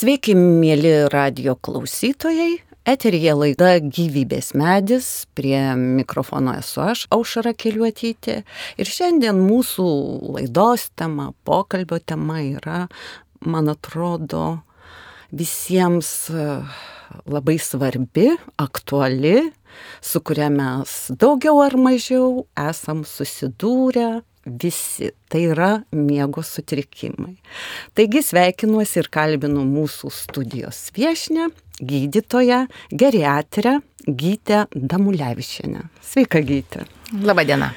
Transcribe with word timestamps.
Sveiki, 0.00 0.32
mėly 0.32 1.10
radio 1.12 1.52
klausytojai. 1.60 2.62
Eterija 2.88 3.34
laida 3.36 3.74
Gyvybės 3.84 4.54
medis, 4.56 5.08
prie 5.36 5.58
mikrofono 5.76 6.54
esu 6.56 6.80
aš, 6.86 7.02
Aušara 7.12 7.52
Keliuotytė. 7.52 8.38
Ir 8.80 8.88
šiandien 8.88 9.42
mūsų 9.44 9.88
laidos 10.38 10.86
tema, 10.96 11.34
pokalbio 11.44 11.98
tema 12.00 12.38
yra, 12.40 12.86
man 13.44 13.68
atrodo, 13.68 14.62
visiems 15.36 16.14
e, 16.32 16.48
labai 17.28 17.58
svarbi, 17.60 18.30
aktuali, 18.56 19.50
su 20.00 20.24
kuria 20.24 20.48
mes 20.54 20.96
daugiau 21.12 21.60
ar 21.66 21.76
mažiau 21.76 22.46
esam 22.56 23.04
susidūrę, 23.04 24.22
visi. 24.46 25.10
Tai 25.30 25.42
yra 25.52 25.70
miego 25.92 26.42
sutrikimai. 26.42 27.36
Taigi 27.94 28.22
sveikinuosi 28.24 29.02
ir 29.02 29.10
kalbinu 29.12 29.64
mūsų 29.68 30.10
studijos 30.14 30.88
viešinę, 30.96 31.50
gydytoją, 31.80 32.66
geriatrę 32.90 33.78
Gytę 34.06 34.64
Damulevičianę. 34.74 35.82
Sveika, 36.02 36.40
Gytė. 36.40 36.86
Labadiena. 37.20 37.74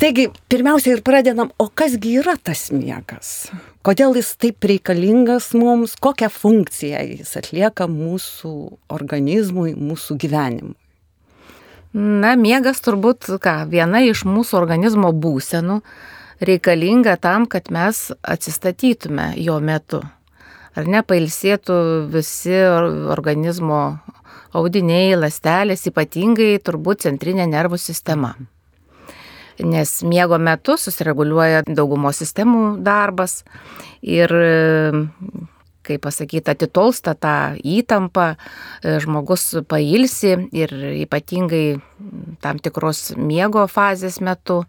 Taigi, 0.00 0.26
pirmiausia 0.48 0.92
ir 0.96 1.02
pradedam, 1.04 1.50
o 1.56 1.68
kasgi 1.72 2.18
yra 2.20 2.34
tas 2.36 2.66
miegas? 2.72 3.48
Kodėl 3.84 4.16
jis 4.18 4.34
taip 4.40 4.64
reikalingas 4.68 5.54
mums, 5.56 5.94
kokią 6.00 6.28
funkciją 6.32 7.00
jis 7.14 7.32
atlieka 7.40 7.86
mūsų 7.88 8.52
organizmui, 8.92 9.72
mūsų 9.72 10.18
gyvenimui? 10.20 10.76
Na, 11.96 12.34
miegas 12.36 12.82
turbūt, 12.84 13.24
ką, 13.40 13.54
viena 13.72 14.02
iš 14.04 14.26
mūsų 14.28 14.58
organizmo 14.58 15.14
būsenų 15.16 15.78
reikalinga 16.44 17.14
tam, 17.16 17.46
kad 17.48 17.70
mes 17.72 18.10
atsistatytume 18.20 19.30
jo 19.40 19.56
metu. 19.64 20.02
Ar 20.76 20.90
ne, 20.92 21.00
pailsėtų 21.00 21.78
visi 22.12 22.58
organizmo 23.16 23.80
audiniai, 24.52 25.16
lastelės, 25.16 25.86
ypatingai 25.88 26.58
turbūt 26.60 27.06
centrinė 27.06 27.48
nervų 27.48 27.80
sistema. 27.80 28.34
Nes 29.64 30.02
miego 30.04 30.36
metu 30.36 30.76
susireguliuoja 30.76 31.64
daugumos 31.64 32.20
sistemų 32.20 32.74
darbas 32.84 33.38
ir 34.04 34.36
kaip 35.86 36.02
pasakyti, 36.04 36.50
atitolsta 36.52 37.14
tą 37.18 37.36
įtampą, 37.62 38.28
žmogus 39.04 39.48
pailsi 39.70 40.34
ir 40.56 40.74
ypatingai 41.06 41.78
tam 42.44 42.60
tikros 42.62 43.12
miego 43.16 43.66
fazės 43.70 44.20
metu, 44.24 44.62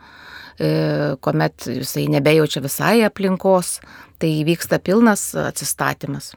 kuomet 1.22 1.70
jisai 1.70 2.08
nebejaučia 2.14 2.64
visai 2.66 2.98
aplinkos, 3.06 3.78
tai 4.18 4.34
vyksta 4.48 4.82
pilnas 4.82 5.30
atsistatymas. 5.38 6.34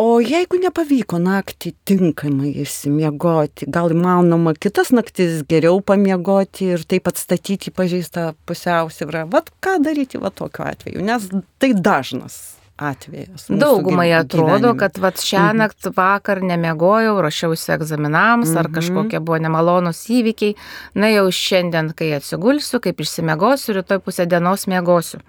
O 0.00 0.16
jeigu 0.24 0.56
nepavyko 0.58 1.18
naktį 1.20 1.74
tinkamai 1.86 2.48
išsimiegoti, 2.64 3.68
gal 3.70 3.92
įmanoma 3.92 4.54
kitas 4.56 4.88
naktis 4.90 5.44
geriau 5.46 5.82
pamiegoti 5.84 6.72
ir 6.74 6.82
taip 6.88 7.10
atstatyti 7.12 7.70
pažeistą 7.76 8.32
pusiausvyrą? 8.48 9.26
Vat 9.30 9.52
ką 9.62 9.76
daryti 9.84 10.18
va 10.18 10.32
tokiu 10.34 10.64
atveju, 10.66 11.04
nes 11.06 11.28
tai 11.60 11.70
dažnas 11.76 12.40
atvejas. 12.76 13.46
Daugumai 13.48 14.12
atrodo, 14.12 14.74
kad 14.78 14.98
vat 14.98 15.20
šią 15.20 15.48
mhm. 15.50 15.60
naktį 15.62 15.92
vakar 15.96 16.42
nemiegojau, 16.44 17.18
ruošiausi 17.22 17.72
egzaminams 17.76 18.52
mhm. 18.52 18.60
ar 18.60 18.70
kažkokie 18.74 19.20
buvo 19.20 19.38
nemalonus 19.42 20.04
įvykiai, 20.12 20.56
na 20.98 21.12
jau 21.12 21.26
šiandien, 21.32 21.92
kai 21.96 22.12
atsigulsiu, 22.16 22.80
kaip 22.82 23.02
išsimiegosiu, 23.02 23.76
rytoj 23.78 24.02
pusę 24.04 24.26
dienos 24.26 24.66
miegosiu. 24.70 25.22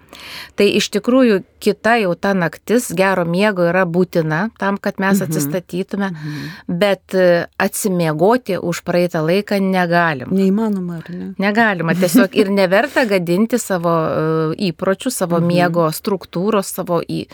Tai 0.58 0.68
iš 0.78 0.90
tikrųjų 0.94 1.42
kita 1.64 1.96
jau 2.02 2.14
ta 2.14 2.34
naktis 2.36 2.90
gero 2.96 3.24
miego 3.28 3.64
yra 3.70 3.84
būtina 3.88 4.48
tam, 4.60 4.78
kad 4.78 5.00
mes 5.02 5.20
mhm. 5.20 5.28
atsistatytume, 5.28 6.10
mhm. 6.12 6.50
bet 6.80 7.16
e, 7.16 7.46
atsimiegoti 7.60 8.58
už 8.58 8.82
praeitą 8.86 9.24
laiką 9.24 9.60
negalim. 9.62 10.32
Neįmanoma, 10.34 11.00
ar 11.02 11.10
ne? 11.12 11.30
Negalima, 11.42 11.96
tiesiog 12.02 12.36
ir 12.38 12.52
neverta 12.54 13.06
gadinti 13.08 13.60
savo 13.60 13.94
e, 13.94 14.26
įpročių, 14.70 15.12
savo 15.14 15.40
mhm. 15.40 15.50
miego 15.50 15.88
struktūros, 15.94 16.74
savo 16.78 17.00
į, 17.02 17.24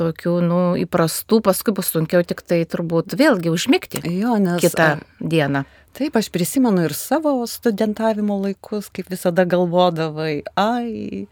tokių, 0.00 0.34
nu, 0.44 0.60
įprastų, 0.80 1.42
paskui 1.44 1.74
bus 1.76 1.92
sunkiau 1.92 2.24
tik 2.26 2.42
tai 2.46 2.62
turbūt 2.68 3.16
vėlgi 3.18 3.52
užmigti 3.52 4.02
jo, 4.08 4.36
nes, 4.40 4.60
kitą 4.64 4.94
dieną. 5.20 5.66
Taip, 5.92 6.16
aš 6.16 6.30
prisimenu 6.32 6.86
ir 6.86 6.94
savo 6.96 7.34
studentavimo 7.48 8.38
laikus, 8.40 8.88
kaip 8.94 9.10
visada 9.12 9.44
galvodavai, 9.44 10.40
ai, 10.56 11.26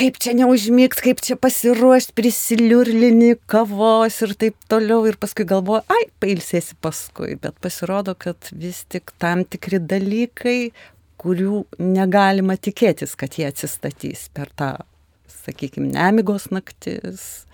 kaip 0.00 0.18
čia 0.18 0.34
neužmygti, 0.40 1.04
kaip 1.06 1.22
čia 1.22 1.36
pasiruošti, 1.38 2.16
prisiliurlini 2.18 3.36
kavos 3.50 4.18
ir 4.26 4.34
taip 4.40 4.58
toliau. 4.70 5.04
Ir 5.06 5.20
paskui 5.22 5.46
galvoju, 5.46 5.84
ai, 5.86 6.08
pailsėsi 6.22 6.74
paskui. 6.82 7.36
Bet 7.38 7.62
pasirodo, 7.62 8.16
kad 8.18 8.50
vis 8.50 8.82
tik 8.90 9.14
tam 9.22 9.46
tikri 9.46 9.78
dalykai, 9.78 10.72
kurių 11.20 11.64
negalima 11.78 12.56
tikėtis, 12.58 13.14
kad 13.14 13.38
jie 13.38 13.46
atsistatys 13.52 14.26
per 14.34 14.50
tą 14.56 14.74
sakykime, 15.46 15.92
nemigos 15.94 16.50
naktis 16.54 17.46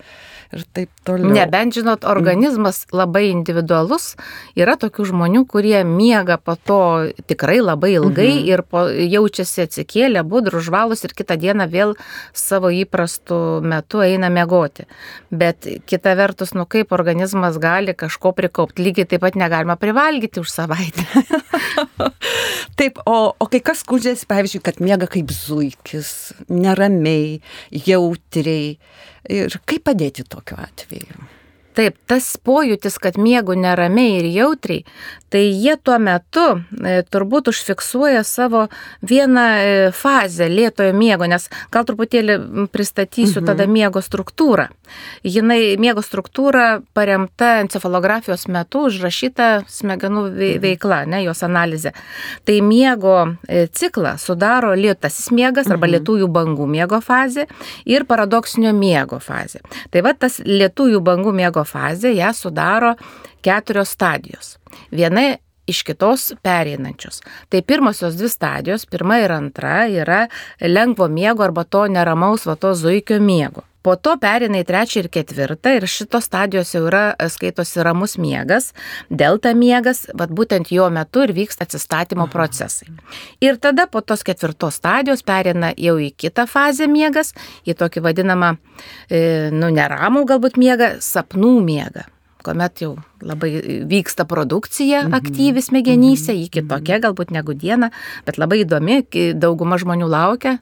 ir 0.55 0.63
taip 0.75 0.91
toliau. 1.07 1.31
Nebent, 1.35 1.75
žinot, 1.75 2.05
organizmas 2.07 2.85
labai 2.95 3.27
individualus, 3.31 4.13
yra 4.57 4.77
tokių 4.79 5.07
žmonių, 5.09 5.43
kurie 5.49 5.81
miega 5.87 6.37
po 6.39 6.55
to 6.55 6.79
tikrai 7.27 7.59
labai 7.59 7.93
ilgai 7.97 8.29
mhm. 8.31 8.45
ir 8.47 8.63
po, 8.63 8.85
jaučiasi 8.87 9.65
atsikėlę, 9.65 10.23
budrų, 10.27 10.61
žvalus 10.63 11.03
ir 11.07 11.15
kitą 11.17 11.37
dieną 11.39 11.67
vėl 11.71 11.95
savo 12.37 12.71
įprastų 12.73 13.41
metu 13.67 14.03
eina 14.05 14.31
miegoti. 14.33 14.87
Bet 15.31 15.67
kita 15.89 16.15
vertus, 16.19 16.55
nu 16.55 16.67
kaip 16.69 16.95
organizmas 16.95 17.59
gali 17.61 17.95
kažko 17.97 18.33
prikaupti, 18.37 18.85
lygiai 18.87 19.09
taip 19.09 19.25
pat 19.27 19.39
negalima 19.39 19.75
privalgyti 19.79 20.43
už 20.43 20.53
savaitę. 20.53 21.07
taip, 22.79 22.99
o, 23.05 23.17
o 23.37 23.47
kai 23.51 23.61
kas 23.63 23.81
skundžiasi, 23.83 24.27
pavyzdžiui, 24.29 24.61
kad 24.65 24.79
miega 24.83 25.07
kaip 25.11 25.31
zuikis, 25.33 26.11
neramiai, 26.51 27.39
jautriai. 27.71 28.77
Ir 29.33 29.59
kaip 29.67 29.83
padėti 29.89 30.25
tokiu 30.27 30.59
atveju? 30.63 31.27
Taip, 31.77 31.97
tas 32.09 32.25
pojūtis, 32.41 32.95
kad 32.97 33.19
miegu 33.21 33.53
neramiai 33.53 34.17
ir 34.17 34.27
jautriai, 34.33 34.85
tai 35.29 35.43
jie 35.51 35.75
tuo 35.83 35.97
metu 35.99 36.45
e, 36.57 37.01
turbūt 37.11 37.51
užfiksuoja 37.51 38.23
savo 38.25 38.63
vieną 39.05 39.43
e, 39.43 39.75
fazę 39.93 40.47
lėtojo 40.49 40.95
miego, 40.95 41.27
nes 41.27 41.49
gal 41.73 41.85
truputėlį 41.87 42.37
pristatysiu 42.71 43.41
mhm. 43.41 43.49
tada 43.51 43.67
miego 43.67 44.01
struktūrą. 44.01 44.69
Jinai 45.27 45.75
miego 45.83 46.01
struktūra 46.01 46.79
paremta 46.95 47.57
encefalografijos 47.65 48.47
metu 48.47 48.85
užrašyta 48.87 49.67
smegenų 49.69 50.23
mhm. 50.29 50.63
veikla, 50.63 51.01
ne, 51.11 51.21
jos 51.27 51.43
analizė. 51.45 51.91
Tai 52.47 52.57
miego 52.63 53.17
e, 53.45 53.67
ciklą 53.67 54.15
sudaro 54.21 54.73
lėtasis 54.79 55.29
miegas 55.35 55.67
arba 55.67 55.85
mhm. 55.89 55.97
lietųjų 55.97 56.31
bangų 56.39 56.69
miego 56.71 57.01
fazė 57.03 57.49
ir 57.85 58.07
paradoksinio 58.07 58.71
miego 58.73 59.19
fazė. 59.21 59.61
Tai 59.91 60.07
va 60.07 60.15
tas 60.15 60.39
lietųjų 60.41 61.03
bangų 61.03 61.35
miego 61.35 61.66
fazė 61.67 62.15
ją 62.17 62.31
sudaro 62.33 62.95
keturios 63.45 63.93
stadijos. 63.95 64.55
Viena 64.91 65.35
iš 65.67 65.83
kitos 65.83 66.31
pereinančios. 66.41 67.21
Tai 67.49 67.61
pirmosios 67.61 68.15
dvi 68.15 68.29
stadijos, 68.31 68.85
pirma 68.87 69.19
ir 69.19 69.33
antra, 69.35 69.85
yra 69.91 70.27
lengvo 70.61 71.09
miego 71.11 71.43
arba 71.43 71.63
to 71.63 71.87
neramaus 71.91 72.47
vato 72.47 72.73
zuikio 72.73 73.19
miego. 73.19 73.67
Po 73.87 73.93
to 73.95 74.17
perina 74.19 74.59
į 74.59 74.65
trečią 74.67 75.05
ir 75.05 75.07
ketvirtą 75.07 75.77
ir 75.77 75.85
šitos 75.87 76.25
stadijos 76.27 76.73
jau 76.73 76.81
yra 76.89 77.13
skaitosi 77.31 77.85
ramus 77.87 78.17
miegas, 78.19 78.73
delta 79.07 79.53
miegas, 79.55 80.01
bet 80.11 80.33
būtent 80.35 80.73
jo 80.75 80.89
metu 80.91 81.23
ir 81.23 81.31
vyksta 81.37 81.63
atsistatymo 81.63 82.25
procesai. 82.33 82.89
Ir 83.39 83.55
tada 83.63 83.85
po 83.87 84.01
tos 84.03 84.25
ketvirtos 84.27 84.81
stadijos 84.81 85.23
perina 85.23 85.71
jau 85.79 85.95
į 86.03 86.09
kitą 86.19 86.49
fazę 86.51 86.89
miegas, 86.91 87.31
į 87.63 87.77
tokį 87.79 88.03
vadinamą, 88.09 88.51
e, 89.07 89.23
nu, 89.55 89.71
neramų 89.71 90.27
galbūt 90.35 90.59
miegą, 90.59 90.97
sapnų 90.99 91.55
miegą 91.63 92.09
kuomet 92.43 92.79
jau 92.79 92.93
labai 93.19 93.49
vyksta 93.87 94.23
produkcija 94.27 95.05
mhm. 95.05 95.15
aktyvi 95.15 95.63
smegenyse, 95.63 96.35
ji 96.35 96.47
kitokia 96.51 96.99
galbūt 97.03 97.31
negu 97.35 97.55
diena, 97.55 97.91
bet 98.27 98.39
labai 98.39 98.65
įdomi, 98.65 99.01
dauguma 99.35 99.79
žmonių 99.79 100.07
laukia 100.11 100.57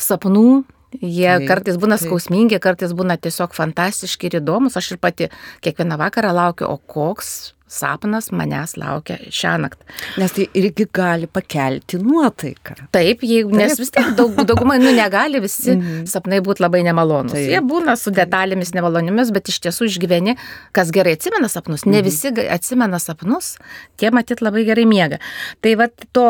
sapnų 0.00 0.64
Jie 1.00 1.30
taip, 1.30 1.48
kartais 1.48 1.78
būna 1.80 1.98
taip. 1.98 2.08
skausmingi, 2.08 2.60
kartais 2.62 2.94
būna 2.96 3.16
tiesiog 3.18 3.56
fantastiški 3.56 4.30
ir 4.30 4.38
įdomus. 4.42 4.76
Aš 4.78 4.94
ir 4.94 5.02
pati 5.02 5.30
kiekvieną 5.64 5.98
vakarą 6.00 6.34
laukiu, 6.36 6.68
o 6.70 6.78
koks 6.78 7.53
sapnas 7.74 8.30
manęs 8.34 8.76
laukia 8.80 9.18
šią 9.28 9.54
naktį. 9.64 9.88
Nes 10.22 10.34
tai 10.36 10.46
irgi 10.60 10.86
gali 10.94 11.28
pakelti 11.30 11.98
nuotaiką. 12.02 12.76
Taip, 12.94 13.24
jeigu, 13.26 13.50
Taip. 13.52 13.60
nes 13.60 13.80
vis 13.80 13.92
tiek 13.94 14.12
daug, 14.18 14.36
daugumai, 14.48 14.78
nu, 14.82 14.92
negali 14.94 15.40
visi 15.42 15.74
mm 15.74 15.80
-hmm. 15.80 16.06
sapnai 16.14 16.40
būti 16.44 16.64
labai 16.64 16.82
nemalonus. 16.86 17.32
Taip. 17.32 17.50
Jie 17.50 17.60
būna 17.60 17.96
su 18.00 18.10
detalėmis 18.14 18.74
nemalonimis, 18.74 19.32
bet 19.34 19.48
iš 19.48 19.60
tiesų 19.66 19.90
išgyveni, 19.90 20.36
kas 20.72 20.90
gerai 20.90 21.16
atsimena 21.18 21.48
sapnus. 21.48 21.84
Ne 21.84 21.98
-hmm. 21.98 22.04
visi 22.04 22.32
atsimena 22.50 22.98
sapnus, 22.98 23.56
tie 23.96 24.10
matyt 24.10 24.42
labai 24.42 24.64
gerai 24.64 24.86
miega. 24.86 25.18
Tai 25.60 25.74
va 25.76 25.88
to 26.12 26.26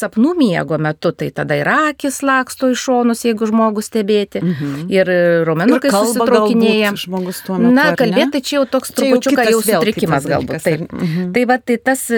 sapnų 0.00 0.34
miego 0.38 0.78
metu, 0.78 1.12
tai 1.12 1.30
tada 1.30 1.56
ir 1.56 1.68
akis 1.68 2.22
laksto 2.22 2.70
iš 2.70 2.78
šonus, 2.88 3.24
jeigu 3.24 3.46
žmogus 3.46 3.90
stebėti, 3.90 4.42
mm 4.42 4.54
-hmm. 4.54 4.90
ir 4.90 5.06
raumenukai 5.46 5.90
susitraukinėja. 5.90 6.92
Na, 7.58 7.94
kalbėti 7.96 8.30
tai 8.32 8.40
čia 8.40 8.56
jau 8.58 8.66
toks 8.66 8.92
trupučiuką 8.96 9.44
jau, 9.50 9.62
sutrikimas 9.62 10.26
galbūt. 10.38 10.64
Taip. 10.64 10.92
Mhm. 10.92 11.32
Tai 11.36 11.44
va, 11.50 11.58
tai 11.58 11.76
tas 11.82 12.08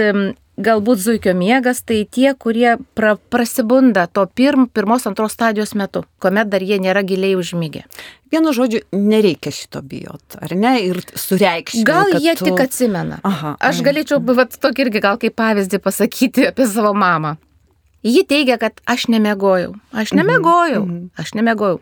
galbūt 0.60 1.00
zuikio 1.00 1.34
miegas, 1.36 1.82
tai 1.86 2.02
tie, 2.04 2.32
kurie 2.38 2.76
pra, 2.96 3.14
prasibunda 3.32 4.06
to 4.12 4.26
pirm, 4.36 4.66
pirmos, 4.68 5.06
antros 5.08 5.34
stadijos 5.36 5.74
metu, 5.78 6.04
kuomet 6.22 6.50
dar 6.52 6.64
jie 6.64 6.80
nėra 6.82 7.02
giliai 7.06 7.38
užmygę. 7.38 7.84
Vienu 8.30 8.52
žodžiu, 8.54 8.82
nereikia 8.94 9.52
šito 9.54 9.82
bijot, 9.82 10.36
ar 10.38 10.54
ne? 10.54 10.76
Ir 10.86 11.00
sureikšti. 11.18 11.84
Gal 11.86 12.12
jie 12.14 12.36
tu... 12.38 12.46
tik 12.50 12.60
atsimena. 12.62 13.20
Aha, 13.26 13.56
Aš 13.70 13.82
galėčiau, 13.86 14.20
vat, 14.36 14.54
tokį 14.60 14.86
irgi 14.86 15.02
gal 15.02 15.18
kaip 15.22 15.34
pavyzdį 15.40 15.80
pasakyti 15.82 16.50
apie 16.52 16.68
savo 16.70 16.92
mamą. 16.94 17.36
Ji 18.06 18.22
teigia, 18.24 18.56
kad 18.60 18.78
aš 18.88 19.10
nemegojau. 19.12 19.74
Aš 19.92 20.14
mhm, 20.14 20.20
nemegojau. 20.22 20.84
Mm 20.86 20.92
-hmm. 20.92 21.20
Aš 21.20 21.34
nemegojau. 21.34 21.80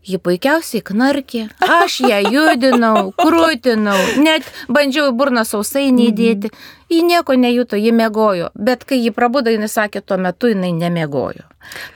Ji 0.00 0.16
puikiausiai 0.16 0.80
knarkė, 0.80 1.42
aš 1.60 1.98
ją 2.08 2.20
judinau, 2.32 3.10
krūtinau, 3.18 3.98
net 4.24 4.46
bandžiau 4.72 5.10
burną 5.12 5.42
sausai 5.44 5.90
neįdėti. 5.92 6.48
Ji 6.90 7.02
nieko 7.04 7.36
nejuto, 7.36 7.76
ji 7.76 7.92
mėgojo, 7.92 8.48
bet 8.56 8.86
kai 8.88 8.96
ji 9.02 9.12
prabudo, 9.12 9.52
jinai 9.52 9.68
sakė, 9.68 10.00
tuo 10.00 10.16
metu 10.16 10.48
jinai 10.48 10.72
nemėgojo. 10.78 11.44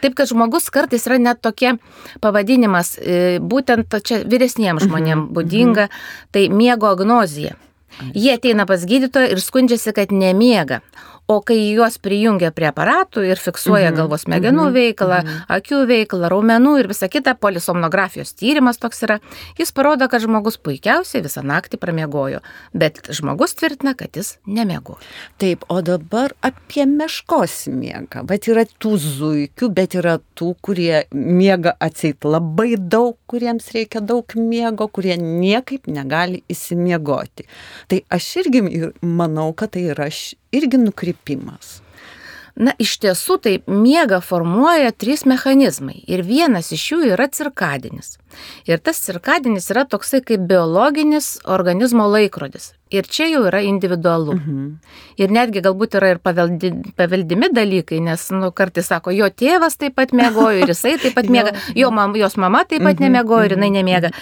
Taip, 0.04 0.12
kad 0.20 0.28
žmogus 0.28 0.68
kartais 0.70 1.08
yra 1.08 1.16
net 1.18 1.40
tokie 1.42 1.78
pavadinimas, 2.20 2.92
e, 3.00 3.40
būtent 3.40 3.96
čia 4.04 4.20
vyresniems 4.28 4.84
žmonėms 4.84 5.24
mhm, 5.24 5.32
būdinga, 5.34 5.88
mhm. 5.88 6.28
tai 6.36 6.48
miego 6.52 6.92
agnozija. 6.92 7.56
Jie 8.12 8.34
ateina 8.34 8.66
pas 8.66 8.84
gydytoją 8.84 9.32
ir 9.32 9.40
skundžiasi, 9.40 9.94
kad 9.96 10.12
nemiega. 10.12 10.82
O 11.26 11.38
kai 11.40 11.56
juos 11.72 11.94
prijungia 12.04 12.50
prie 12.52 12.66
aparatų 12.68 13.22
ir 13.24 13.40
fiksuoja 13.40 13.90
-hmm. 13.90 13.96
galvos 13.96 14.26
smegenų 14.26 14.64
-hmm. 14.64 14.72
veiklą, 14.72 15.18
-hmm. 15.20 15.44
akių 15.48 15.78
veiklą, 15.88 16.28
raumenų 16.28 16.78
ir 16.80 16.88
visą 16.88 17.08
kitą, 17.08 17.34
polisomnografijos 17.40 18.34
tyrimas 18.34 18.78
toks 18.78 19.02
yra, 19.02 19.18
jis 19.58 19.72
parodo, 19.72 20.08
kad 20.08 20.20
žmogus 20.20 20.58
puikiausiai 20.58 21.22
visą 21.22 21.42
naktį 21.42 21.76
pramiegojo, 21.80 22.40
bet 22.74 23.00
žmogus 23.08 23.54
tvirtina, 23.54 23.94
kad 23.94 24.16
jis 24.16 24.36
nemiegojo. 24.46 24.98
Taip, 25.38 25.64
o 25.68 25.80
dabar 25.82 26.34
apie 26.42 26.86
meškos 26.86 27.66
miegą. 27.68 28.22
Bet 28.22 28.48
yra 28.48 28.64
tų 28.64 28.96
zuikių, 28.98 29.68
bet 29.68 29.94
yra 29.94 30.18
tų, 30.36 30.54
kurie 30.60 31.04
miega 31.12 31.76
atseit 31.80 32.24
labai 32.24 32.76
daug, 32.76 33.16
kuriems 33.26 33.72
reikia 33.72 34.00
daug 34.00 34.26
miego, 34.36 34.88
kurie 34.88 35.16
niekaip 35.16 35.86
negali 35.86 36.42
įsimiegoti. 36.48 37.48
Tai 37.88 38.02
aš 38.10 38.36
irgi 38.36 38.92
manau, 39.00 39.52
kad 39.52 39.70
tai 39.70 39.88
yra 39.94 40.10
irgi 40.54 40.80
nukrypimas. 40.80 41.80
Na, 42.54 42.70
iš 42.78 43.00
tiesų 43.02 43.38
tai 43.42 43.54
miega 43.66 44.20
formuoja 44.22 44.92
trys 44.94 45.24
mechanizmai 45.26 45.96
ir 46.06 46.22
vienas 46.22 46.70
iš 46.74 46.84
jų 46.92 47.00
yra 47.14 47.26
cirkadinis. 47.26 48.14
Ir 48.70 48.80
tas 48.84 49.00
cirkadinis 49.04 49.70
yra 49.74 49.84
toksai 49.88 50.22
kaip 50.24 50.46
biologinis 50.48 51.36
organizmo 51.44 52.06
laikrodis. 52.10 52.72
Ir 52.94 53.08
čia 53.10 53.26
jau 53.26 53.42
yra 53.48 53.62
individualu. 53.64 54.36
Mhm. 54.36 54.66
Ir 55.18 55.32
netgi 55.34 55.62
galbūt 55.64 55.96
yra 55.98 56.12
ir 56.14 56.20
paveldi, 56.22 56.70
paveldimi 56.98 57.48
dalykai, 57.54 57.98
nes, 58.04 58.26
nu, 58.34 58.50
kartais 58.54 58.86
sako, 58.90 59.10
jo 59.14 59.26
tėvas 59.30 59.78
taip 59.80 59.96
pat 59.98 60.12
mėgojo 60.14 60.62
ir 60.62 60.70
jisai 60.70 60.94
taip 61.02 61.16
pat 61.16 61.30
mėga, 61.34 61.54
jo 61.74 61.90
mam, 61.94 62.14
jos 62.20 62.36
mama 62.36 62.62
taip 62.68 62.84
pat 62.84 63.00
mhm. 63.00 63.06
nemėgojo 63.08 63.48
ir 63.48 63.56
jinai 63.56 63.70
mhm. 63.70 63.78
nemėga. 63.80 64.12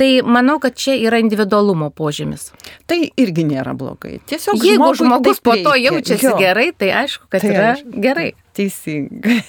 Tai 0.00 0.10
manau, 0.26 0.58
kad 0.62 0.74
čia 0.74 0.96
yra 0.98 1.20
individualumo 1.22 1.90
požymis. 1.94 2.50
Tai 2.88 2.98
irgi 3.16 3.46
nėra 3.46 3.76
blogai. 3.78 4.18
Tiesiog 4.26 4.64
jeigu 4.64 4.90
žmogus 4.98 5.40
po 5.44 5.54
to 5.60 5.76
jaučiasi 5.78 6.26
jo. 6.26 6.34
gerai, 6.40 6.72
tai 6.76 6.90
aišku, 7.04 7.30
kad 7.30 7.44
tai 7.44 7.54
yra 7.54 7.70
aišku. 7.76 8.02
gerai. 8.02 8.32
Teisingai. 8.56 9.40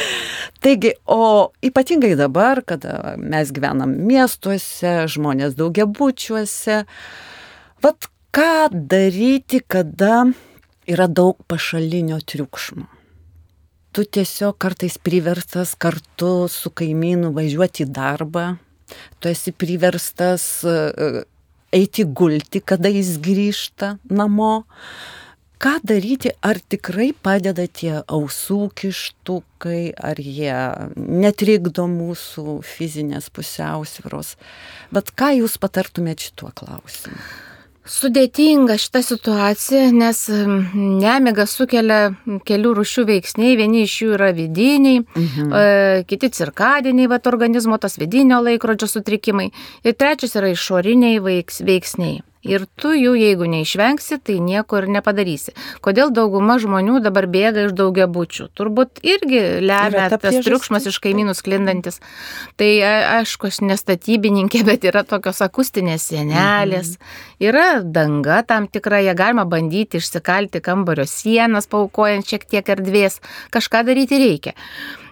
Taigi, 0.62 0.94
o 1.10 1.50
ypatingai 1.64 2.14
dabar, 2.18 2.62
kada 2.66 3.16
mes 3.18 3.50
gyvenam 3.54 3.92
miestuose, 4.08 5.04
žmonės 5.10 5.56
daugiabučiuose, 5.58 6.82
vat 7.84 8.08
ką 8.34 8.70
daryti, 8.72 9.60
kada 9.60 10.24
yra 10.90 11.08
daug 11.08 11.40
pašalinio 11.48 12.20
triukšmo. 12.22 12.86
Tu 13.94 14.02
tiesiog 14.16 14.56
kartais 14.58 14.96
priverstas 14.98 15.74
kartu 15.78 16.48
su 16.50 16.70
kaimynu 16.74 17.30
važiuoti 17.36 17.84
į 17.84 17.92
darbą, 17.94 18.46
tu 19.18 19.30
esi 19.30 19.52
priverstas 19.54 20.46
e, 20.66 21.24
eiti 21.74 22.04
gulti, 22.04 22.58
kada 22.60 22.90
jis 22.90 23.16
grįžta 23.22 23.96
namo 24.10 24.64
ką 25.62 25.78
daryti, 25.86 26.34
ar 26.42 26.58
tikrai 26.58 27.12
padeda 27.14 27.66
tie 27.66 28.02
ausų 28.02 28.68
kištukai, 28.76 29.94
ar 29.96 30.20
jie 30.20 30.58
netrikdo 30.96 31.86
mūsų 31.90 32.60
fizinės 32.66 33.30
pusiausvyros. 33.34 34.36
Bet 34.94 35.14
ką 35.16 35.34
jūs 35.40 35.58
patartumėte 35.62 36.30
šituo 36.30 36.52
klausimu? 36.56 37.18
Sudėtinga 37.84 38.78
šita 38.80 39.02
situacija, 39.04 39.90
nes 39.92 40.22
nemiga 40.72 41.44
sukelia 41.44 42.14
kelių 42.48 42.70
rušių 42.78 43.04
veiksniai, 43.10 43.58
vieni 43.60 43.82
iš 43.84 43.96
jų 44.00 44.14
yra 44.16 44.30
vidiniai, 44.32 45.02
mhm. 45.04 45.50
E, 45.52 46.04
kiti 46.08 46.30
cirkadiniai, 46.32 47.10
va, 47.12 47.20
organizmo 47.28 47.76
tas 47.76 47.98
vidinio 48.00 48.40
laikrodžio 48.40 48.88
sutrikimai 48.88 49.50
ir 49.84 49.98
trečias 50.00 50.32
yra 50.40 50.48
išoriniai 50.54 51.20
veiksniai. 51.20 52.22
Ir 52.44 52.66
tu 52.76 52.92
jų, 52.92 53.14
jeigu 53.16 53.46
neišvengsi, 53.48 54.18
tai 54.20 54.36
nieko 54.44 54.82
ir 54.82 54.88
nepadarysi. 54.92 55.54
Kodėl 55.84 56.10
dauguma 56.12 56.58
žmonių 56.60 56.98
dabar 57.04 57.24
bėga 57.30 57.66
iš 57.68 57.72
daugia 57.76 58.04
bučių? 58.10 58.50
Turbūt 58.52 59.00
irgi 59.00 59.40
lemia 59.64 60.10
tas 60.12 60.36
triukšmas 60.44 60.90
iš 60.90 60.98
kaimynų 61.04 61.32
sklindantis. 61.38 62.02
Tai 62.60 62.68
aišku, 63.20 63.48
aš 63.48 63.62
nestatybininkė, 63.64 64.60
bet 64.68 64.84
yra 64.84 65.06
tokios 65.08 65.40
akustinės 65.44 66.10
sienelės, 66.12 66.98
mhm. 66.98 67.48
yra 67.48 67.66
danga 67.80 68.42
tam 68.44 68.68
tikra, 68.68 69.00
ją 69.08 69.16
galima 69.16 69.48
bandyti 69.48 70.02
išsikalti 70.02 70.60
kambario 70.64 71.08
sienas, 71.08 71.70
paukojant 71.72 72.28
šiek 72.28 72.44
tiek 72.44 72.74
erdvės. 72.76 73.22
Kažką 73.54 73.86
daryti 73.88 74.20
reikia. 74.20 74.54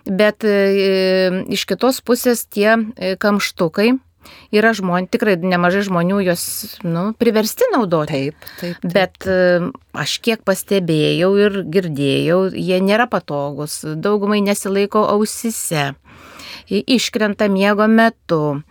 Bet 0.04 0.44
e, 0.44 1.44
iš 1.54 1.64
kitos 1.70 2.02
pusės 2.04 2.44
tie 2.50 2.74
e, 2.74 3.14
kamštukai, 3.22 3.92
yra 4.54 4.72
žmonių, 4.76 5.10
tikrai 5.12 5.36
nemažai 5.40 5.84
žmonių 5.86 6.20
jos 6.26 6.44
nu, 6.86 7.10
priversti 7.18 7.68
naudoti. 7.74 8.12
Taip, 8.12 8.50
taip, 8.60 8.80
taip. 8.82 8.92
Bet 8.94 9.28
e, 9.30 9.70
aš 9.96 10.18
kiek 10.24 10.44
pastebėjau 10.46 11.32
ir 11.40 11.60
girdėjau, 11.72 12.40
jie 12.54 12.80
nėra 12.84 13.08
patogus, 13.10 13.80
daugumai 13.82 14.42
nesilaiko 14.44 15.04
ausise 15.14 15.92
iškrenta 16.68 17.48
miego 17.52 17.86
metu, 17.90 18.62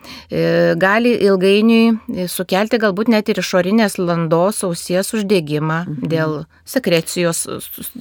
gali 0.82 1.14
ilgainiui 1.28 2.28
sukelti 2.32 2.80
galbūt 2.82 3.12
net 3.12 3.30
ir 3.32 3.42
išorinės 3.42 3.98
landos 4.02 4.64
ausies 4.68 5.14
uždegimą 5.16 5.82
mhm. 5.86 6.10
dėl 6.12 6.38
sekrecijos, 6.72 7.44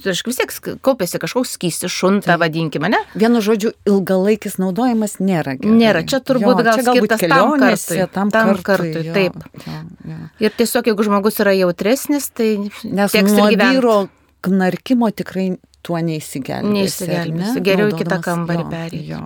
vis 0.05 0.39
tiek 0.39 0.53
kaupėsi 0.85 1.19
kažkoks 1.21 1.55
skystis, 1.57 1.91
šunta, 1.91 2.33
tai. 2.33 2.39
vadinkime, 2.45 2.91
ne? 2.93 3.01
Vienu 3.19 3.41
žodžiu, 3.43 3.73
ilgalaikis 3.89 4.57
naudojimas 4.61 5.17
nėra 5.19 5.57
gerai. 5.59 5.75
Nėra, 5.81 6.05
čia 6.07 6.21
turbūt 6.23 6.61
jo, 6.61 6.65
gal 6.67 6.79
čia 6.79 6.85
skirtas 6.87 7.25
tam 7.25 7.55
kartui. 7.59 7.99
Tam, 8.13 8.31
tam 8.33 8.53
kartui, 8.53 8.63
kartui 8.69 9.03
jo, 9.09 9.15
taip. 9.17 9.65
Jo, 9.65 9.81
jo. 10.11 10.19
Ir 10.45 10.55
tiesiog, 10.61 10.91
jeigu 10.91 11.07
žmogus 11.07 11.41
yra 11.43 11.55
jautresnis, 11.57 12.29
tai 12.35 12.53
nes 12.87 13.17
nuo 13.27 13.49
vyro 13.51 13.97
knarkimo 14.45 15.11
tikrai 15.13 15.51
tuo 15.85 15.99
neįsigelbės. 16.01 16.73
Neįsigelbės. 16.77 17.53
Ne? 17.57 17.65
Geriau 17.65 17.91
į 17.91 17.99
kitą 18.01 18.21
kambarį 18.25 18.65
perėti. 18.71 19.21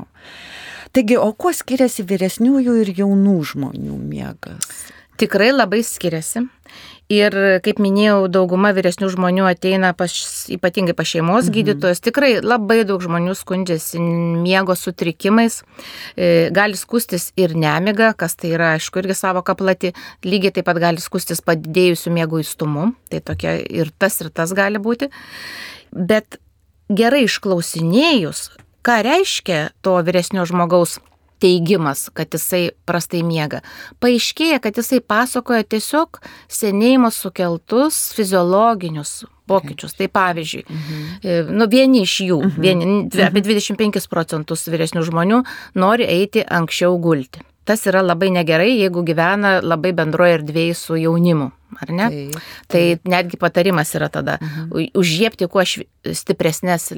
Taigi, 0.96 1.18
o 1.20 1.32
kuo 1.36 1.52
skiriasi 1.52 2.06
vyresniųjų 2.08 2.78
ir 2.86 2.94
jaunų 3.02 3.40
žmonių 3.52 3.98
miegas? 4.00 4.86
Tikrai 5.20 5.52
labai 5.52 5.82
skiriasi. 5.84 6.46
Ir, 7.06 7.36
kaip 7.62 7.78
minėjau, 7.84 8.26
dauguma 8.34 8.72
vyresnių 8.74 9.12
žmonių 9.14 9.44
ateina 9.46 9.92
pas, 9.94 10.14
ypatingai 10.50 10.96
pas 10.98 11.06
šeimos 11.06 11.46
mhm. 11.46 11.54
gydytojus. 11.54 12.02
Tikrai 12.02 12.32
labai 12.42 12.80
daug 12.88 13.04
žmonių 13.04 13.36
skundžiasi 13.38 14.02
miego 14.02 14.74
sutrikimais. 14.80 15.60
E, 16.18 16.50
gali 16.56 16.80
skustis 16.80 17.30
ir 17.38 17.54
nemiga, 17.54 18.10
kas 18.18 18.34
tai 18.40 18.56
yra, 18.56 18.72
aišku, 18.80 19.04
irgi 19.04 19.20
savo 19.20 19.44
kaplati. 19.46 19.94
Lygiai 20.26 20.56
taip 20.56 20.66
pat 20.72 20.82
gali 20.82 21.04
skustis 21.04 21.44
padidėjusių 21.46 22.16
miego 22.16 22.42
įstumu. 22.42 22.90
Tai 23.14 23.22
tokia 23.30 23.60
ir 23.62 23.94
tas, 24.02 24.18
ir 24.26 24.34
tas 24.34 24.56
gali 24.58 24.82
būti. 24.82 25.12
Bet 25.94 26.40
gerai 26.90 27.26
išklausinėjus, 27.26 28.50
ką 28.86 29.02
reiškia 29.06 29.60
to 29.86 29.98
vyresnio 30.06 30.46
žmogaus 30.46 31.00
teigimas, 31.44 32.08
kad 32.16 32.34
jisai 32.34 32.70
prastai 32.88 33.22
miega. 33.26 33.62
Paaiškėja, 34.04 34.62
kad 34.64 34.78
jisai 34.80 35.02
pasakoja 35.04 35.66
tiesiog 35.68 36.22
senėjimo 36.52 37.12
sukeltus 37.14 38.14
fiziologinius 38.16 39.26
pokyčius. 39.50 39.94
Tai 39.98 40.08
pavyzdžiui, 40.10 40.64
mhm. 40.66 41.52
nu, 41.58 41.68
vieni 41.72 42.06
iš 42.06 42.20
jų, 42.30 42.40
mhm. 42.48 42.62
vieni, 42.62 43.26
apie 43.28 43.44
25 43.46 44.08
procentus 44.12 44.66
vyresnių 44.72 45.06
žmonių 45.10 45.44
nori 45.78 46.08
eiti 46.08 46.46
anksčiau 46.46 46.98
gulti. 47.02 47.44
Tas 47.66 47.82
yra 47.90 48.04
labai 48.06 48.30
negerai, 48.30 48.70
jeigu 48.78 49.02
gyvena 49.06 49.58
labai 49.66 49.90
bendroje 49.98 50.38
erdvėje 50.38 50.76
su 50.78 50.98
jaunimu, 51.02 51.48
ar 51.82 51.94
ne? 51.98 52.10
Taip, 52.14 52.36
taip. 52.70 53.00
Tai 53.02 53.14
netgi 53.16 53.40
patarimas 53.42 53.94
yra 53.98 54.10
tada 54.14 54.36
mhm. 54.38 54.92
užžiepti 55.02 55.48
kuo 55.50 55.64
stipresnės 55.66 56.92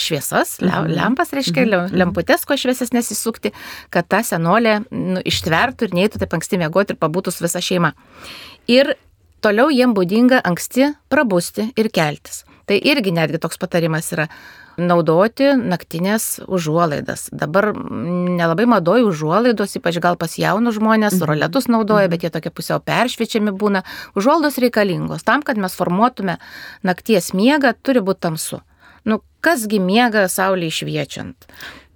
šviesas, 0.00 0.54
mhm. 0.64 0.88
lempas, 0.96 1.34
reiškia, 1.36 1.66
mhm. 1.66 1.98
lemputės 2.00 2.48
kuo 2.48 2.56
šviesesnės 2.56 3.12
įsukti, 3.12 3.52
kad 3.92 4.08
ta 4.08 4.22
senolė 4.24 4.78
nu, 4.88 5.20
ištvertų 5.28 5.90
ir 5.90 5.98
neįtų 6.00 6.22
taip 6.24 6.38
anksti 6.38 6.62
miegoti 6.64 6.96
ir 6.96 7.02
pabūtų 7.04 7.34
su 7.34 7.44
visa 7.44 7.60
šeima. 7.64 7.92
Ir 8.68 8.94
toliau 9.44 9.68
jiem 9.72 9.92
būdinga 9.96 10.40
anksti 10.48 10.94
prabusti 11.12 11.68
ir 11.76 11.92
keltis. 11.92 12.46
Tai 12.68 12.80
irgi 12.80 13.12
netgi 13.16 13.40
toks 13.40 13.60
patarimas 13.60 14.08
yra 14.12 14.28
naudoti 14.78 15.50
naktinės 15.58 16.38
užuolaidas. 16.46 17.28
Dabar 17.34 17.72
nelabai 17.74 18.68
madoj 18.70 19.08
užuolaidos, 19.10 19.76
ypač 19.80 19.98
gal 20.02 20.18
pas 20.20 20.38
jaunus 20.38 20.78
žmonės, 20.78 21.18
mhm. 21.18 21.28
roletus 21.30 21.68
naudoja, 21.70 22.06
mhm. 22.06 22.14
bet 22.14 22.26
jie 22.26 22.32
tokie 22.34 22.54
pusiau 22.54 22.80
peršviečiami 22.84 23.54
būna. 23.58 23.84
Užuolaidos 24.18 24.60
reikalingos 24.62 25.26
tam, 25.26 25.42
kad 25.42 25.60
mes 25.60 25.74
formuotume 25.76 26.38
nakties 26.86 27.34
miegą, 27.36 27.74
turi 27.82 28.04
būti 28.04 28.24
tamsu. 28.28 28.62
Nu, 29.08 29.20
kasgi 29.44 29.80
miega 29.82 30.26
saulė 30.30 30.70
išviečiant. 30.72 31.48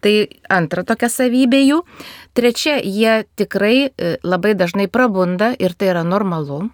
Tai 0.02 0.12
antra 0.50 0.82
tokia 0.82 1.06
savybė 1.12 1.60
jų. 1.62 1.82
Trečia, 2.34 2.80
jie 2.82 3.22
tikrai 3.38 3.76
e, 3.86 4.16
labai 4.26 4.56
dažnai 4.58 4.88
prabunda 4.90 5.52
ir 5.54 5.76
tai 5.78 5.92
yra 5.92 6.02
normalu. 6.02 6.64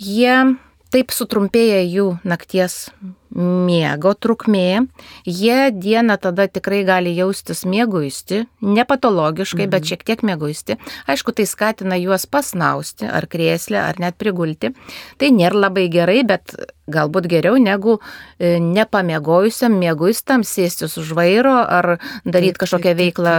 Jie 0.00 0.56
taip 0.92 1.12
sutrumpėja 1.12 1.82
jų 1.84 2.06
nakties 2.24 2.86
miego 3.34 4.12
trukmė, 4.14 4.86
jie 5.26 5.70
dieną 5.72 6.18
tada 6.20 6.48
tikrai 6.48 6.82
gali 6.88 7.14
jaustis 7.16 7.64
mėguisti, 7.68 8.44
nepatologiškai, 8.60 9.66
mhm. 9.66 9.72
bet 9.72 9.88
šiek 9.88 10.04
tiek 10.08 10.24
mėguisti. 10.26 10.78
Aišku, 11.10 11.34
tai 11.36 11.46
skatina 11.48 11.98
juos 12.00 12.26
pasnausti 12.26 13.08
ar 13.08 13.28
krėslę, 13.30 13.80
ar 13.80 14.00
net 14.02 14.18
prigulti. 14.20 14.74
Tai 15.18 15.32
nėra 15.34 15.66
labai 15.68 15.88
gerai, 15.92 16.22
bet 16.28 16.56
galbūt 16.90 17.28
geriau 17.30 17.58
negu 17.62 17.98
e, 17.98 18.56
nepamiegojusiam 18.62 19.74
mėguistam 19.78 20.42
sėstis 20.46 20.96
už 20.98 21.12
vairo 21.18 21.54
ar 21.62 21.96
daryti 22.24 22.62
kažkokią 22.62 22.96
veiklą 22.98 23.36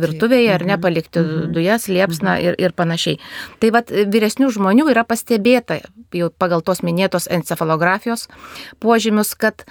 virtuvėje 0.00 0.54
ar 0.54 0.64
nepalikti 0.68 1.20
mhm. 1.20 1.52
dujas, 1.56 1.90
liepsną 1.92 2.38
mhm. 2.38 2.46
ir, 2.46 2.58
ir 2.68 2.76
panašiai. 2.76 3.20
Tai 3.60 3.74
vad 3.76 3.92
vyresnių 3.92 4.50
žmonių 4.56 4.88
yra 4.94 5.04
pastebėta 5.08 5.80
jau 6.14 6.30
pagal 6.30 6.62
tos 6.64 6.82
minėtos 6.86 7.28
encefalografijos 7.32 8.28
požymius, 8.80 9.34
kad 9.36 9.66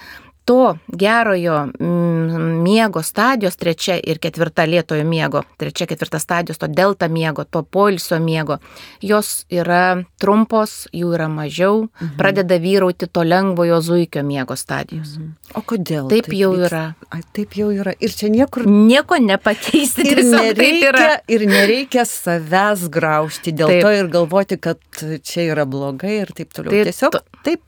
to 0.46 0.78
gerojo 0.88 1.68
mm, 1.80 2.62
miego 2.62 3.02
stadijos, 3.02 3.56
trečia 3.56 3.96
ir 3.98 4.20
ketvirta 4.22 4.64
lietojo 4.64 5.04
miego, 5.04 5.42
trečia, 5.58 5.88
ketvirta 5.90 6.20
stadijos, 6.22 6.60
to 6.62 6.68
delta 6.70 7.08
miego, 7.08 7.44
to 7.44 7.62
poilsio 7.62 8.20
miego, 8.22 8.60
jos 9.02 9.42
yra 9.50 10.04
trumpos, 10.22 10.86
jų 10.94 11.10
yra 11.18 11.26
mažiau, 11.28 11.88
mhm. 11.88 12.14
pradeda 12.20 12.60
vyrauti 12.62 13.10
to 13.10 13.26
lengvojo 13.26 13.80
zuikio 13.82 14.22
miego 14.22 14.56
stadijos. 14.56 15.16
Mhm. 15.18 15.34
O 15.58 15.64
kodėl? 15.66 16.06
Taip, 16.14 16.30
taip 16.30 16.38
jau 16.38 16.54
yra. 16.54 16.84
A, 17.10 17.20
taip 17.34 17.58
jau 17.58 17.72
yra. 17.74 17.96
Ir 17.98 18.14
čia 18.14 18.30
niekur. 18.30 18.66
Nieko 18.70 19.18
nepakeisti. 19.22 20.06
Ir 20.14 20.22
nereikia, 20.30 21.20
ir 21.26 21.46
nereikia 21.50 22.06
savęs 22.06 22.86
graužti 22.92 23.54
dėl 23.54 23.74
taip. 23.74 23.86
to 23.86 23.94
ir 23.98 24.10
galvoti, 24.14 24.62
kad 24.62 25.02
čia 25.26 25.50
yra 25.50 25.66
blogai 25.66 26.20
ir 26.22 26.34
taip 26.36 26.54
toliau. 26.54 26.70
Taip, 26.70 26.90
Tiesiog 26.90 27.18
taip 27.46 27.62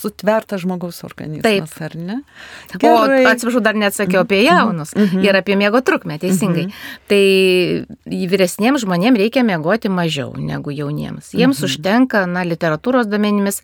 sutvertas 0.00 0.60
žmogaus 0.64 1.04
organizmas, 1.06 1.44
taip. 1.44 1.82
ar 1.84 1.96
ne? 1.96 2.16
Gerai. 2.80 3.24
O 3.24 3.28
atsiprašau, 3.30 3.62
dar 3.64 3.76
neatsakiau 3.78 4.20
apie 4.24 4.42
jaunus 4.44 4.94
mm 4.96 5.04
-hmm. 5.04 5.24
ir 5.28 5.36
apie 5.36 5.56
miego 5.56 5.80
trukmę, 5.80 6.18
teisingai. 6.18 6.66
Mm 6.66 6.70
-hmm. 6.70 6.74
Tai 7.08 7.24
vyresniems 8.30 8.80
žmonėms 8.84 9.18
reikia 9.18 9.42
miegoti 9.44 9.88
mažiau 9.88 10.36
negu 10.36 10.70
jauniems. 10.70 11.34
Jiems 11.34 11.58
mm 11.58 11.64
-hmm. 11.64 11.64
užtenka, 11.64 12.26
na, 12.26 12.44
literatūros 12.44 13.06
domenimis, 13.06 13.62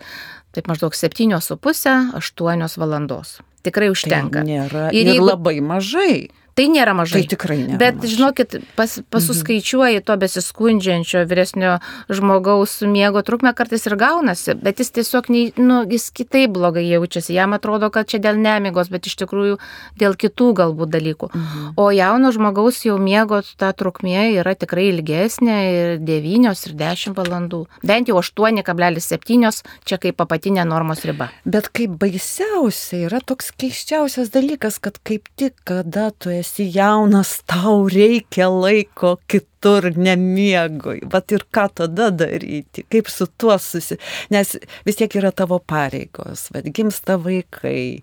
taip 0.52 0.66
maždaug 0.68 0.92
7,5-8 0.92 2.78
valandos. 2.78 3.40
Tikrai 3.62 3.90
užtenka. 3.90 4.40
Tai 4.40 4.48
nėra 4.48 4.88
ir, 4.92 5.06
ir 5.06 5.06
jeigu... 5.14 5.26
labai 5.26 5.60
mažai. 5.60 6.28
Tai 6.56 6.64
nėra 6.72 6.94
mažai. 6.96 7.20
Tai 7.20 7.28
tikrai 7.34 7.58
nėra. 7.60 7.76
Bet 7.76 7.98
mažai. 8.00 8.10
žinokit, 8.14 8.54
pas, 8.78 8.92
pasuskaičiuoji 9.12 10.00
to 10.08 10.14
besiskundžiančio 10.22 11.20
vyresnio 11.28 11.75
žmogaus 12.08 12.78
miego 12.88 13.20
trukmę 13.20 13.52
kartais 13.52 13.84
ir 13.84 13.96
gaunasi, 14.00 14.54
bet 14.56 14.80
jis 14.80 14.94
tiesiog, 14.96 15.28
nei, 15.28 15.50
nu, 15.60 15.82
jis 15.84 16.08
kitaip 16.16 16.54
blogai 16.56 16.86
jaučiasi. 16.88 17.34
Jam 17.36 17.52
atrodo, 17.52 17.90
kad 17.92 18.08
čia 18.08 18.22
dėl 18.25 18.40
nemigos, 18.40 18.88
bet 18.88 19.04
iš 19.04 19.18
tikrųjų 19.20 19.58
dėl 20.00 20.16
kitų 20.16 20.48
galbūt 20.62 20.94
dalykų. 20.94 21.28
Mhm. 21.28 21.66
O 21.76 21.90
jauno 21.92 22.32
žmogaus 22.32 22.80
jau 22.88 22.96
miego 22.96 23.42
ta 23.60 23.75
trukmė 23.76 24.38
yra 24.38 24.56
tikrai 24.56 24.88
ilgesnė 24.94 25.58
ir 25.75 25.94
9 26.08 26.56
ir 26.56 26.76
10 26.80 27.16
valandų. 27.20 27.66
Bent 27.84 28.08
jau 28.08 28.16
8,7 28.22 29.60
čia 29.84 30.00
kaip 30.00 30.25
apatinė 30.25 30.64
normos 30.64 31.04
riba. 31.04 31.28
Bet 31.44 31.68
kaip 31.68 32.00
baisiausia 32.00 33.04
yra 33.10 33.20
toks 33.20 33.52
keiščiausias 33.60 34.32
dalykas, 34.32 34.80
kad 34.80 34.96
kaip 35.04 35.28
tik 35.36 35.60
kada 35.68 36.08
tu 36.16 36.32
esi 36.32 36.45
esi 36.46 36.70
jaunas, 36.70 37.30
tau 37.50 37.88
reikia 37.90 38.46
laiko 38.48 39.16
kitų 39.26 39.55
kitur 39.56 39.90
nemiegui. 39.96 41.00
Vat 41.10 41.32
ir 41.32 41.44
ką 41.52 41.68
tada 41.75 42.10
daryti, 42.10 42.84
kaip 42.88 43.08
su 43.08 43.26
tuo 43.38 43.58
susi... 43.58 43.96
Nes 44.30 44.56
vis 44.84 44.96
tiek 44.96 45.12
yra 45.16 45.32
tavo 45.32 45.58
pareigos, 45.58 46.50
vad 46.52 46.68
gimsta 46.75 47.16
vaikai, 47.18 48.02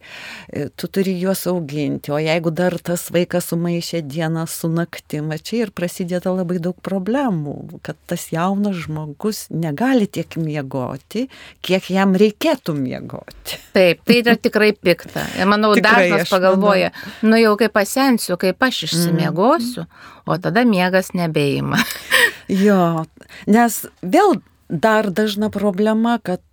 e, 0.50 0.70
tu 0.76 0.88
turi 0.88 1.16
juos 1.20 1.46
auginti, 1.48 2.12
o 2.12 2.20
jeigu 2.20 2.52
dar 2.52 2.78
tas 2.80 3.10
vaikas 3.14 3.52
sumaišė 3.52 4.04
dieną 4.08 4.46
su 4.48 4.70
naktim, 4.70 5.32
čia 5.44 5.68
ir 5.68 5.72
prasideda 5.72 6.34
labai 6.34 6.60
daug 6.60 6.78
problemų, 6.84 7.80
kad 7.84 7.98
tas 8.08 8.30
jaunas 8.34 8.84
žmogus 8.86 9.48
negali 9.50 10.08
tiek 10.08 10.36
miegoti, 10.38 11.28
kiek 11.62 11.90
jam 11.94 12.16
reikėtų 12.18 12.76
miegoti. 12.78 13.60
Taip, 13.74 14.04
tai 14.08 14.20
yra 14.22 14.36
tikrai 14.38 14.74
pikta. 14.74 15.28
Manau, 15.46 15.74
tikrai, 15.78 16.10
dažnas 16.10 16.34
pagalvoja, 16.34 16.92
manau. 16.94 17.30
nu 17.30 17.42
jau 17.44 17.56
kai 17.62 17.70
pasensiu, 17.74 18.38
kaip 18.42 18.62
aš 18.64 18.86
išsimiegosiu, 18.90 19.86
mm 19.86 20.12
o 20.26 20.38
tada 20.38 20.66
miegas 20.68 21.14
nebeima. 21.18 21.82
jo, 22.66 23.06
nes 23.48 23.80
vėl 24.02 24.40
dar 24.70 25.12
dažna 25.12 25.50
problema, 25.54 26.18
kad, 26.24 26.44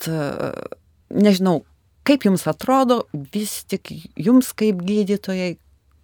nežinau, 1.10 1.62
kaip 2.06 2.26
jums 2.26 2.46
atrodo, 2.50 3.04
vis 3.12 3.62
tik 3.70 3.92
jums 4.18 4.52
kaip 4.56 4.82
gydytojai, 4.84 5.54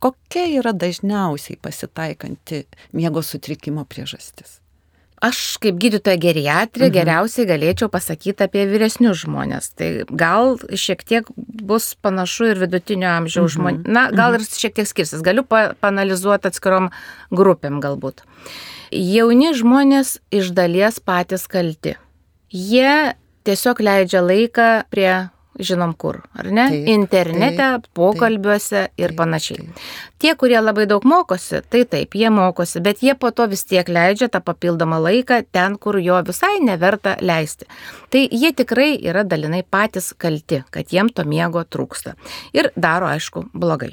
kokia 0.03 0.47
yra 0.61 0.73
dažniausiai 0.77 1.59
pasitaikanti 1.63 2.65
miego 2.97 3.23
sutrikimo 3.25 3.87
priežastis? 3.89 4.61
Aš 5.26 5.56
kaip 5.62 5.78
gydytoja 5.80 6.18
geriatrė 6.21 6.87
mhm. 6.87 6.95
geriausiai 6.95 7.49
galėčiau 7.49 7.90
pasakyti 7.92 8.47
apie 8.47 8.66
vyresnius 8.71 9.23
žmonės. 9.25 9.71
Tai 9.78 9.90
gal 10.11 10.56
šiek 10.71 11.04
tiek 11.09 11.30
bus 11.37 11.95
panašu 12.02 12.52
ir 12.52 12.62
vidutinio 12.64 13.11
amžiaus 13.14 13.52
mhm. 13.52 13.59
žmonės. 13.59 13.87
Na, 13.88 14.09
gal 14.12 14.37
mhm. 14.37 14.45
ir 14.47 14.62
šiek 14.64 14.76
tiek 14.78 14.90
skirsis. 14.90 15.25
Galiu 15.26 15.47
pa 15.47 15.71
panalizuoti 15.83 16.50
atskirom 16.50 16.90
grupėm 17.35 17.80
galbūt. 17.85 18.25
Jauni 18.95 19.50
žmonės 19.56 20.18
iš 20.35 20.52
dalies 20.54 21.00
patys 21.02 21.49
kalti. 21.50 21.97
Jie 22.54 23.16
tiesiog 23.47 23.80
leidžia 23.83 24.23
laiką 24.23 24.68
prie 24.90 25.11
žinom 25.59 25.95
kur, 25.99 26.21
ar 26.37 26.49
ne? 26.51 26.67
Taip, 26.73 26.89
Internete, 26.93 27.57
taip, 27.57 27.89
pokalbiuose 27.97 28.83
taip, 28.87 28.95
ir 29.01 29.15
panašiai. 29.19 29.61
Taip, 29.63 29.75
taip. 29.77 30.15
Tie, 30.23 30.33
kurie 30.41 30.59
labai 30.61 30.87
daug 30.91 31.05
mokosi, 31.09 31.61
tai 31.71 31.85
taip, 31.89 32.17
jie 32.17 32.31
mokosi, 32.33 32.83
bet 32.85 33.03
jie 33.05 33.15
po 33.19 33.31
to 33.31 33.49
vis 33.51 33.65
tiek 33.69 33.89
leidžia 33.89 34.31
tą 34.33 34.41
papildomą 34.45 35.01
laiką 35.05 35.43
ten, 35.53 35.79
kur 35.79 36.01
jo 36.03 36.19
visai 36.27 36.57
neverta 36.65 37.17
leisti. 37.21 37.69
Tai 38.11 38.27
jie 38.31 38.53
tikrai 38.57 38.95
yra 39.03 39.25
dalinai 39.25 39.63
patys 39.63 40.13
kalti, 40.19 40.63
kad 40.71 40.93
jiem 40.93 41.13
to 41.13 41.25
miego 41.29 41.65
trūksta. 41.65 42.17
Ir 42.57 42.73
daro, 42.77 43.11
aišku, 43.13 43.49
blogai. 43.55 43.93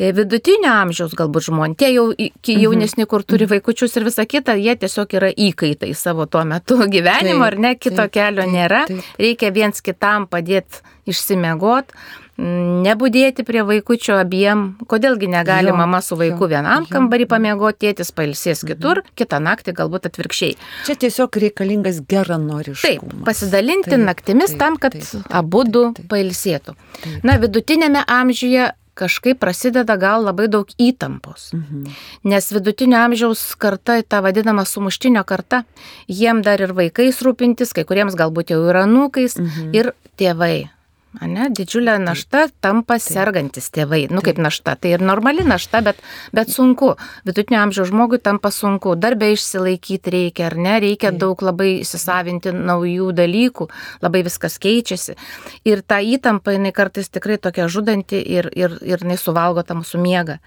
E, 0.00 0.14
vidutinio 0.16 0.70
amžiaus 0.72 1.12
galbūt 1.18 1.50
žmonės, 1.50 1.76
tie 1.80 1.90
jau 1.92 2.06
mhm. 2.14 2.62
jaunesni, 2.62 3.04
kur 3.10 3.24
turi 3.26 3.44
mhm. 3.44 3.52
vaikučius 3.52 3.98
ir 4.00 4.08
visa 4.08 4.24
kita, 4.24 4.56
jie 4.56 4.72
tiesiog 4.80 5.12
yra 5.18 5.28
įkaitai 5.28 5.92
savo 5.98 6.24
tuo 6.30 6.46
metu 6.48 6.78
gyvenimo, 6.94 7.44
ar 7.44 7.58
ne, 7.60 7.74
kito 7.76 8.00
taip, 8.06 8.16
kelio 8.16 8.46
taip, 8.46 8.54
nėra, 8.56 8.86
taip. 8.88 9.12
reikia 9.20 9.52
viens 9.52 9.84
kitam 9.84 10.24
padėti 10.30 10.80
išsimiegot, 11.10 11.92
nebūdėti 12.40 13.44
prie 13.44 13.60
vaikučio 13.66 14.16
abiem, 14.16 14.64
kodėlgi 14.88 15.28
negali 15.28 15.68
jo, 15.68 15.76
mama 15.76 16.00
su 16.00 16.16
vaiku 16.16 16.46
jo, 16.46 16.50
vienam 16.54 16.86
jo, 16.86 16.92
kambarį 16.94 17.26
pamiegoti, 17.28 17.90
tėtis 17.90 18.14
pailsės 18.16 18.64
kitur, 18.64 19.02
mhm. 19.02 19.16
kitą 19.20 19.42
naktį 19.44 19.76
galbūt 19.76 20.08
atvirkščiai. 20.08 20.56
Čia 20.88 20.96
tiesiog 21.04 21.36
reikalingas 21.44 22.00
geranoriškumas. 22.08 23.12
Taip, 23.12 23.24
pasidalinti 23.28 23.92
taip, 23.92 24.06
naktimis 24.08 24.54
taip, 24.54 24.62
tam, 24.64 24.80
kad 24.80 24.96
abu 25.28 25.66
du 25.68 25.90
pailsėtų. 26.08 26.78
Taip. 27.02 27.24
Na, 27.26 27.36
vidutinėme 27.42 28.06
amžiuje 28.08 28.70
kažkaip 29.00 29.40
prasideda 29.42 29.96
gal 30.00 30.26
labai 30.28 30.48
daug 30.52 30.68
įtampos. 30.78 31.50
Mhm. 31.56 31.86
Nes 32.30 32.50
vidutinio 32.52 33.00
amžiaus 33.00 33.44
karta, 33.60 34.00
ta 34.02 34.20
vadinama 34.24 34.66
sumuštinio 34.68 35.24
karta, 35.24 35.64
jiem 36.08 36.42
dar 36.46 36.60
ir 36.60 36.74
vaikais 36.76 37.22
rūpintis, 37.24 37.74
kai 37.74 37.86
kuriems 37.88 38.18
galbūt 38.18 38.54
jau 38.54 38.60
yra 38.68 38.84
nūkais 38.90 39.40
mhm. 39.40 39.72
ir 39.76 39.94
tėvai. 40.20 40.70
Ne, 41.10 41.48
didžiulė 41.50 41.96
našta 41.98 42.44
tampa 42.62 42.94
Taip. 43.00 43.02
sergantis 43.10 43.66
tėvai. 43.74 44.04
Nu, 44.14 44.22
kaip 44.22 44.38
našta. 44.38 44.76
Tai 44.78 44.92
ir 44.94 45.02
normali 45.02 45.42
našta, 45.42 45.80
bet, 45.82 45.98
bet 46.36 46.52
sunku. 46.54 46.92
Vidutinio 47.26 47.58
amžiaus 47.64 47.90
žmogui 47.90 48.20
tampa 48.22 48.52
sunku. 48.54 48.94
Darbę 48.94 49.32
išsilaikyti 49.34 50.14
reikia, 50.14 50.46
ar 50.52 50.54
ne? 50.54 50.76
Reikia 50.84 51.10
Taip. 51.10 51.18
daug 51.24 51.42
labai 51.42 51.72
įsisavinti 51.80 52.54
naujų 52.54 53.10
dalykų. 53.18 53.66
Labai 54.06 54.22
viskas 54.28 54.60
keičiasi. 54.62 55.18
Ir 55.66 55.82
ta 55.82 55.98
įtampa, 55.98 56.54
jinai 56.54 56.70
kartais 56.76 57.10
tikrai 57.10 57.40
tokia 57.42 57.66
žudanti 57.66 58.22
ir, 58.22 58.46
ir, 58.54 58.78
ir 58.78 59.02
jinai 59.02 59.18
suvalgo 59.18 59.66
tą 59.66 59.80
mūsų 59.82 59.98
miegą. 60.04 60.38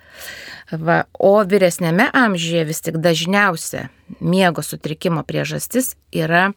Va, 0.72 1.03
o 1.20 1.36
vyresnėme 1.43 2.08
amžiuje 2.15 2.63
vis 2.72 2.79
tik 2.88 3.03
dažniausia 3.03 3.89
miego 4.24 4.63
sutrikimo 4.63 5.25
priežastis 5.27 5.98
yra 6.15 6.53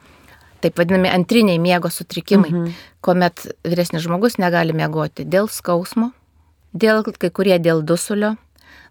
taip 0.66 0.80
vadinami 0.82 1.12
antriniai 1.12 1.60
miego 1.62 1.90
sutrikimai, 1.92 2.50
mhm. 2.50 2.72
kuomet 3.04 3.46
vyresnis 3.66 4.06
žmogus 4.06 4.40
negali 4.42 4.74
miegoti 4.76 5.26
dėl 5.26 5.50
skausmo, 5.52 6.10
dėl 6.74 7.04
kai 7.06 7.30
kurie 7.30 7.60
dėl 7.62 7.86
dusulio. 7.86 8.36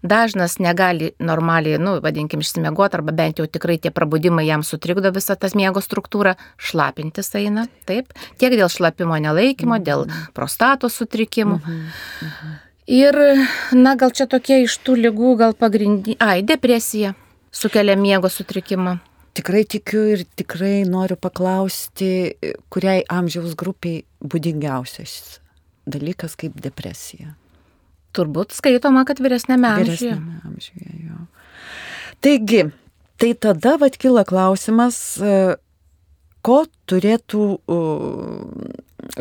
Dažnas 0.06 0.60
negali 0.62 1.16
normaliai, 1.24 1.80
nu, 1.82 1.96
vadinkim, 2.04 2.44
išsimiegoti, 2.44 3.00
arba 3.00 3.14
bent 3.16 3.40
jau 3.42 3.48
tikrai 3.50 3.80
tie 3.82 3.90
prabudimai 3.90 4.44
jam 4.46 4.62
sutrikdo 4.62 5.10
visą 5.16 5.34
tas 5.40 5.56
miego 5.58 5.82
struktūrą, 5.82 6.36
šlapintis 6.62 7.32
eina, 7.40 7.64
taip, 7.90 8.14
tiek 8.38 8.54
dėl 8.54 8.70
šlapimo 8.70 9.18
nelaikymo, 9.24 9.80
mhm. 9.80 9.88
dėl 9.88 10.06
prostatos 10.38 11.00
sutrikimų. 11.02 11.58
Mhm. 11.58 11.82
Mhm. 12.28 12.54
Ir, 12.86 13.18
na, 13.74 13.96
gal 13.98 14.14
čia 14.14 14.30
tokie 14.30 14.62
iš 14.68 14.78
tų 14.86 15.00
lygų, 15.08 15.34
gal 15.42 15.58
pagrindiniai, 15.58 16.20
ai, 16.22 16.46
depresija 16.46 17.16
sukelia 17.50 17.98
miego 17.98 18.30
sutrikimą 18.30 19.00
tikrai 19.36 19.64
tikiu 19.68 20.04
ir 20.16 20.26
tikrai 20.40 20.84
noriu 20.88 21.18
paklausti, 21.20 22.36
kuriai 22.74 23.04
amžiaus 23.12 23.56
grupiai 23.60 24.04
būdingiausias 24.24 25.40
dalykas 25.86 26.38
kaip 26.40 26.58
depresija. 26.62 27.36
Turbūt 28.16 28.56
skaitoma, 28.56 29.04
kad 29.08 29.20
vyresnėme 29.22 29.70
amžiuje. 29.82 30.16
Vyresnėme 30.16 30.40
amžiuje, 30.48 30.96
jo. 31.10 31.20
Taigi, 32.24 32.64
tai 33.22 33.34
tada 33.44 33.76
vat 33.82 34.00
kyla 34.02 34.24
klausimas, 34.28 34.98
ko 36.46 36.58
turėtų 36.90 37.50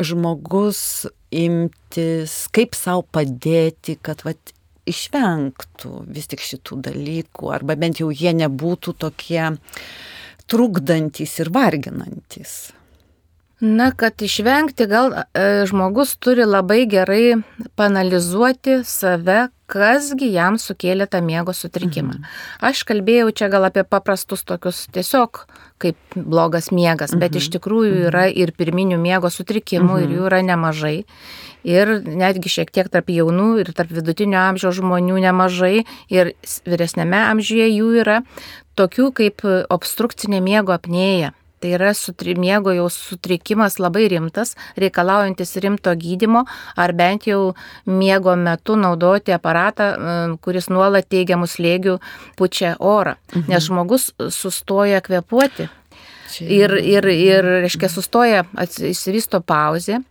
žmogus 0.01 0.81
imtis, 1.35 2.35
kaip 2.55 2.77
savo 2.77 3.03
padėti, 3.13 3.97
kad 4.01 4.23
vat, 4.25 4.54
išvengtų 4.89 5.91
vis 6.15 6.29
tik 6.31 6.43
šitų 6.45 6.79
dalykų, 6.89 7.51
arba 7.53 7.77
bent 7.79 8.01
jau 8.01 8.11
jie 8.13 8.33
nebūtų 8.37 8.95
tokie 9.05 9.43
trukdantis 10.49 11.39
ir 11.41 11.51
varginantis. 11.53 12.55
Na, 13.59 13.91
kad 13.95 14.21
išvengti, 14.21 14.83
gal 14.91 15.13
e, 15.15 15.63
žmogus 15.69 16.17
turi 16.19 16.43
labai 16.43 16.83
gerai 16.91 17.37
panalizuoti 17.79 18.81
save, 18.83 19.45
kasgi 19.71 20.27
jam 20.33 20.57
sukėlė 20.59 21.07
tą 21.09 21.21
miego 21.25 21.53
sutrikimą. 21.55 22.17
Mhm. 22.17 22.33
Aš 22.67 22.83
kalbėjau 22.89 23.31
čia 23.31 23.47
gal 23.53 23.65
apie 23.65 23.85
paprastus 23.87 24.43
tokius 24.43 24.85
tiesiog 24.93 25.45
kaip 25.81 25.97
blogas 26.15 26.67
miegas, 26.75 27.15
mhm. 27.15 27.21
bet 27.23 27.39
iš 27.39 27.47
tikrųjų 27.55 27.93
mhm. 27.93 28.09
yra 28.11 28.25
ir 28.27 28.51
pirminių 28.51 28.99
miego 29.01 29.31
sutrikimų 29.31 29.93
mhm. 29.93 30.03
ir 30.03 30.17
jų 30.17 30.27
yra 30.29 30.41
nemažai 30.51 30.97
ir 31.65 31.93
netgi 32.05 32.51
šiek 32.59 32.75
tiek 32.75 32.91
tarp 32.91 33.09
jaunų 33.09 33.47
ir 33.63 33.71
tarp 33.73 33.95
vidutinio 33.95 34.43
amžiaus 34.43 34.77
žmonių 34.77 35.23
nemažai 35.23 35.85
ir 36.13 36.35
vyresnėme 36.67 37.23
amžiuje 37.31 37.71
jų 37.71 37.89
yra 38.03 38.19
tokių 38.77 39.09
kaip 39.15 39.47
obstrukcinė 39.71 40.43
miego 40.43 40.75
apnėja. 40.75 41.31
Tai 41.63 41.71
yra 41.77 41.91
miego 42.37 42.73
jau 42.75 42.89
sutrikimas 42.89 43.79
labai 43.79 44.07
rimtas, 44.11 44.55
reikalaujantis 44.77 45.55
rimto 45.63 45.93
gydimo, 45.95 46.45
ar 46.75 46.93
bent 46.93 47.27
jau 47.27 47.55
miego 47.85 48.35
metu 48.35 48.75
naudoti 48.75 49.31
aparatą, 49.31 50.37
kuris 50.41 50.69
nuolat 50.69 51.07
teigiamų 51.09 51.47
slėgių 51.47 51.99
pučia 52.37 52.75
orą, 52.79 53.15
mhm. 53.33 53.49
nes 53.49 53.63
žmogus 53.63 54.11
sustoja 54.29 55.01
kvepuoti. 55.01 55.69
Ir, 56.41 56.73
ir, 56.81 57.05
ir, 57.05 57.45
reiškia, 57.63 57.87
sustoja, 57.87 58.43
įsivysto 58.89 59.39
pauzė, 59.45 60.01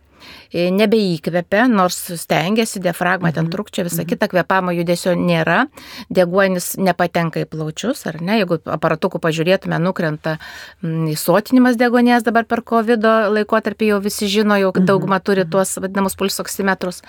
nebeįkvepia, 0.53 1.65
nors 1.71 1.97
stengiasi, 2.21 2.81
diafragma 2.83 3.31
ten 3.33 3.45
mhm. 3.45 3.53
trukčia, 3.53 3.85
visa 3.87 4.01
mhm. 4.03 4.09
kita 4.13 4.29
kvepamo 4.31 4.73
judesio 4.75 5.15
nėra, 5.19 5.65
deguonis 6.13 6.75
nepatenka 6.81 7.43
į 7.43 7.49
plaučius, 7.51 8.05
ar 8.09 8.21
ne, 8.23 8.39
jeigu 8.41 8.59
aparatukų 8.63 9.21
pažiūrėtume, 9.23 9.79
nukrenta 9.83 10.37
įsotinimas 10.83 11.79
degonės 11.79 12.25
dabar 12.25 12.47
per 12.49 12.63
COVID 12.65 13.05
laikotarpį 13.35 13.93
jau 13.93 14.01
visi 14.03 14.29
žino, 14.31 14.57
jau 14.61 14.71
mhm. 14.73 14.87
dauguma 14.89 15.19
turi 15.19 15.47
tuos 15.49 15.77
vadinamus 15.81 16.17
pulsoksimetrus. 16.19 17.03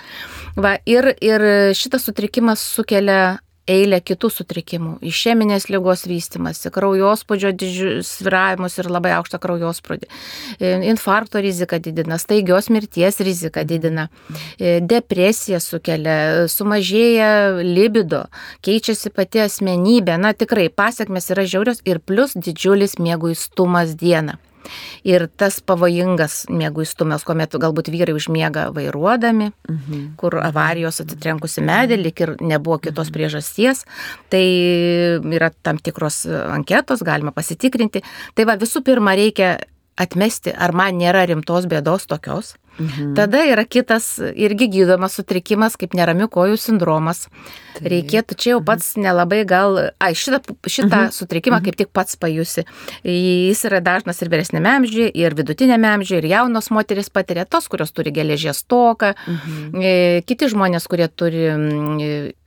Va, 0.56 0.76
ir, 0.88 1.12
ir 1.24 1.48
šitas 1.76 2.06
sutrikimas 2.08 2.62
sukelia 2.76 3.38
eilę 3.70 4.00
kitų 4.00 4.30
sutrikimų- 4.30 4.92
išeminės 5.10 5.68
lygos 5.72 6.06
vystimasi, 6.06 6.70
kraujospūdžio 6.74 7.52
sviravimus 8.06 8.78
ir 8.78 8.90
labai 8.90 9.12
aukštą 9.18 9.40
kraujospūdį, 9.42 10.06
e, 10.60 10.72
infarkto 10.90 11.42
riziką 11.42 11.80
didina, 11.82 12.18
staigios 12.18 12.70
mirties 12.70 13.20
riziką 13.20 13.64
didina, 13.64 14.08
e, 14.58 14.80
depresiją 14.80 15.60
sukelia, 15.60 16.46
sumažėja 16.48 17.62
libido, 17.62 18.26
keičiasi 18.62 19.10
pati 19.10 19.38
asmenybė, 19.38 20.18
na 20.18 20.32
tikrai 20.32 20.68
pasiekmes 20.68 21.30
yra 21.30 21.42
žiaurios 21.42 21.80
ir 21.84 21.98
plus 21.98 22.34
didžiulis 22.34 22.96
mėguistumas 22.98 23.96
dieną. 23.96 24.38
Ir 25.06 25.26
tas 25.38 25.58
pavojingas 25.64 26.44
mėguistumas, 26.52 27.24
kuomet 27.26 27.56
galbūt 27.60 27.90
vyrai 27.92 28.16
užmiega 28.16 28.68
vairuodami, 28.76 29.50
mhm. 29.68 30.02
kur 30.20 30.38
avarijos 30.42 31.02
atitrenkusi 31.04 31.64
medį, 31.66 32.00
lik 32.02 32.24
ir 32.24 32.34
nebuvo 32.40 32.80
kitos 32.82 33.10
mhm. 33.10 33.16
priežasties, 33.16 33.84
tai 34.32 34.44
yra 35.36 35.52
tam 35.62 35.80
tikros 35.82 36.24
anketos, 36.26 37.04
galima 37.06 37.34
pasitikrinti. 37.36 38.04
Tai 38.34 38.48
va 38.48 38.58
visų 38.60 38.84
pirma 38.86 39.16
reikia 39.18 39.56
atmesti, 39.96 40.52
ar 40.52 40.74
man 40.76 40.98
nėra 41.00 41.24
rimtos 41.28 41.66
bėdos 41.70 42.06
tokios. 42.10 42.54
Mhm. 42.78 43.14
Tada 43.16 43.44
yra 43.48 43.64
kitas 43.64 44.16
irgi 44.20 44.68
gydomas 44.72 45.16
sutrikimas, 45.18 45.78
kaip 45.80 45.96
neramių 45.96 46.28
kojų 46.32 46.58
sindromas. 46.60 47.26
Taip. 47.76 47.90
Reikėtų 47.92 48.36
čia 48.40 48.50
jau 48.54 48.60
mhm. 48.60 48.66
pats 48.70 48.94
nelabai 49.00 49.42
gal, 49.48 49.78
ai, 50.00 50.12
šitą, 50.16 50.40
šitą 50.64 51.06
mhm. 51.06 51.12
sutrikimą 51.12 51.58
mhm. 51.58 51.66
kaip 51.66 51.78
tik 51.80 51.90
pats 51.92 52.16
pajusi. 52.20 52.64
Jis 53.04 53.64
yra 53.68 53.82
dažnas 53.84 54.22
ir 54.24 54.30
vyresnėme 54.32 54.70
amžiuje, 54.80 55.10
ir 55.12 55.36
vidutinėme 55.36 55.90
amžiuje, 55.98 56.22
ir 56.22 56.28
jaunos 56.30 56.70
moteris 56.72 57.12
patiria 57.12 57.44
tos, 57.44 57.68
kurios 57.72 57.92
turi 57.96 58.14
geležies 58.16 58.62
toką, 58.68 59.12
mhm. 59.26 59.84
E, 59.86 59.92
kiti 60.26 60.48
žmonės, 60.52 60.88
kurie 60.88 61.08
turi 61.12 61.44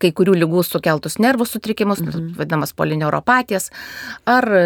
kai 0.01 0.11
kurių 0.15 0.33
lygų 0.43 0.63
sukeltus 0.65 1.19
nervų 1.21 1.45
sutrikimus, 1.49 2.01
mhm. 2.01 2.33
vadinamas 2.39 2.73
polineuropatijas, 2.77 3.69
ar 4.29 4.49
e, 4.49 4.65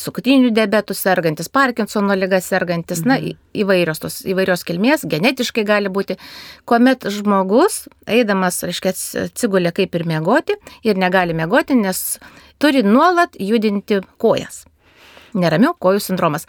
cukrinių 0.00 0.52
diabetų 0.54 0.96
sergantis, 0.96 1.48
Parkinsono 1.54 2.16
lyga 2.18 2.42
sergantis, 2.44 3.04
mhm. 3.04 3.08
na, 3.08 3.40
įvairios 3.64 4.02
tos 4.02 4.20
įvairios 4.28 4.66
kilmės 4.66 4.93
kilmės, 4.94 5.06
genetiškai 5.08 5.64
gali 5.64 5.88
būti, 5.88 6.18
kuomet 6.66 7.04
žmogus, 7.08 7.88
eidamas, 8.06 8.62
reiškia, 8.62 8.94
atsigulė 9.28 9.72
kaip 9.72 9.94
ir 9.94 10.04
mėgoti 10.06 10.56
ir 10.84 10.96
negali 10.96 11.34
mėgoti, 11.34 11.74
nes 11.74 12.18
turi 12.58 12.82
nuolat 12.82 13.34
judinti 13.38 14.02
kojas 14.18 14.66
neramių 15.34 15.72
kojų 15.82 15.98
sindromas. 15.98 16.44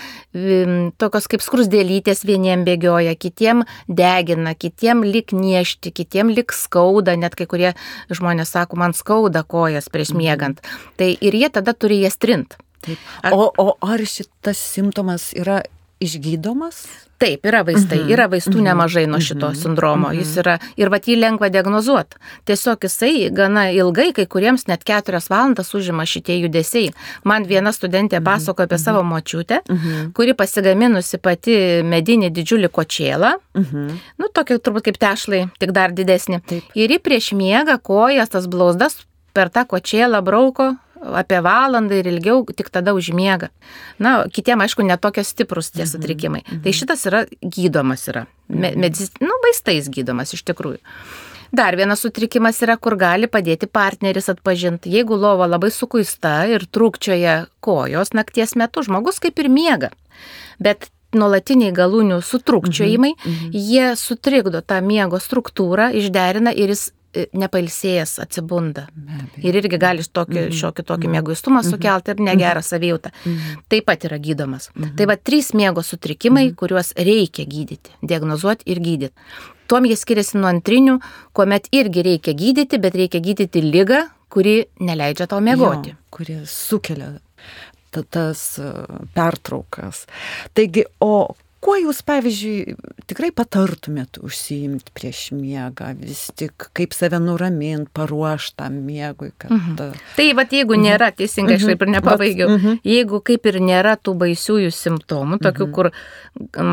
Tokios 1.02 1.26
kaip 1.26 1.42
skrusdėlytės 1.42 2.20
vieniem 2.22 2.68
bėgioja, 2.68 3.16
kitiem 3.18 3.64
degina, 3.88 4.54
kitiem 4.54 5.02
lik 5.02 5.34
niešti, 5.34 5.90
kitiem 5.90 6.30
lik 6.30 6.54
skauda, 6.54 7.16
net 7.18 7.34
kai 7.34 7.48
kurie 7.50 7.72
žmonės 8.14 8.54
sako, 8.54 8.78
man 8.78 8.94
skauda 8.94 9.42
kojas 9.42 9.90
prieš 9.90 10.14
mhm. 10.14 10.22
miegant. 10.22 10.62
Tai 11.02 11.10
ir 11.18 11.34
jie 11.34 11.50
tada 11.50 11.74
turi 11.74 12.04
jas 12.04 12.22
trint. 12.22 12.60
Taip. 12.86 13.02
O, 13.34 13.50
o 13.58 13.74
ar 13.82 14.06
šitas 14.06 14.62
simptomas 14.62 15.32
yra 15.34 15.64
išgydomas? 16.06 16.86
Taip, 17.16 17.46
yra 17.48 17.62
vaistai, 17.64 18.02
mhm. 18.02 18.12
yra 18.12 18.26
vaistų 18.28 18.58
mhm. 18.58 18.66
nemažai 18.68 19.06
nuo 19.08 19.22
šito 19.24 19.48
mhm. 19.48 19.56
sindromo, 19.56 20.10
jis 20.12 20.34
yra 20.42 20.58
ir 20.76 20.92
va 20.92 21.00
jį 21.00 21.16
lengva 21.22 21.48
diagnozuoti. 21.54 22.20
Tiesiog 22.50 22.84
jisai 22.84 23.30
gana 23.36 23.70
ilgai, 23.72 24.10
kai 24.18 24.26
kuriems 24.28 24.68
net 24.68 24.84
keturias 24.88 25.30
valandas 25.32 25.72
užima 25.78 26.04
šitie 26.10 26.42
judesiai. 26.42 26.92
Man 27.24 27.48
viena 27.48 27.72
studentė 27.76 28.20
pasako 28.26 28.68
apie 28.68 28.80
savo 28.82 29.06
močiutę, 29.08 29.62
kuri 30.18 30.36
pasigaminusi 30.36 31.22
pati 31.24 31.58
medinį 31.88 32.34
didžiulį 32.36 32.72
kočėlą, 32.76 33.32
nu 34.20 34.32
tokia 34.36 34.60
turbūt 34.60 34.90
kaip 34.90 35.00
tešlai, 35.00 35.46
tik 35.62 35.72
dar 35.76 35.96
didesnį. 35.96 36.44
Taip. 36.52 36.72
Ir 36.76 36.98
ji 36.98 37.00
prieš 37.00 37.32
miegą 37.38 37.80
kojas 37.80 38.36
tas 38.36 38.50
blauzdas 38.52 39.06
per 39.36 39.52
tą 39.54 39.64
kočėlą 39.72 40.20
brauko 40.26 40.74
apie 41.14 41.42
valandą 41.46 42.00
ir 42.00 42.10
ilgiau, 42.10 42.44
tik 42.56 42.72
tada 42.74 42.96
užmiega. 42.98 43.52
Na, 44.00 44.26
kitiem, 44.32 44.64
aišku, 44.66 44.86
netokie 44.88 45.24
stiprus 45.24 45.72
tie 45.72 45.84
mhm, 45.84 45.92
sutrikimai. 45.92 46.42
-hmm. 46.42 46.64
Tai 46.64 46.74
šitas 46.74 47.06
yra 47.06 47.26
gydomas 47.42 48.08
yra. 48.08 48.26
Mhm. 48.50 48.80
medis, 48.80 49.12
nu, 49.22 49.34
vaistais 49.44 49.90
gydomas 49.90 50.34
iš 50.34 50.44
tikrųjų. 50.44 50.80
Dar 51.52 51.76
vienas 51.76 52.02
sutrikimas 52.02 52.62
yra, 52.62 52.78
kur 52.78 52.96
gali 52.96 53.28
padėti 53.28 53.68
partneris 53.68 54.30
atpažinti. 54.30 54.90
Jeigu 54.90 55.16
lova 55.16 55.48
labai 55.48 55.72
sukuista 55.72 56.46
ir 56.52 56.66
trūkčioja 56.66 57.46
kojos 57.60 58.14
nakties 58.14 58.56
metu, 58.56 58.84
žmogus 58.84 59.20
kaip 59.20 59.40
ir 59.40 59.50
miega. 59.50 59.90
Bet 60.60 60.90
nuolatiniai 61.16 61.72
galūnių 61.76 62.20
sutrūkčiojimai, 62.26 63.14
mhm, 63.16 63.32
mhm. 63.32 63.50
jie 63.54 63.96
sutrikdo 63.96 64.62
tą 64.62 64.82
miego 64.82 65.22
struktūrą, 65.22 65.92
išderina 65.96 66.52
ir 66.52 66.74
jis 66.76 66.92
nepailsėjęs 67.34 68.18
atsibunda. 68.24 68.86
Ir 69.42 69.58
irgi 69.60 69.80
gali 69.82 70.04
tokį, 70.04 70.38
mm 70.38 70.48
-hmm. 70.48 70.60
šiokį 70.60 70.86
tokį 70.92 71.12
mėguistumą 71.16 71.62
mhm. 71.62 71.70
sukelti 71.70 72.12
ir 72.12 72.24
negerą 72.30 72.62
savijautą. 72.62 73.12
Mm 73.26 73.34
-hmm. 73.34 73.64
Taip 73.70 73.86
pat 73.86 74.06
yra 74.06 74.18
gydomas. 74.18 74.70
Mm 74.76 74.84
-hmm. 74.84 74.96
Tai 74.98 75.06
va 75.06 75.16
trys 75.18 75.54
miego 75.54 75.84
sutrikimai, 75.84 76.46
mm 76.46 76.52
-hmm. 76.52 76.56
kuriuos 76.56 76.94
reikia 76.98 77.46
gydyti, 77.46 77.92
diagnozuoti 78.02 78.64
ir 78.66 78.80
gydyti. 78.80 79.14
Tuom 79.68 79.86
jie 79.86 79.96
skiriasi 79.96 80.38
nuo 80.38 80.50
antrinių, 80.50 81.00
kuomet 81.34 81.68
irgi 81.72 82.04
reikia 82.04 82.34
gydyti, 82.34 82.78
bet 82.78 82.96
reikia 82.96 83.20
gydyti 83.20 83.62
lygą, 83.62 84.10
kuri 84.30 84.66
neleidžia 84.80 85.28
tau 85.28 85.40
mėgoti. 85.40 85.90
Jo, 85.90 85.96
kuri 86.12 86.40
sukelia 86.46 87.20
tas 88.04 88.60
e, 88.60 88.72
pertraukas. 89.14 90.06
Taigi, 90.54 90.84
o 91.00 91.36
kuo 91.66 91.76
jūs, 91.80 92.02
pavyzdžiui, 92.06 92.76
tikrai 93.10 93.32
patartumėt 93.36 94.20
užsiimti 94.24 94.94
prieš 94.96 95.22
miegą, 95.36 95.92
vis 95.98 96.28
tik 96.38 96.68
kaip 96.78 96.94
save 96.94 97.20
nuraminti, 97.24 97.90
paruoštą 97.96 98.70
miegui. 98.74 99.32
Kad... 99.42 99.54
Mhm. 99.56 99.98
Tai 100.18 100.28
vad 100.38 100.54
jeigu 100.54 100.78
mhm. 100.78 100.86
nėra, 100.86 101.10
teisingai 101.18 101.58
aš 101.58 101.68
taip 101.72 101.82
ir 101.82 101.90
mhm. 101.90 101.98
nepabaigiau, 101.98 102.52
mhm. 102.54 102.80
jeigu 102.86 103.22
kaip 103.26 103.50
ir 103.52 103.60
nėra 103.64 103.96
tų 103.98 104.16
baisiųjų 104.22 104.72
simptomų, 104.76 105.42
tokių, 105.46 105.70
mhm. 105.70 105.76
kur 105.76 105.92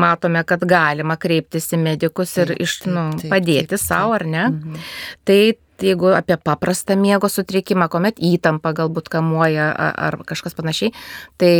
matome, 0.03 0.45
kad 0.47 0.65
galima 0.69 1.17
kreiptis 1.19 1.71
į 1.73 1.81
medikus 1.81 2.37
ir 2.43 2.55
iš, 2.59 2.83
nu, 2.85 3.09
taip, 3.15 3.25
taip, 3.25 3.33
padėti 3.33 3.81
savo, 3.81 4.17
ar 4.19 4.27
ne, 4.29 4.47
mhm. 4.51 4.89
tai 5.27 5.41
jeigu 5.83 6.13
apie 6.17 6.37
paprastą 6.37 6.97
miego 6.99 7.29
sutrikimą, 7.29 7.89
kuomet 7.91 8.21
įtampa 8.23 8.73
galbūt 8.77 9.09
kamuoja 9.13 9.69
ar 9.73 10.19
kažkas 10.27 10.55
panašiai, 10.57 10.93
tai 11.37 11.55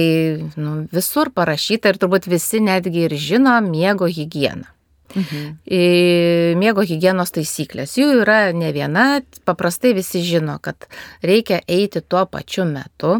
nu, 0.56 0.84
visur 0.94 1.34
parašyta 1.36 1.94
ir 1.94 2.00
turbūt 2.02 2.30
visi 2.32 2.64
netgi 2.64 3.08
ir 3.08 3.18
žino 3.20 3.60
miego 3.66 4.10
higieną. 4.10 4.70
Mhm. 5.14 6.58
Miego 6.58 6.82
hygienos 6.82 7.34
taisyklės. 7.36 7.98
Jų 8.00 8.24
yra 8.24 8.48
ne 8.56 8.72
viena, 8.74 9.22
paprastai 9.46 9.94
visi 9.94 10.24
žino, 10.26 10.58
kad 10.64 10.88
reikia 11.22 11.62
eiti 11.68 12.02
tuo 12.02 12.26
pačiu 12.26 12.66
metu. 12.66 13.20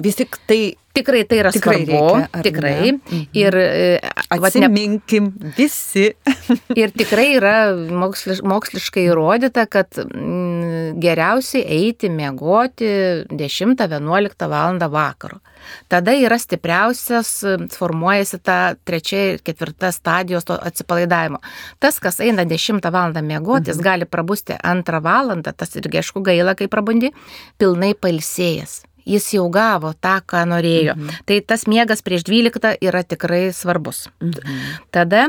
Vis 0.00 0.16
tik 0.20 0.36
tai 0.48 0.76
Tikrai 0.90 1.22
tai 1.24 1.38
yra 1.38 1.50
tikrai 1.54 1.84
svarbu, 1.84 1.98
reikia, 2.18 2.42
tikrai. 2.42 2.92
Mhm. 2.92 3.20
Ir 3.38 3.56
e, 3.60 3.98
atsiminkim 4.34 5.28
ne... 5.30 5.52
visi. 5.54 6.08
ir 6.82 6.90
tikrai 6.90 7.28
yra 7.36 7.52
moksliš, 7.76 8.40
moksliškai 8.50 9.04
įrodyta, 9.06 9.68
kad 9.70 10.00
mm, 10.02 10.98
geriausiai 11.02 11.62
eiti 11.78 12.10
miegoti 12.10 12.90
10-11 13.30 14.50
val. 14.50 14.82
vakaro. 14.90 15.38
Tada 15.92 16.16
yra 16.16 16.38
stipriausias, 16.40 17.30
formuojasi 17.76 18.40
ta 18.42 18.58
trečia 18.84 19.24
ir 19.34 19.40
ketvirta 19.46 19.92
stadijos 19.94 20.48
to 20.48 20.56
atsipalaidavimo. 20.58 21.38
Tas, 21.78 22.00
kas 22.02 22.18
eina 22.24 22.42
10 22.48 22.82
val. 22.90 23.14
miegoti, 23.22 23.70
jis 23.70 23.78
mhm. 23.78 23.86
gali 23.86 24.10
prabusti 24.10 24.58
2 24.58 25.02
val. 25.06 25.36
tas 25.54 25.76
irgi 25.78 26.02
aišku 26.02 26.26
gaila, 26.26 26.58
kai 26.58 26.66
prabundi, 26.66 27.14
pilnai 27.62 27.94
palsėjęs 27.94 28.80
jis 29.08 29.28
jau 29.36 29.48
gavo 29.52 29.92
tą, 29.94 30.18
ką 30.26 30.46
norėjo. 30.50 30.96
Mhm. 30.96 31.20
Tai 31.28 31.40
tas 31.46 31.66
miegas 31.70 32.02
prieš 32.06 32.26
12 32.28 32.76
yra 32.80 33.04
tikrai 33.04 33.50
svarbus. 33.56 34.08
Mhm. 34.20 34.80
Tada 34.90 35.28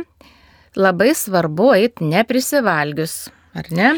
labai 0.75 1.13
svarbu 1.15 1.75
eiti 1.77 2.07
neprisivalgius. 2.07 3.29
Ar 3.51 3.67
ne? 3.75 3.89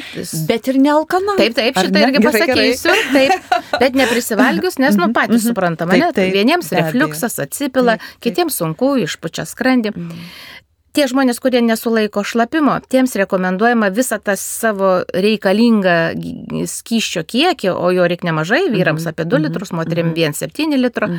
Bet 0.49 0.65
ir 0.71 0.79
nealkana. 0.81 1.35
Taip, 1.37 1.53
taip, 1.53 1.75
šitą 1.77 1.99
irgi 2.07 2.21
gerai, 2.23 2.31
pasakysiu. 2.33 2.89
Gerai. 2.89 3.27
Taip, 3.29 3.75
bet 3.83 3.99
neprisivalgius, 3.99 4.79
nes, 4.81 4.97
nu, 4.97 5.05
mhm, 5.05 5.13
patys 5.13 5.43
mhm. 5.43 5.51
suprantama, 5.51 5.99
ne? 6.01 6.09
Vieniems 6.33 6.71
refluksas 6.73 7.37
atsipila, 7.43 7.99
kitiems 8.23 8.57
sunku, 8.57 8.95
išpučia 9.05 9.45
skrandį. 9.45 9.93
Mhm 9.93 10.25
tie 10.93 11.07
žmonės, 11.09 11.39
kurie 11.41 11.61
nesulaiko 11.65 12.21
šlapimo, 12.25 12.75
tiems 12.89 13.15
rekomenduojama 13.17 13.89
visą 13.93 14.19
tą 14.21 14.35
savo 14.39 14.91
reikalingą 15.09 15.95
skyščio 16.69 17.23
kiekį, 17.29 17.71
o 17.73 17.91
jo 17.95 18.05
reikia 18.09 18.29
nemažai, 18.29 18.61
vyrams 18.73 19.07
apie 19.09 19.25
2 19.29 19.41
litrus, 19.47 19.73
moterim 19.75 20.13
1,7 20.13 20.77
litro, 20.77 21.09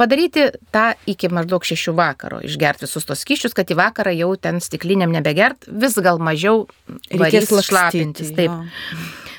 padaryti 0.00 0.50
tą 0.74 0.90
iki 1.10 1.32
maždaug 1.32 1.64
6 1.64 1.94
vakaro, 1.96 2.42
išgerti 2.44 2.84
visus 2.86 3.08
tos 3.08 3.24
skyščius, 3.24 3.56
kad 3.56 3.72
į 3.72 3.78
vakarą 3.80 4.12
jau 4.16 4.34
ten 4.36 4.60
stikliniam 4.64 5.12
nebegert, 5.14 5.68
vis 5.68 5.96
gal 6.04 6.20
mažiau 6.20 6.66
reikės 7.08 7.48
šlapintis. 7.68 8.34
Taip. 8.36 8.52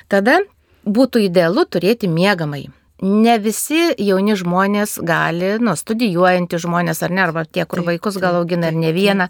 Tada 0.10 0.39
būtų 0.86 1.28
idealu 1.30 1.65
turėti 1.69 2.10
mėgamai 2.10 2.65
ne 3.03 3.36
visi 3.43 3.91
jauni 3.99 4.36
žmonės 4.39 4.97
gali, 5.03 5.55
nu, 5.60 5.75
studijuojantys 5.75 6.63
žmonės 6.63 7.03
ar 7.03 7.12
ne, 7.12 7.23
arba 7.25 7.45
tie, 7.45 7.65
kur 7.65 7.81
taip, 7.81 7.89
vaikus 7.91 8.19
gal 8.21 8.39
augina 8.39 8.71
ir 8.71 8.79
ne 8.79 8.93
vieną. 8.95 9.27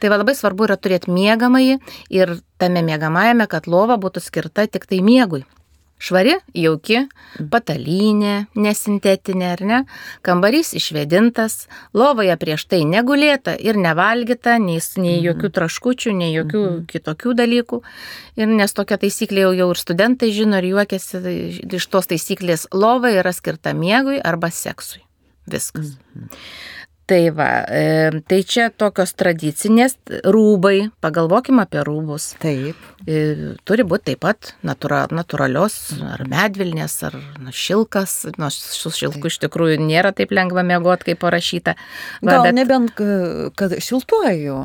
Tai 0.00 0.12
va 0.12 0.20
labai 0.20 0.36
svarbu 0.36 0.68
yra 0.68 0.76
turėti 0.76 1.12
mėgamąjį 1.14 1.78
ir 2.14 2.36
tame 2.60 2.84
mėgamajame, 2.86 3.48
kad 3.48 3.68
lova 3.70 3.96
būtų 4.00 4.24
skirta 4.24 4.66
tik 4.68 4.88
tai 4.90 5.00
miegui. 5.04 5.44
Švari, 5.96 6.34
jauki, 6.52 6.98
mm. 7.06 7.46
patalynė, 7.52 8.34
nesintetinė 8.52 9.46
ar 9.48 9.62
ne, 9.64 9.78
kambarys 10.26 10.74
išvedintas, 10.76 11.62
lovoje 11.96 12.36
prieš 12.40 12.66
tai 12.68 12.82
negulėta 12.84 13.54
ir 13.56 13.80
nevalgyta, 13.80 14.58
nei, 14.60 14.76
nei 15.00 15.16
mhm. 15.16 15.24
jokių 15.30 15.52
traškučių, 15.56 16.12
nei 16.18 16.34
jokių 16.34 16.62
mhm. 16.66 16.84
kitokių 16.92 17.32
dalykų. 17.40 17.80
Ir 18.36 18.52
nes 18.52 18.76
tokia 18.76 19.00
taisyklė 19.00 19.46
jau, 19.46 19.56
jau 19.56 19.70
ir 19.72 19.80
studentai 19.80 20.30
žino 20.36 20.60
ir 20.60 20.68
juokiasi 20.74 21.24
iš 21.80 21.88
tos 21.88 22.12
taisyklės, 22.12 22.68
lova 22.76 23.14
yra 23.16 23.32
skirta 23.32 23.72
miegui 23.72 24.20
arba 24.20 24.52
seksui. 24.52 25.00
Viskas. 25.48 25.94
Mhm. 26.12 26.75
Tai 27.06 27.30
va, 27.30 27.50
e, 27.70 28.22
tai 28.26 28.40
čia 28.42 28.64
tokios 28.74 29.12
tradicinės 29.14 29.92
rūbai, 30.26 30.88
pagalvokime 31.04 31.62
apie 31.62 31.84
rūbus. 31.86 32.32
Taip. 32.42 32.80
E, 33.06 33.20
turi 33.62 33.84
būti 33.86 34.10
taip 34.10 34.24
pat 34.24 34.50
natura, 34.66 35.04
natūralios, 35.14 35.76
ar 36.02 36.24
medvilnės, 36.26 36.96
ar 37.06 37.14
nu, 37.38 37.54
šilkas. 37.54 38.16
Nors 38.42 38.58
nu, 38.58 38.74
su 38.74 38.90
šilku 38.98 39.30
iš 39.30 39.38
tikrųjų 39.44 39.78
nėra 39.86 40.10
taip 40.18 40.34
lengva 40.34 40.66
mėgoti, 40.66 41.12
kaip 41.12 41.22
parašyta. 41.22 41.76
Va, 42.24 42.32
Gal 42.32 42.48
bet... 42.48 42.58
nebent, 42.58 43.06
kad 43.54 43.78
šiltuoju 43.86 44.58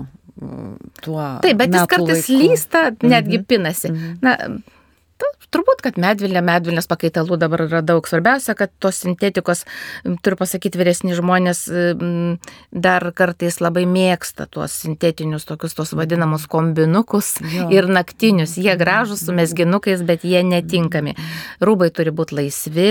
tuo. 1.06 1.24
Taip, 1.46 1.58
bet 1.62 1.74
jis 1.76 1.90
kartais 1.94 2.26
laiku. 2.26 2.42
lysta, 2.42 2.84
netgi 3.06 3.38
mhm. 3.38 3.48
pinasi. 3.50 3.92
Mhm. 3.94 4.18
Na, 4.26 4.38
Turbūt, 5.52 5.82
kad 5.84 5.98
medvilnė, 6.00 6.40
medvilnės 6.48 6.88
pakaitalų 6.88 7.36
dabar 7.42 7.66
yra 7.66 7.82
daug. 7.84 8.06
Svarbiausia, 8.08 8.56
kad 8.56 8.72
tos 8.80 9.02
sintetikos, 9.04 9.66
turiu 10.24 10.38
pasakyti, 10.40 10.80
vyresni 10.80 11.16
žmonės 11.18 11.66
dar 12.72 13.08
kartais 13.18 13.60
labai 13.60 13.84
mėgsta 13.90 14.48
tuos 14.48 14.78
sintetinius, 14.86 15.44
tokius 15.50 15.76
tos 15.76 15.92
vadinamus 15.98 16.48
kombinukus 16.52 17.34
jo. 17.44 17.68
ir 17.76 17.90
naktinius. 17.92 18.56
Jie 18.62 18.78
gražus 18.80 19.26
su 19.26 19.36
mesginukais, 19.36 20.06
bet 20.08 20.24
jie 20.28 20.40
netinkami. 20.48 21.18
Rūbai 21.60 21.92
turi 21.92 22.16
būti 22.16 22.40
laisvi, 22.40 22.90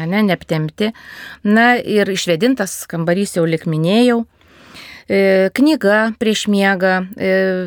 ne, 0.00 0.26
neaptemti. 0.32 0.94
Na 1.44 1.74
ir 1.76 2.08
išvedintas 2.08 2.86
kambarys 2.88 3.36
jau 3.36 3.44
lik 3.44 3.68
minėjau. 3.68 4.22
E, 4.24 4.39
knyga 5.10 6.12
prieš 6.22 6.44
miegą, 6.46 6.92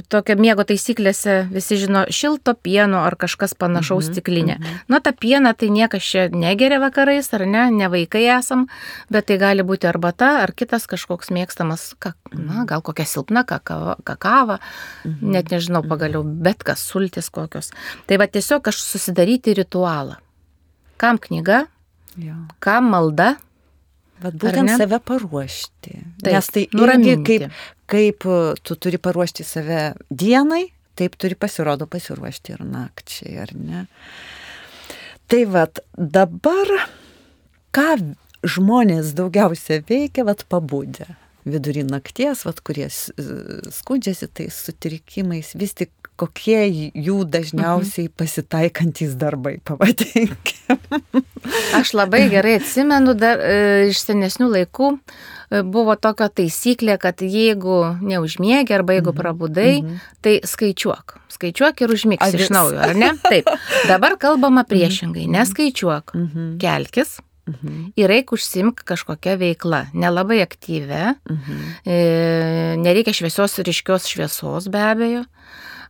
tokia 0.07 0.35
miego 0.39 0.63
taisyklėse 0.63 1.49
visi 1.51 1.75
žino 1.81 2.05
šilto 2.07 2.53
pieno 2.55 3.01
ar 3.03 3.17
kažkas 3.19 3.51
panašaus 3.59 4.07
mhm, 4.07 4.13
stiklinė. 4.13 4.55
Mhm. 4.59 4.77
Na, 4.87 5.01
ta 5.03 5.11
piena 5.11 5.51
tai 5.51 5.67
niekas 5.73 6.07
čia 6.07 6.29
negeria 6.31 6.79
vakarais, 6.79 7.27
ar 7.35 7.43
ne, 7.43 7.65
ne 7.75 7.89
vaikai 7.91 8.23
esam, 8.37 8.67
bet 9.11 9.27
tai 9.27 9.39
gali 9.41 9.65
būti 9.67 9.89
arbata 9.89 10.37
ar 10.45 10.55
kitas 10.55 10.87
kažkoks 10.87 11.33
mėgstamas, 11.35 11.89
ka, 11.99 12.13
na, 12.31 12.63
mhm. 12.63 12.65
gal 12.71 12.85
kokia 12.85 13.07
silpna 13.09 13.43
kakava, 13.47 13.97
kakava 14.07 14.61
mhm. 15.03 15.35
net 15.35 15.51
nežinau 15.51 15.83
pagaliau, 15.83 16.23
bet 16.23 16.63
kas 16.63 16.85
sultis 16.87 17.27
kokios. 17.33 17.73
Tai 18.07 18.21
va 18.23 18.29
tiesiog 18.31 18.71
aš 18.71 18.79
susidaryti 18.87 19.57
ritualą. 19.59 20.21
Kam 21.01 21.19
knyga, 21.19 21.65
ja. 22.15 22.37
kam 22.63 22.93
malda, 22.93 23.33
Bet 24.23 24.37
būtent 24.39 24.71
save 24.79 24.99
paruošti. 25.03 25.97
Taip, 26.23 26.31
Nes 26.31 26.49
tai 26.55 26.63
irgi 26.71 27.15
kaip, 27.27 27.57
kaip 27.91 28.27
e, 28.29 28.37
tu 28.63 28.77
turi 28.79 28.99
paruošti 29.01 29.45
save 29.47 29.81
dienai, 30.09 30.65
taip 30.99 31.17
turi 31.19 31.35
pasirodo 31.39 31.87
pasiruošti 31.91 32.55
ir 32.55 32.63
nakčiai, 32.67 33.35
ar 33.43 33.53
ne? 33.57 33.85
Tai 35.27 35.41
vad, 35.51 35.83
dabar 35.97 36.71
ką 37.75 37.89
žmonės 38.43 39.13
daugiausia 39.17 39.81
veikia, 39.87 40.25
vad 40.27 40.43
pabūdė. 40.51 41.07
Vidurį 41.45 41.85
nakties, 41.89 42.45
vat, 42.47 42.61
kurie 42.65 42.87
skundžiasi 42.89 44.29
tais 44.31 44.63
sutrikimais, 44.67 45.53
vis 45.59 45.75
tik 45.77 45.91
kokie 46.19 46.91
jų 46.93 47.23
dažniausiai 47.33 48.09
pasitaikantis 48.13 49.15
darbai, 49.19 49.57
pavadinkime. 49.65 50.77
Aš 51.79 51.93
labai 51.97 52.27
gerai 52.31 52.57
atsimenu 52.59 53.15
dar 53.17 53.41
e, 53.41 53.89
iš 53.89 54.03
senesnių 54.05 54.51
laikų 54.53 54.91
e, 54.93 55.63
buvo 55.65 55.97
tokia 55.99 56.29
taisyklė, 56.29 56.99
kad 57.01 57.25
jeigu 57.25 57.79
neužmiegi 58.05 58.77
arba 58.77 58.99
jeigu 58.99 59.15
prabudai, 59.17 59.73
tai 60.23 60.37
skaičiuok. 60.47 61.17
Skaičiuok 61.33 61.83
ir 61.83 61.97
užmigsi 61.97 62.29
Avis. 62.29 62.45
iš 62.47 62.53
naujo, 62.53 62.79
ar 62.85 62.95
ne? 62.97 63.13
Taip. 63.25 63.49
Dabar 63.89 64.17
kalbama 64.21 64.65
priešingai. 64.71 65.25
Neskaičiuok. 65.33 66.17
Mhm. 66.19 66.49
Kelkis 66.61 67.17
Mhm. 67.47 67.91
ir 67.99 68.07
reik 68.07 68.31
užsimk 68.31 68.85
kažkokią 68.87 69.35
veiklą. 69.39 69.81
Nelabai 69.93 70.39
aktyvę. 70.41 71.15
Mhm. 71.29 71.57
E, 71.85 71.95
nereikia 72.79 73.11
šviesios 73.11 73.59
ryškios 73.59 74.07
šviesos 74.07 74.69
be 74.71 74.79
abejo. 74.79 75.25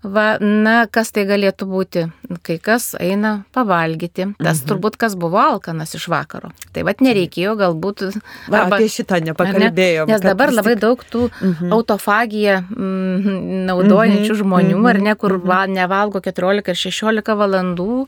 Va, 0.03 0.37
na, 0.39 0.83
kas 0.91 1.11
tai 1.15 1.23
galėtų 1.25 1.63
būti? 1.69 2.01
Kai 2.43 2.57
kas 2.59 2.89
eina 2.99 3.45
pavalgyti. 3.55 4.35
Tas 4.37 4.59
Mhm. 4.61 4.67
turbūt 4.67 4.97
kas 4.99 5.15
buvo 5.15 5.37
alkanas 5.39 5.95
iš 5.95 6.07
vakaro. 6.11 6.51
Tai 6.73 6.83
vad 6.83 6.97
nereikėjo 6.99 7.55
galbūt. 7.55 8.21
Va, 8.49 8.65
apie 8.67 8.89
šitą 8.91 9.15
ar 9.15 9.21
ne? 9.21 9.31
nepakalbėjom. 9.31 10.07
Nes 10.07 10.21
dabar 10.21 10.49
vis 10.49 10.57
labai 10.57 10.75
tik- 10.75 10.81
daug 10.81 10.99
tų 11.09 11.31
Mhm. 11.41 11.71
autofagiją 11.71 12.57
mm, 12.69 13.65
naudojančių 13.69 14.33
Mhm, 14.33 14.41
žmonių, 14.43 14.89
ar 14.89 14.97
ne, 14.99 15.13
mhm, 15.13 15.19
kur 15.19 15.37
mhm. 15.39 15.47
va, 15.47 15.65
nevalgo 15.67 16.19
14 16.21 16.67
ir 16.67 16.75
16 16.75 17.35
valandų. 17.35 18.07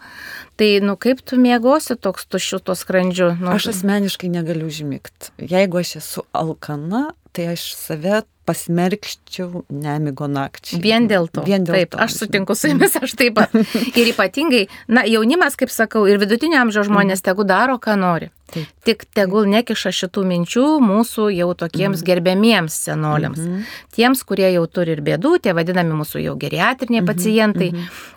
Tai, 0.58 0.80
nu, 0.82 0.96
kaip 0.96 1.20
tu 1.26 1.36
mėgosi 1.38 1.96
toks 2.00 2.26
tuščiu 2.28 2.60
to 2.64 2.72
skrandžiu? 2.76 3.38
Nu, 3.40 3.52
Aš 3.52 3.68
asmeniškai 3.74 4.30
negaliu 4.32 4.68
užmigti. 4.68 5.32
Jeigu 5.40 5.80
aš 5.80 5.96
esu 6.00 6.24
alkana, 6.34 7.12
tai 7.34 7.48
aš 7.56 7.74
save 7.76 8.24
pasmerkščiau 8.46 9.66
nemigo 9.74 10.28
nakčiai. 10.30 10.82
Vien 10.84 11.10
dėl 11.10 11.28
to. 11.34 11.44
Vien 11.48 11.66
dėl 11.66 11.80
taip, 11.80 11.94
to. 11.96 12.02
aš 12.06 12.20
sutinku 12.22 12.56
su 12.58 12.70
jumis, 12.72 12.96
aš 13.00 13.16
taip 13.18 13.38
pat. 13.40 13.54
Ir 14.00 14.12
ypatingai, 14.14 14.66
na, 14.88 15.06
jaunimas, 15.10 15.58
kaip 15.60 15.74
sakau, 15.74 16.06
ir 16.10 16.22
vidutinio 16.22 16.62
amžiaus 16.62 16.90
žmonės 16.90 17.26
tegu 17.26 17.46
daro, 17.48 17.80
ką 17.82 17.98
nori. 18.00 18.32
Taip. 18.54 18.70
Tik 18.86 19.08
tegul 19.18 19.48
nekiša 19.50 19.90
šitų 19.98 20.22
minčių 20.30 20.66
mūsų 20.86 21.32
jau 21.34 21.48
tokiems 21.58 22.04
gerbiamiems 22.06 22.76
senoliams. 22.86 23.42
Mhm. 23.42 23.64
Tiems, 23.98 24.22
kurie 24.28 24.52
jau 24.54 24.68
turi 24.70 24.94
ir 24.94 25.02
bėdų, 25.06 25.32
tie 25.42 25.56
vadinami 25.58 25.98
mūsų 25.98 26.22
jau 26.28 26.36
geriatriniai 26.38 27.02
Mhm, 27.02 27.10
pacientai, 27.10 27.72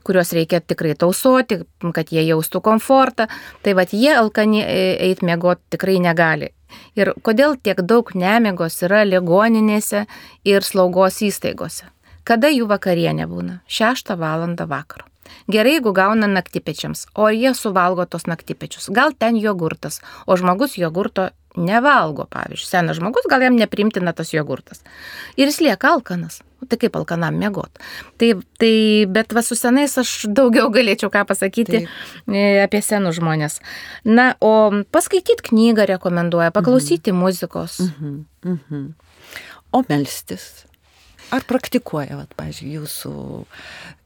kuriuos 0.04 0.34
reikia 0.36 0.60
tikrai 0.60 0.92
tausoti, 1.00 1.62
kad 1.96 2.12
jie 2.12 2.26
jaustų 2.28 2.60
komfortą. 2.60 3.28
Tai 3.64 3.74
vad 3.80 3.96
jie 3.96 4.12
alkani 4.12 4.62
eiti 4.62 5.24
miegoti 5.24 5.64
tikrai 5.72 5.96
negali. 6.04 6.52
Ir 6.98 7.12
kodėl 7.22 7.56
tiek 7.56 7.80
daug 7.82 8.10
nemigos 8.14 8.80
yra 8.82 9.04
ligoninėse 9.04 10.06
ir 10.44 10.66
slaugos 10.66 11.22
įstaigose? 11.24 11.88
Kada 12.28 12.50
jų 12.52 12.66
vakarienė 12.68 13.28
būna? 13.28 13.60
6 13.68 14.16
val. 14.20 14.44
vakaro. 14.68 15.06
Gerai, 15.48 15.78
jeigu 15.78 15.92
gauna 15.92 16.28
naktipečiams, 16.28 17.06
o 17.14 17.28
jie 17.32 17.54
suvalgo 17.54 18.04
tos 18.06 18.26
naktipečius. 18.28 18.88
Gal 18.92 19.12
ten 19.12 19.36
jogurtas, 19.36 20.00
o 20.26 20.36
žmogus 20.36 20.76
jogurto 20.76 21.30
nevalgo, 21.58 22.26
pavyzdžiui. 22.30 22.68
Senas 22.68 22.98
žmogus, 23.00 23.26
gal 23.30 23.42
jam 23.44 23.56
neprimtina 23.58 24.14
tas 24.16 24.32
jogurtas. 24.34 24.82
Ir 25.36 25.50
jis 25.50 25.60
lieka 25.64 25.92
alkanas. 25.96 26.40
O 26.58 26.66
Tai 26.66 26.78
kaip 26.80 26.96
alkanam 26.98 27.36
mėgot. 27.38 27.78
Tai, 28.18 28.30
tai, 28.58 28.72
bet 29.14 29.34
va 29.36 29.44
su 29.46 29.54
senais 29.58 29.92
aš 30.00 30.26
daugiau 30.34 30.72
galėčiau 30.74 31.10
ką 31.14 31.22
pasakyti 31.28 31.84
Taip. 31.84 31.92
e, 32.26 32.46
apie 32.64 32.80
senus 32.82 33.20
žmonės. 33.20 33.60
Na, 34.02 34.32
o 34.42 34.82
paskaityti 34.90 35.50
knygą 35.52 35.86
rekomenduoja, 35.94 36.50
paklausyti 36.54 37.14
muzikos. 37.14 37.78
Mhm. 37.86 38.16
Mhm. 38.56 38.88
O 39.70 39.84
melstis? 39.88 40.64
Ar 41.30 41.44
praktikuoja, 41.44 42.16
vat, 42.16 42.32
pavyzdžiui, 42.38 42.74
jūsų 42.80 43.14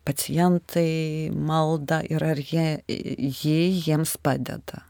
pacientai 0.04 1.30
maldą 1.32 2.00
ir 2.10 2.24
ar 2.26 2.40
jie, 2.42 2.82
jie 2.88 3.60
jiems 3.70 4.16
padeda? 4.18 4.82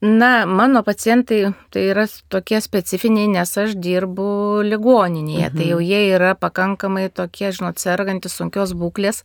Na, 0.00 0.46
mano 0.46 0.84
pacientai 0.86 1.52
tai 1.74 1.82
yra 1.90 2.04
tokie 2.30 2.60
specifiniai, 2.62 3.26
nes 3.32 3.50
aš 3.58 3.74
dirbu 3.82 4.62
ligoninėje. 4.62 5.48
Tai 5.56 5.66
jau 5.72 5.80
jie 5.82 6.02
yra 6.14 6.36
pakankamai 6.38 7.08
tokie, 7.10 7.50
žinot, 7.56 7.80
sergantis 7.82 8.36
sunkios 8.38 8.76
būklės. 8.78 9.24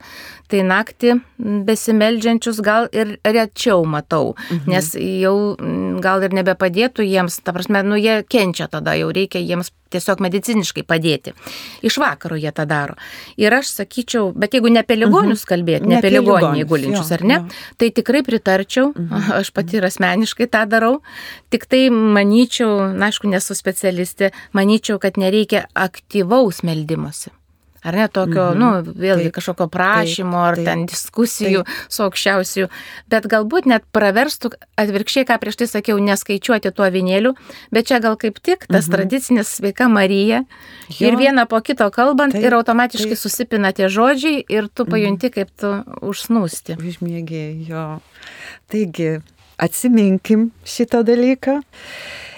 Tai 0.49 0.63
naktį 0.71 1.19
besimeldžiančius 1.67 2.63
gal 2.65 2.89
ir 2.89 3.19
rečiau 3.21 3.85
matau, 3.85 4.33
nes 4.65 4.93
jau 4.97 5.35
mm, 5.53 6.01
gal 6.01 6.25
ir 6.25 6.33
nebepadėtų 6.41 7.05
jiems, 7.05 7.37
ta 7.45 7.53
prasme, 7.53 7.85
nu 7.85 7.99
jie 8.01 8.23
kenčia 8.25 8.65
tada, 8.71 8.97
jau 8.97 9.13
reikia 9.13 9.43
jiems 9.45 9.69
tiesiog 9.93 10.23
mediciniškai 10.23 10.85
padėti. 10.87 11.35
Iš 11.85 11.99
vakaro 12.01 12.37
jie 12.39 12.51
tą 12.55 12.65
daro. 12.69 12.97
Ir 13.39 13.53
aš 13.53 13.71
sakyčiau, 13.79 14.31
bet 14.35 14.57
jeigu 14.57 14.71
ne 14.73 14.83
apie 14.83 14.97
ligonius 14.99 15.45
kalbėti, 15.49 15.89
ne 15.89 15.99
apie 15.99 16.13
ligoninį 16.15 16.65
gulinčius, 16.69 17.11
ar 17.15 17.25
ne, 17.27 17.39
jo. 17.41 17.61
tai 17.81 17.91
tikrai 17.95 18.23
pritarčiau, 18.25 18.91
aš 19.39 19.53
pati 19.55 19.79
ir 19.79 19.87
asmeniškai 19.89 20.49
tą 20.53 20.65
darau, 20.69 20.97
tik 21.53 21.67
tai 21.69 21.85
manyčiau, 21.93 22.89
na 22.97 23.11
aišku, 23.11 23.29
nesu 23.31 23.57
specialistė, 23.57 24.33
manyčiau, 24.57 24.99
kad 25.03 25.19
nereikia 25.21 25.67
aktyvaus 25.73 26.63
meldymosi. 26.67 27.33
Ar 27.83 27.93
ne 27.95 28.07
tokio, 28.07 28.53
Mhm. 28.53 28.59
nu, 28.59 28.67
vėlgi 28.95 29.27
Taip, 29.27 29.33
kažkokio 29.35 29.67
prašymo 29.69 30.37
ar 30.39 30.55
taip, 30.55 30.65
ten 30.65 30.85
diskusijų 30.87 31.65
su 31.89 32.03
aukščiausiu, 32.03 32.69
bet 33.09 33.27
galbūt 33.27 33.65
net 33.67 33.83
praverstų 33.91 34.53
atvirkščiai, 34.79 35.25
ką 35.27 35.37
prieš 35.41 35.55
tai 35.59 35.67
sakiau, 35.67 35.99
neskaičiuoti 35.99 36.71
tuo 36.71 36.87
vinėliu, 36.89 37.33
bet 37.71 37.87
čia 37.91 37.99
gal 37.99 38.15
kaip 38.15 38.39
tik 38.41 38.67
tas 38.71 38.87
tradicinis 38.87 39.47
sveika 39.59 39.89
Marija 39.91 40.45
Jo. 40.99 41.07
ir 41.07 41.17
vieną 41.19 41.45
po 41.49 41.59
kito 41.59 41.89
kalbant 41.91 42.31
Taip, 42.31 42.43
ir 42.43 42.53
automatiškai 42.55 43.15
taip. 43.15 43.19
susipina 43.19 43.73
tie 43.73 43.89
žodžiai 43.91 44.45
ir 44.47 44.69
tu 44.73 44.85
pajunti, 44.85 45.29
kaip 45.29 45.49
tu 45.59 45.83
užsnūsti. 46.01 46.77
Užmėgėjo. 46.79 47.99
Taigi, 48.71 49.21
atsiminkim 49.59 50.51
šitą 50.65 51.03
dalyką. 51.03 51.61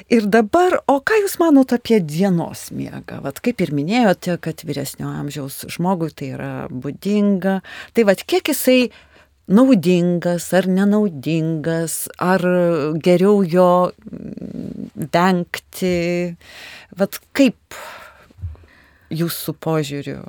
Ir 0.09 0.27
dabar, 0.29 0.77
o 0.85 0.99
ką 1.01 1.17
Jūs 1.23 1.39
manot 1.41 1.71
apie 1.73 1.97
dienos 1.97 2.67
miegą? 2.69 3.23
Vat 3.25 3.39
kaip 3.41 3.63
ir 3.65 3.71
minėjote, 3.73 4.35
kad 4.37 4.61
vyresnio 4.61 5.09
amžiaus 5.09 5.63
žmogui 5.73 6.11
tai 6.13 6.29
yra 6.35 6.51
būdinga. 6.69 7.55
Tai 7.97 8.03
vad 8.05 8.21
kiek 8.21 8.51
jisai 8.53 8.91
naudingas 9.49 10.51
ar 10.57 10.67
nenaudingas, 10.69 11.95
ar 12.21 12.45
geriau 13.01 13.41
jo 13.45 13.69
mm, 13.89 15.09
vengti. 15.13 15.95
Vat 16.97 17.17
kaip 17.33 17.79
Jūsų 19.15 19.53
požiūriu? 19.61 20.21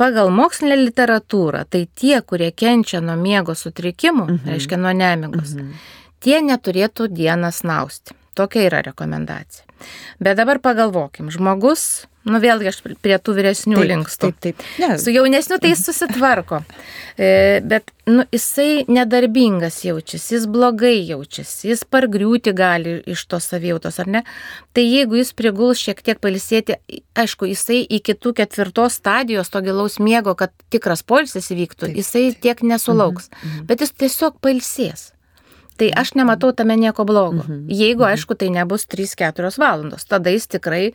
Pagal 0.00 0.30
mokslinę 0.32 0.78
literatūrą, 0.80 1.60
tai 1.70 1.84
tie, 1.94 2.16
kurie 2.24 2.48
kenčia 2.56 3.02
nuo 3.04 3.14
miego 3.20 3.54
sutrikimų, 3.54 4.24
mhm. 4.24 4.52
reiškia 4.52 4.78
nuo 4.80 4.92
nemigos, 4.96 5.52
mhm. 5.56 5.88
tie 6.24 6.40
neturėtų 6.42 7.08
dieną 7.12 7.52
snausti. 7.54 8.16
Tokia 8.34 8.66
yra 8.68 8.82
rekomendacija. 8.86 9.64
Bet 10.22 10.38
dabar 10.38 10.60
pagalvokim, 10.62 11.28
žmogus, 11.34 12.06
nu 12.24 12.38
vėlgi 12.40 12.70
aš 12.70 12.78
prie 13.02 13.16
tų 13.20 13.34
vyresnių 13.36 13.76
Taip, 13.76 13.88
linkstu. 13.90 14.30
Taip, 14.30 14.38
taip. 14.40 14.64
Ne, 14.80 14.94
Su 15.00 15.12
jaunesniu 15.12 15.58
tai 15.60 15.72
jis 15.74 15.82
susitvarko. 15.84 16.62
E, 17.18 17.60
bet 17.64 17.92
nu, 18.08 18.24
jisai 18.32 18.86
nedarbingas 18.90 19.82
jaučiasi, 19.84 20.34
jis 20.36 20.46
blogai 20.50 20.96
jaučiasi, 21.10 21.68
jis 21.70 21.84
pargriūti 21.86 22.54
gali 22.56 22.96
iš 23.10 23.26
tos 23.30 23.50
savijautos, 23.52 24.00
ar 24.02 24.10
ne? 24.16 24.24
Tai 24.74 24.84
jeigu 24.86 25.20
jis 25.20 25.34
priguls 25.36 25.82
šiek 25.84 26.02
tiek 26.06 26.20
palisėti, 26.22 26.78
aišku, 27.18 27.48
jisai 27.50 27.82
iki 27.98 28.16
tų 28.16 28.34
ketvirtos 28.40 28.98
stadijos 29.02 29.52
to 29.52 29.62
gilaus 29.66 30.00
miego, 30.02 30.36
kad 30.38 30.54
tikras 30.74 31.04
polisis 31.06 31.50
įvyktų, 31.54 31.90
Taip, 31.90 31.98
jisai 32.00 32.28
tiek 32.34 32.64
nesulauks. 32.66 33.30
Bet 33.68 33.84
jis 33.84 33.94
tiesiog 33.94 34.40
palisės. 34.42 35.13
Tai 35.80 35.90
aš 36.02 36.14
nematau 36.14 36.52
tame 36.54 36.76
nieko 36.78 37.06
blogo. 37.08 37.44
Jeigu, 37.66 38.06
aišku, 38.06 38.36
tai 38.38 38.52
nebus 38.54 38.86
3-4 38.86 39.50
valandos, 39.58 40.06
tada 40.06 40.30
jis 40.30 40.46
tikrai 40.46 40.92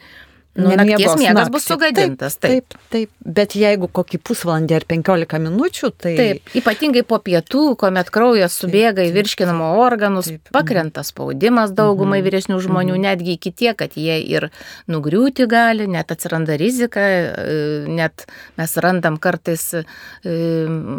Nu, 0.57 0.71
nakties 0.73 1.13
miegas 1.19 1.49
bus 1.53 1.63
naktį. 1.63 1.69
sugadintas. 1.69 2.35
Taip, 2.41 2.65
taip, 2.73 2.85
taip. 2.89 3.09
Bet 3.21 3.53
jeigu 3.55 3.87
kokį 3.93 4.19
pusvalandį 4.25 4.75
ar 4.79 4.85
15 4.89 5.41
minučių, 5.45 5.91
tai... 5.93 6.13
Taip, 6.17 6.53
ypatingai 6.57 7.03
po 7.07 7.19
pietų, 7.23 7.75
kuomet 7.79 8.09
kraujas 8.13 8.57
subėga 8.57 9.05
į 9.05 9.13
virškinamo 9.15 9.69
organus, 9.79 10.31
Taip. 10.33 10.49
pakrenta 10.55 11.05
spaudimas 11.05 11.71
daugumai 11.77 12.23
vyresnių 12.25 12.57
žmonių, 12.65 12.97
netgi 13.05 13.37
iki 13.37 13.53
tiek, 13.53 13.77
kad 13.79 13.93
jie 13.99 14.17
ir 14.25 14.49
nugriūti 14.89 15.47
gali, 15.49 15.87
net 15.87 16.11
atsiranda 16.11 16.57
rizika, 16.59 17.05
e, 17.05 17.85
net 17.87 18.25
mes 18.59 18.75
randam 18.81 19.21
kartais 19.21 19.69
e, 19.77 19.85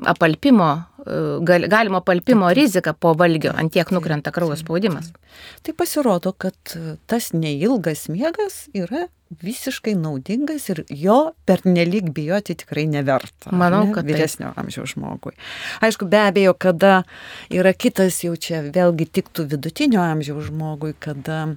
apalpimo 0.08 0.70
gal, 1.46 1.68
galimo 1.70 2.02
palpimo 2.06 2.50
rizika 2.56 2.92
po 2.92 3.14
valgio, 3.18 3.54
ant 3.56 3.72
tiek 3.72 3.90
nukrenta 3.94 4.32
kraujo 4.34 4.58
spaudimas. 4.60 5.12
Tai 5.66 5.76
pasirodo, 5.78 6.32
kad 6.32 6.76
tas 7.10 7.32
neilgas 7.36 8.08
miegas 8.12 8.66
yra 8.76 9.08
visiškai 9.30 9.94
naudingas 9.94 10.64
ir 10.72 10.82
jo 10.90 11.32
pernelyg 11.46 12.10
bijoti 12.14 12.56
tikrai 12.58 12.86
neverta. 12.90 13.52
Manau, 13.54 13.84
ne? 13.86 13.92
kad 13.94 14.02
taip. 14.02 14.16
vyresnio 14.16 14.50
amžiaus 14.58 14.96
žmogui. 14.96 15.36
Aišku, 15.86 16.08
be 16.10 16.18
abejo, 16.24 16.54
kada 16.58 17.04
yra 17.54 17.72
kitas 17.72 18.18
jau 18.24 18.34
čia 18.34 18.64
vėlgi 18.74 19.06
tiktų 19.20 19.46
vidutinio 19.52 20.02
amžiaus 20.02 20.50
žmogui, 20.50 20.96
kada, 20.98 21.54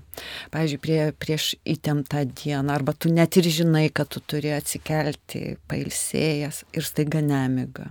pavyzdžiui, 0.54 0.82
prie, 0.86 1.00
prieš 1.18 1.54
įtemptą 1.66 2.28
dieną, 2.30 2.70
arba 2.78 2.94
tu 2.94 3.10
net 3.14 3.42
ir 3.42 3.50
žinai, 3.50 3.88
kad 3.90 4.14
tu 4.14 4.22
turi 4.22 4.54
atsikelti 4.54 5.58
pailsėjęs 5.72 6.64
ir 6.78 6.90
staiga 6.94 7.26
nemiga. 7.26 7.90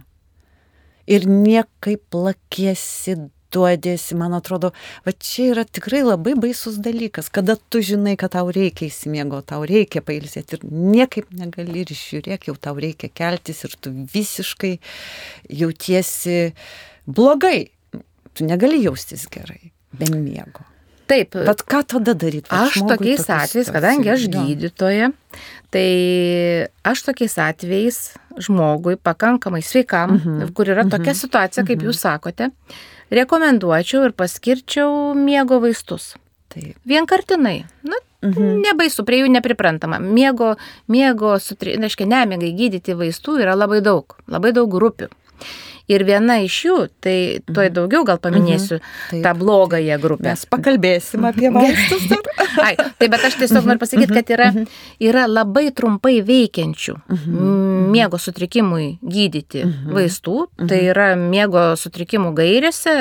Ir 1.10 1.26
niekaip 1.28 2.14
lakiesi 2.14 3.16
duodėsi, 3.52 4.16
man 4.18 4.34
atrodo, 4.36 4.72
va 5.04 5.12
čia 5.12 5.50
yra 5.52 5.64
tikrai 5.68 6.02
labai 6.06 6.34
baisus 6.40 6.78
dalykas, 6.82 7.28
kada 7.32 7.58
tu 7.70 7.82
žinai, 7.84 8.14
kad 8.20 8.34
tau 8.36 8.48
reikia 8.54 8.88
įsimiego, 8.88 9.42
tau 9.44 9.66
reikia 9.68 10.00
pailsėti 10.04 10.58
ir 10.58 10.66
niekaip 10.70 11.32
negali 11.36 11.84
ir 11.84 11.92
žiūrėk, 11.92 12.48
jau 12.48 12.56
tau 12.56 12.78
reikia 12.80 13.12
keltis 13.12 13.64
ir 13.68 13.76
tu 13.76 13.92
visiškai 14.14 14.74
jautiesi 15.62 16.40
blogai. 17.06 17.70
Tu 18.32 18.48
negali 18.48 18.80
jaustis 18.80 19.26
gerai, 19.28 19.74
be 19.92 20.08
miego. 20.08 20.64
Taip, 21.12 21.37
Bet 21.37 21.61
ką 21.68 21.83
tada 21.92 22.14
daryti? 22.16 22.48
Aš 22.48 22.79
tokiais 22.88 23.20
tokia 23.27 23.42
atvejais, 23.44 23.68
kadangi 23.75 24.09
aš 24.14 24.22
gydytoja, 24.33 25.11
tai 25.75 25.88
aš 26.88 27.03
tokiais 27.11 27.35
atvejais 27.42 27.98
žmogui 28.40 28.96
pakankamai 28.96 29.61
sveikam, 29.61 30.16
Mhm, 30.16 30.55
kur 30.57 30.70
yra 30.72 30.87
tokia 30.88 31.12
situacija, 31.12 31.66
kaip 31.68 31.85
jūs 31.85 32.01
sakote, 32.01 32.48
rekomenduočiau 33.12 34.07
ir 34.09 34.12
paskirčiau 34.16 35.12
miego 35.14 35.61
vaistus. 35.61 36.14
Taip. 36.48 36.77
Vienkartinai. 36.88 37.64
Na, 37.85 37.96
Mhm. 38.22 38.62
nebaisu, 38.62 39.05
prie 39.05 39.25
jų 39.25 39.29
nepriprantama. 39.35 39.98
Miego, 40.01 40.57
miego 40.88 41.35
sutri... 41.40 41.77
reiškia, 41.77 42.07
nemigai 42.07 42.53
gydyti 42.55 42.94
vaistų 42.94 43.40
yra 43.42 43.57
labai 43.57 43.81
daug, 43.83 44.14
labai 44.29 44.53
daug 44.53 44.70
grupių. 44.70 45.09
Ir 45.92 46.05
viena 46.09 46.38
iš 46.42 46.59
jų, 46.66 46.76
tai 47.05 47.16
tuoj 47.48 47.70
daugiau 47.74 48.07
gal 48.09 48.20
paminėsiu, 48.22 48.78
Taip. 49.11 49.22
tą 49.24 49.33
blogąją 49.38 49.98
grupę. 50.02 50.31
Mes 50.31 50.44
pakalbėsim 50.50 51.26
apie 51.28 51.50
vaistus 51.52 52.07
dar. 52.11 52.22
Ai, 52.66 52.74
tai 52.76 53.09
bet 53.12 53.24
aš 53.28 53.38
tiesiog 53.40 53.66
noriu 53.68 53.83
pasakyti, 53.83 54.12
kad 54.12 54.33
yra, 54.35 54.48
yra 55.02 55.26
labai 55.31 55.68
trumpai 55.76 56.18
veikiančių 56.26 56.96
miego 57.92 58.20
sutrikimui 58.20 58.87
gydyti 59.02 59.64
vaistų. 59.92 60.37
Tai 60.68 60.81
yra 60.92 61.12
miego 61.18 61.72
sutrikimų 61.81 62.33
gairėse 62.38 62.94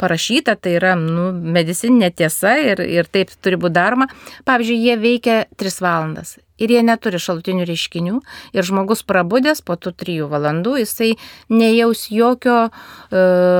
parašyta, 0.00 0.56
tai 0.60 0.76
yra 0.80 0.94
nu, 0.98 1.30
medicininė 1.34 2.12
tiesa 2.16 2.56
ir, 2.62 2.82
ir 2.82 3.10
taip 3.10 3.34
turi 3.42 3.60
būti 3.60 3.76
daroma. 3.76 4.10
Pavyzdžiui, 4.48 4.82
jie 4.86 4.98
veikia 5.00 5.38
3 5.60 5.80
valandas. 5.84 6.36
Ir 6.56 6.72
jie 6.72 6.82
neturi 6.86 7.20
šalutinių 7.20 7.66
reiškinių. 7.68 8.20
Ir 8.56 8.66
žmogus 8.66 9.02
prabudęs 9.04 9.60
po 9.60 9.76
tų 9.76 9.92
trijų 9.92 10.30
valandų, 10.32 10.78
jisai 10.80 11.14
nejaus 11.52 12.06
jokio 12.12 12.66
e, 12.66 12.70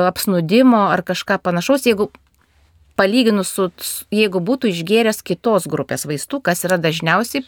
apsnudimo 0.08 0.86
ar 0.92 1.04
kažką 1.04 1.36
panašaus, 1.44 1.84
jeigu 1.88 2.08
palyginus 2.96 3.52
su, 3.52 3.70
jeigu 4.14 4.40
būtų 4.40 4.72
išgėręs 4.72 5.20
kitos 5.26 5.68
grupės 5.68 6.06
vaistų, 6.08 6.40
kas 6.44 6.64
yra 6.64 6.80
dažniausiai 6.80 7.44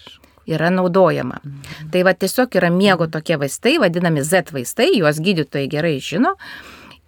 yra 0.49 0.71
naudojama. 0.73 1.41
Tai 1.93 2.05
va 2.09 2.15
tiesiog 2.17 2.57
yra 2.57 2.71
miego 2.73 3.09
tokie 3.13 3.37
vaistai, 3.41 3.77
vadinami 3.81 4.25
Z 4.25 4.53
vaistai, 4.55 4.91
juos 4.97 5.21
gydytojai 5.21 5.69
gerai 5.73 5.97
žino 6.01 6.35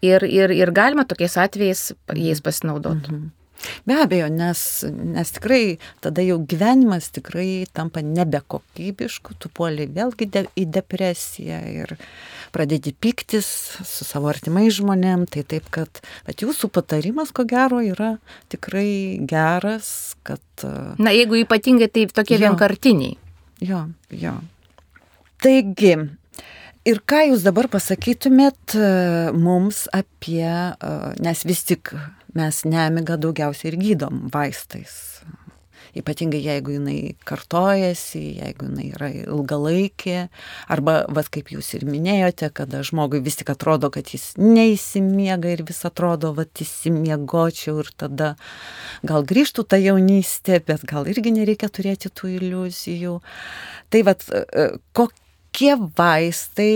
ir, 0.04 0.24
ir, 0.24 0.52
ir 0.52 0.72
galima 0.76 1.06
tokiais 1.08 1.36
atvejais 1.40 1.92
jais 2.16 2.44
pasinaudoti. 2.44 3.20
Be 3.88 3.96
abejo, 4.02 4.28
nes, 4.32 4.60
nes 4.88 5.32
tikrai 5.36 5.78
tada 6.04 6.22
jau 6.24 6.38
gyvenimas 6.48 7.10
tikrai 7.14 7.66
tampa 7.76 8.02
nebekokybišku, 8.04 9.36
tu 9.38 9.50
puoli 9.52 9.86
vėlgi 9.90 10.28
de, 10.32 10.44
į 10.56 10.66
depresiją 10.78 11.60
ir 11.72 11.94
pradedi 12.54 12.92
piktis 12.96 13.46
su 13.86 14.06
savo 14.08 14.30
artimais 14.32 14.72
žmonėm, 14.78 15.26
tai 15.30 15.44
taip, 15.46 15.68
kad 15.70 16.00
bet 16.26 16.42
jūsų 16.42 16.70
patarimas, 16.74 17.30
ko 17.36 17.44
gero, 17.48 17.82
yra 17.84 18.14
tikrai 18.50 19.20
geras, 19.28 20.16
kad 20.26 20.42
uh, 20.66 20.96
Na, 20.98 21.12
jeigu 21.14 21.38
ypatingai 21.44 21.90
tai 21.92 22.06
tokie 22.10 22.38
Jo. 22.38 22.48
vienkartiniai. 22.48 23.18
jo, 23.60 23.84
jo. 24.10 24.34
Taigi, 25.40 25.94
ir 26.84 26.98
ką 27.08 27.20
jūs 27.30 27.44
dabar 27.46 27.68
pasakytumėt 27.72 28.74
e, 28.76 28.88
mums 29.32 29.86
apie, 29.96 30.44
e, 30.44 30.90
nes 31.24 31.44
vis 31.48 31.62
tik 31.64 31.94
mes 32.36 32.64
nemigą 32.64 33.18
daugiausiai 33.20 33.72
ir 33.72 33.78
gydom 33.80 34.26
vaistais. 34.34 35.20
Ypatingai 35.96 36.38
jeigu 36.44 36.76
jinai 36.76 37.16
kartojasi, 37.26 38.20
jeigu 38.38 38.68
jinai 38.68 38.84
yra 38.92 39.08
ilgalaikė, 39.24 40.28
arba, 40.70 41.00
vad 41.10 41.30
kaip 41.34 41.50
jūs 41.50 41.72
ir 41.74 41.86
minėjote, 41.88 42.52
kada 42.54 42.84
žmogui 42.86 43.18
vis 43.24 43.40
tik 43.40 43.50
atrodo, 43.50 43.90
kad 43.90 44.12
jis 44.14 44.28
neįsimiega 44.38 45.50
ir 45.50 45.64
vis 45.66 45.82
atrodo, 45.88 46.30
vad 46.36 46.62
įsimiegočiau 46.62 47.82
ir 47.82 47.90
tada 47.98 48.30
gal 49.02 49.26
grįžtų 49.26 49.66
ta 49.66 49.80
jaunystė, 49.82 50.60
bet 50.62 50.86
gal 50.86 51.10
irgi 51.10 51.34
nereikia 51.34 51.72
turėti 51.74 52.12
tų 52.14 52.36
iliuzijų. 52.38 53.18
Tai 53.90 54.06
vad, 54.06 54.26
kokie 54.94 55.74
vaistai 55.98 56.74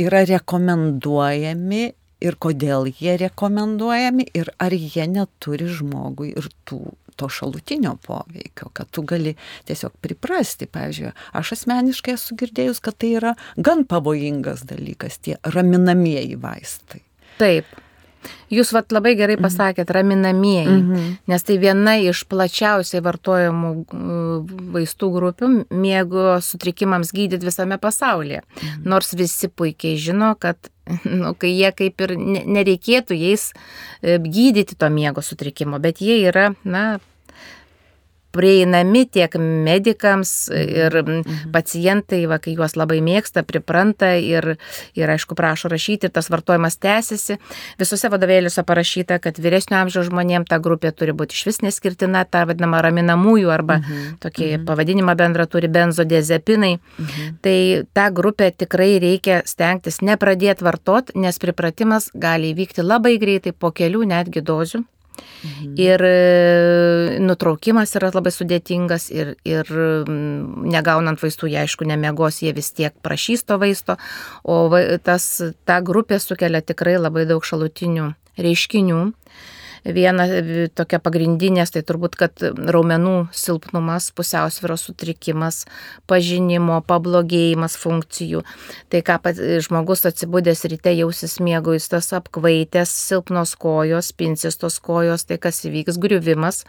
yra 0.00 0.24
rekomenduojami 0.24 1.90
ir 2.20 2.36
kodėl 2.40 2.88
jie 2.92 3.16
rekomenduojami 3.20 4.26
ir 4.34 4.52
ar 4.60 4.72
jie 4.76 5.06
neturi 5.10 5.68
žmogui 5.68 6.32
ir 6.36 6.48
tų 6.68 6.80
to 7.20 7.28
šalutinio 7.28 7.96
poveikio, 8.06 8.70
kad 8.72 8.88
tu 8.90 9.02
gali 9.04 9.34
tiesiog 9.68 9.92
priprasti. 10.00 10.64
Pavyzdžiui, 10.70 11.10
aš 11.36 11.52
asmeniškai 11.58 12.14
esu 12.16 12.36
girdėjus, 12.40 12.80
kad 12.80 12.96
tai 12.96 13.10
yra 13.18 13.34
gan 13.60 13.84
pavojingas 13.84 14.64
dalykas, 14.68 15.18
tie 15.20 15.36
raminamieji 15.44 16.38
vaistai. 16.40 17.02
Taip. 17.40 17.68
Jūs 18.52 18.72
vat 18.76 18.92
labai 18.92 19.14
gerai 19.16 19.38
pasakėt, 19.40 19.88
raminamieji, 19.96 20.74
Mhm. 20.82 21.04
nes 21.26 21.42
tai 21.42 21.56
viena 21.56 21.94
iš 22.04 22.24
plačiausiai 22.28 23.00
vartojamų 23.00 23.70
mm, 23.86 24.50
vaistų 24.74 25.08
grupių 25.14 25.48
miego 25.70 26.36
sutrikimams 26.44 27.12
gydyti 27.16 27.48
visame 27.48 27.78
pasaulyje. 27.80 28.42
Nors 28.84 29.14
visi 29.14 29.48
puikiai 29.48 29.96
žino, 29.96 30.34
kad 30.38 30.56
nu, 31.20 31.34
kai 31.38 31.52
jie 31.56 31.70
kaip 31.76 32.04
ir 32.06 32.16
ne- 32.18 32.44
nereikėtų 32.58 33.18
jais 33.18 33.50
e, 34.02 34.18
gydyti 34.18 34.78
to 34.78 34.90
miego 34.92 35.24
sutrikimo, 35.24 35.80
bet 35.82 36.02
jie 36.04 36.20
yra, 36.30 36.50
na, 36.64 36.98
prieinami 38.32 39.04
tiek 39.10 39.34
medikams 39.40 40.32
ir 40.54 40.94
mm, 41.02 41.50
pacientai, 41.54 42.22
va, 42.30 42.38
kai 42.42 42.54
juos 42.54 42.76
labai 42.78 43.00
mėgsta, 43.04 43.42
pripranta 43.46 44.12
ir, 44.20 44.56
ir 44.98 45.12
aišku, 45.14 45.34
prašo 45.38 45.70
rašyti, 45.72 46.06
ir 46.08 46.14
tas 46.14 46.30
vartojimas 46.30 46.78
tęsiasi. 46.82 47.38
Visose 47.80 48.10
vadovėliuose 48.12 48.62
parašyta, 48.66 49.18
kad 49.22 49.38
vyresnio 49.42 49.80
amžiaus 49.80 50.08
žmonėms 50.10 50.50
ta 50.50 50.60
grupė 50.62 50.92
turi 50.94 51.12
būti 51.16 51.34
iš 51.38 51.46
vis 51.50 51.60
neskirtina, 51.66 52.24
ta 52.24 52.44
vadinama 52.48 52.82
raminamųjų 52.86 53.50
arba 53.50 53.80
Mhm. 53.80 54.16
tokį 54.22 54.64
pavadinimą 54.66 55.14
bendrą 55.16 55.46
turi 55.46 55.68
benzodiazepinai. 55.68 56.78
Tai 57.42 57.58
tą 57.94 58.06
grupę 58.14 58.50
tikrai 58.52 58.98
reikia 59.00 59.42
stengtis 59.46 60.00
nepradėti 60.00 60.64
vartoti, 60.64 61.16
nes 61.18 61.38
pripratimas 61.38 62.10
gali 62.14 62.54
įvykti 62.54 62.82
labai 62.84 63.18
greitai 63.18 63.52
po 63.52 63.70
kelių 63.70 64.06
netgi 64.06 64.40
dozių. 64.42 64.84
Ir 65.80 66.02
e, 66.04 67.18
nutraukimas 67.22 67.94
yra 67.96 68.10
labai 68.14 68.32
sudėtingas 68.34 69.08
ir, 69.14 69.34
ir 69.48 69.70
negaunant 70.10 71.20
vaistų, 71.22 71.48
jie 71.52 71.62
aišku 71.62 71.88
nemiegos, 71.88 72.42
jie 72.44 72.52
vis 72.56 72.72
tiek 72.76 72.96
prašys 73.04 73.46
to 73.48 73.56
vaisto, 73.60 73.96
o 74.44 74.68
tas, 75.04 75.30
ta 75.64 75.80
grupė 75.84 76.20
sukelia 76.20 76.60
tikrai 76.60 76.98
labai 77.00 77.26
daug 77.30 77.44
šalutinių 77.46 78.12
reiškinių. 78.40 79.00
Viena 79.84 80.26
e, 80.28 80.68
tokia 80.74 81.00
pagrindinės, 81.02 81.72
tai 81.74 81.82
turbūt, 81.86 82.16
kad 82.20 82.44
raumenų 82.44 83.30
silpnumas, 83.36 84.10
pusiausvyros 84.16 84.86
sutrikimas, 84.88 85.64
pažinimo, 86.10 86.80
pablogėjimas 86.86 87.76
funkcijų. 87.80 88.42
Tai 88.92 89.02
ką 89.06 89.18
pat, 89.24 89.40
žmogus 89.64 90.04
atsibūdęs 90.10 90.66
ryte 90.72 90.92
jausis 90.96 91.38
mėgoistas, 91.44 92.10
apkvaitęs, 92.16 92.92
silpnos 93.08 93.54
kojos, 93.60 94.12
pincistos 94.16 94.80
kojos, 94.84 95.26
tai 95.28 95.40
kas 95.42 95.62
įvyks, 95.68 96.00
griuvimas. 96.00 96.64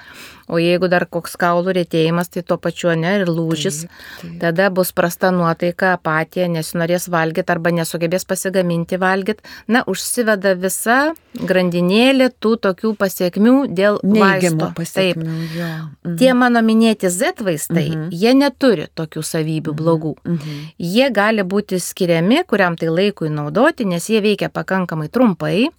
O 0.52 0.60
jeigu 0.60 0.90
dar 0.92 1.06
koks 1.08 1.38
kaulų 1.40 1.76
rėtėjimas, 1.80 2.32
tai 2.32 2.44
tuo 2.48 2.58
pačiu 2.62 2.92
ne 3.00 3.18
ir 3.22 3.30
lūžis. 3.30 3.86
taip. 4.22 4.38
Tada 4.42 4.70
bus 4.74 4.92
prasta 4.96 5.32
nuotaika, 5.32 5.94
apatija, 5.98 6.48
nesinorės 6.52 7.08
valgyti 7.12 7.54
arba 7.54 7.72
nesugebės 7.76 8.28
pasigaminti 8.28 9.00
valgyti. 9.02 9.46
Na, 9.72 9.84
užsiveda 9.88 10.56
visa 10.60 11.14
grandinėlė 11.36 12.32
tų 12.44 12.58
tokių 12.68 12.94
pasiekmių 13.02 13.56
dėl 13.78 13.98
Neigiamų 14.06 14.70
pasiekmių. 14.78 15.26
Mhm. 15.26 16.16
Tie 16.22 16.32
mano 16.38 16.62
minėti 16.66 17.10
Z 17.10 17.42
vaistai, 17.42 17.90
Mhm. 17.90 18.08
jie 18.14 18.34
neturi 18.38 18.88
tokių 18.96 19.26
savybių 19.34 19.74
blogų. 19.82 20.16
Mhm. 20.24 20.58
Jie 20.80 21.10
gali 21.12 21.44
būti 21.44 21.82
skiriami 21.82 22.44
kuriam 22.48 22.78
tai 22.78 22.88
laikui 22.94 23.30
naudoti, 23.34 23.86
nes 23.86 24.06
jie 24.10 24.22
veikia 24.22 24.50
pakankamai 24.50 25.10
trumpai 25.10 25.70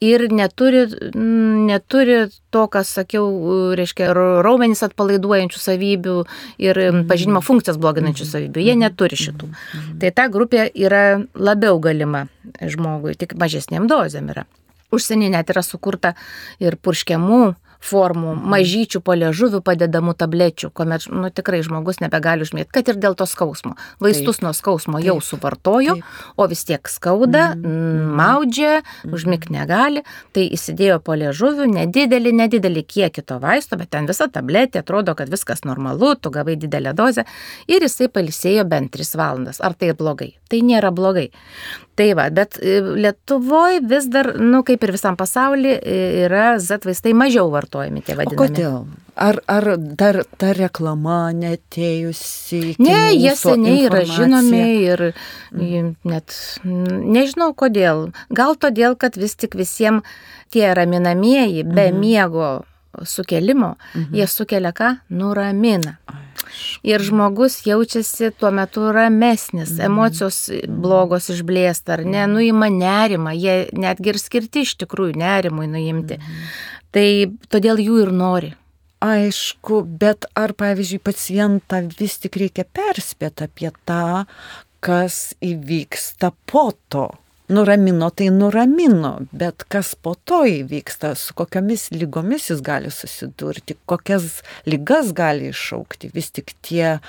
ir 0.00 0.22
neturi, 0.32 0.86
mm, 0.88 1.66
neturi 1.68 2.30
to, 2.50 2.62
kas 2.72 2.88
sakiau, 2.96 3.26
reiškia, 3.76 4.08
ra- 4.16 4.40
raumenys 4.42 4.80
atpalaiduojančių 4.86 5.60
savybių 5.60 6.14
ir 6.58 6.74
mm, 6.90 7.04
pažinimo 7.10 7.42
funkcijas 7.44 7.76
bloginančių 7.78 8.24
savybių. 8.26 8.64
Jie 8.64 8.74
neturi 8.80 9.16
šitų. 9.20 9.50
Tai 10.00 10.10
ta 10.16 10.28
grupė 10.32 10.70
yra 10.74 11.20
labiau 11.36 11.78
galima 11.78 12.24
žmogui, 12.62 13.14
tik 13.20 13.36
mažesniem 13.36 13.86
dozėm 13.86 14.32
yra. 14.32 14.46
Užsienį 14.90 15.30
net 15.36 15.50
yra 15.50 15.62
sukurta 15.62 16.14
ir 16.58 16.76
purškiamų 16.76 17.54
formų, 17.80 18.34
mažyčių 18.52 19.00
po 19.00 19.14
liežuvių 19.16 19.62
padedamų 19.64 20.12
tablečių, 20.20 20.68
kuomet 20.76 21.06
nu, 21.08 21.30
tikrai 21.32 21.62
žmogus 21.64 22.02
nebegali 22.02 22.44
užmėti, 22.44 22.68
kad 22.76 22.90
ir 22.92 22.98
dėl 23.00 23.14
to 23.16 23.24
skausmo. 23.24 23.72
Vaistus 24.04 24.42
nuo 24.44 24.52
skausmo 24.52 25.00
jau 25.00 25.14
Taip. 25.16 25.24
suvartojo, 25.30 25.94
Taip. 25.96 26.18
o 26.36 26.46
vis 26.50 26.64
tiek 26.68 26.84
skauda, 26.92 27.54
Mhm. 27.54 27.64
mm. 27.64 28.10
maudžia, 28.20 28.82
užmigti 29.08 29.54
negali, 29.56 30.02
tai 30.36 30.44
įsidėjo 30.52 30.98
po 31.00 31.16
liežuvių 31.16 31.70
nedidelį, 31.72 32.34
nedidelį 32.42 32.84
kiekį 32.84 33.24
to 33.24 33.38
vaisto, 33.40 33.78
bet 33.80 33.88
ten 33.96 34.04
visa 34.04 34.28
tabletė, 34.28 34.84
atrodo, 34.84 35.16
kad 35.16 35.32
viskas 35.32 35.64
normalu, 35.64 36.14
tu 36.20 36.28
gavai 36.30 36.56
didelę 36.60 36.92
dozę 36.92 37.24
ir 37.66 37.80
jisai 37.80 38.08
palisėjo 38.12 38.68
bent 38.68 38.92
3 38.92 39.16
valandas. 39.16 39.60
Ar 39.64 39.72
tai 39.72 39.94
blogai? 39.96 40.34
Tai 40.50 40.60
nėra 40.60 40.92
blogai. 40.92 41.30
Tai 41.98 42.06
va, 42.16 42.28
bet 42.32 42.56
Lietuvoje 42.62 43.80
vis 43.84 44.06
dar, 44.08 44.30
nu 44.40 44.62
kaip 44.64 44.82
ir 44.86 44.92
visam 44.94 45.16
pasaulyje, 45.20 45.80
yra 46.24 46.54
Z 46.62 46.86
vaistai 46.88 47.12
mažiau 47.12 47.50
vartojami 47.52 48.00
tie 48.06 48.14
O 48.14 48.20
vadinami. 48.22 48.38
kodėl? 48.40 48.78
Ar, 49.20 49.36
ar 49.52 49.66
dar 49.76 50.22
ta 50.40 50.54
reklama 50.56 51.32
netėjusi? 51.36 52.76
Ne, 52.80 53.10
jie 53.12 53.34
seniai 53.36 53.84
yra 53.88 54.04
žinomi 54.08 54.62
ir 54.86 55.02
mm. 55.52 55.90
net 56.08 56.36
mm, 56.64 57.04
nežinau 57.12 57.50
kodėl. 57.52 58.06
Gal 58.32 58.56
todėl, 58.56 58.96
kad 58.96 59.18
vis 59.20 59.36
tik 59.36 59.58
visiems 59.58 60.06
tie 60.50 60.72
raminamieji 60.74 61.64
be 61.66 61.90
Mhm. 61.90 62.00
miego 62.00 62.48
sukelimo, 63.04 63.76
Mhm. 63.94 64.14
jie 64.14 64.26
sukelia 64.26 64.72
ką? 64.72 64.98
Nuramina. 65.10 65.96
Aišku. 66.06 66.80
Ir 66.82 67.00
žmogus 67.00 67.62
jaučiasi 67.66 68.30
tuo 68.38 68.50
metu 68.50 68.92
ramesnis, 68.92 69.70
Mhm. 69.70 69.80
emocijos 69.86 70.50
blogos 70.68 71.30
išblėsta, 71.30 71.92
ar 71.92 72.04
ne, 72.04 72.26
nuima 72.26 72.66
nerimą, 72.70 73.32
jie 73.34 73.68
netgi 73.72 74.08
ir 74.08 74.18
skirti 74.18 74.60
iš 74.62 74.76
tikrųjų 74.76 75.16
nerimui 75.16 75.66
nuimti. 75.66 76.18
Mhm. 76.18 76.46
Tai 76.92 77.26
todėl 77.50 77.76
jų 77.78 78.02
ir 78.02 78.12
nori. 78.12 78.54
Aišku, 79.00 79.84
bet 79.98 80.26
ar, 80.36 80.52
pavyzdžiui, 80.52 80.98
pacientą 81.00 81.88
vis 81.98 82.18
tik 82.18 82.32
reikia 82.36 82.64
perspėti 82.64 83.46
apie 83.46 83.70
tą, 83.86 84.26
kas 84.80 85.34
įvyksta 85.40 86.32
po 86.46 86.72
to? 86.88 87.10
Nuramino, 87.50 88.10
tai 88.14 88.28
nuramino, 88.30 89.16
bet 89.34 89.64
kas 89.72 89.96
po 89.98 90.12
to 90.14 90.44
įvyksta, 90.46 91.16
su 91.18 91.34
kokiamis 91.34 91.88
lygomis 91.90 92.46
jis 92.52 92.60
gali 92.62 92.92
susidurti, 92.94 93.74
kokias 93.90 94.44
lygas 94.70 95.10
gali 95.18 95.50
iššaukti, 95.50 96.12
vis 96.14 96.30
tik 96.36 96.54
tie 96.62 97.00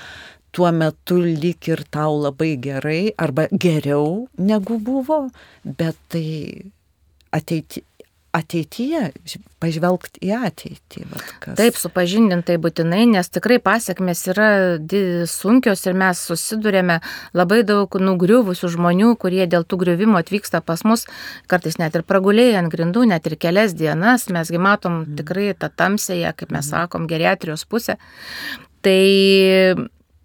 tuo 0.50 0.72
metu 0.74 1.20
lyg 1.22 1.70
ir 1.70 1.84
tau 1.94 2.18
labai 2.24 2.56
gerai 2.64 3.12
arba 3.22 3.46
geriau 3.52 4.26
negu 4.50 4.80
buvo, 4.82 5.28
bet 5.64 5.96
tai 6.10 6.26
ateiti, 7.32 7.84
ateityje, 8.32 9.10
pažvelgti 9.60 10.22
į 10.24 10.32
ateitį. 10.38 11.04
Taip, 11.58 11.76
supažindintai 11.76 12.56
būtinai, 12.62 13.04
nes 13.10 13.28
tikrai 13.28 13.58
pasiekmes 13.62 14.24
yra 14.32 14.48
sunkios 15.28 15.84
ir 15.84 15.96
mes 16.00 16.22
susidurėme 16.30 16.98
labai 17.36 17.60
daug 17.68 17.92
nugriuvusių 18.00 18.72
žmonių, 18.76 19.12
kurie 19.20 19.44
dėl 19.44 19.66
tų 19.68 19.82
griuvimų 19.84 20.22
atvyksta 20.22 20.62
pas 20.64 20.84
mus, 20.88 21.04
kartais 21.52 21.76
net 21.82 21.98
ir 21.98 22.06
pragulėjai 22.08 22.62
ant 22.62 22.72
grindų, 22.72 23.04
net 23.12 23.28
ir 23.28 23.36
kelias 23.36 23.76
dienas, 23.76 24.28
mesgi 24.32 24.60
matom 24.60 25.02
tikrai 25.18 25.52
tą 25.52 25.68
tamsėje, 25.68 26.32
kaip 26.40 26.56
mes 26.56 26.72
sakom, 26.72 27.08
geriatrijos 27.10 27.68
pusę. 27.68 28.00
Tai 28.82 29.00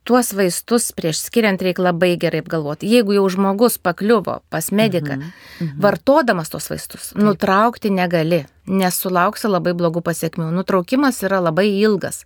tuos 0.08 0.32
vaistus 0.38 0.90
prieš 0.96 1.20
skiriant 1.28 1.62
reikia 1.62 1.84
labai 1.90 2.14
gerai 2.20 2.40
apgalvoti. 2.44 2.88
Jeigu 2.88 3.18
jau 3.18 3.26
žmogus 3.34 3.76
pakliuvo 3.78 4.40
pas 4.50 4.70
mediką, 4.72 5.18
Mhm, 5.18 5.32
mhm. 5.60 5.82
vartodamas 5.84 6.50
tos 6.54 6.70
vaistus, 6.72 7.12
nutraukti 7.16 7.92
negali, 7.92 8.46
nes 8.68 9.02
sulauksi 9.04 9.52
labai 9.52 9.74
blogų 9.74 10.02
pasiekmių. 10.06 10.52
Nutraukimas 10.56 11.20
yra 11.28 11.42
labai 11.44 11.68
ilgas, 11.82 12.24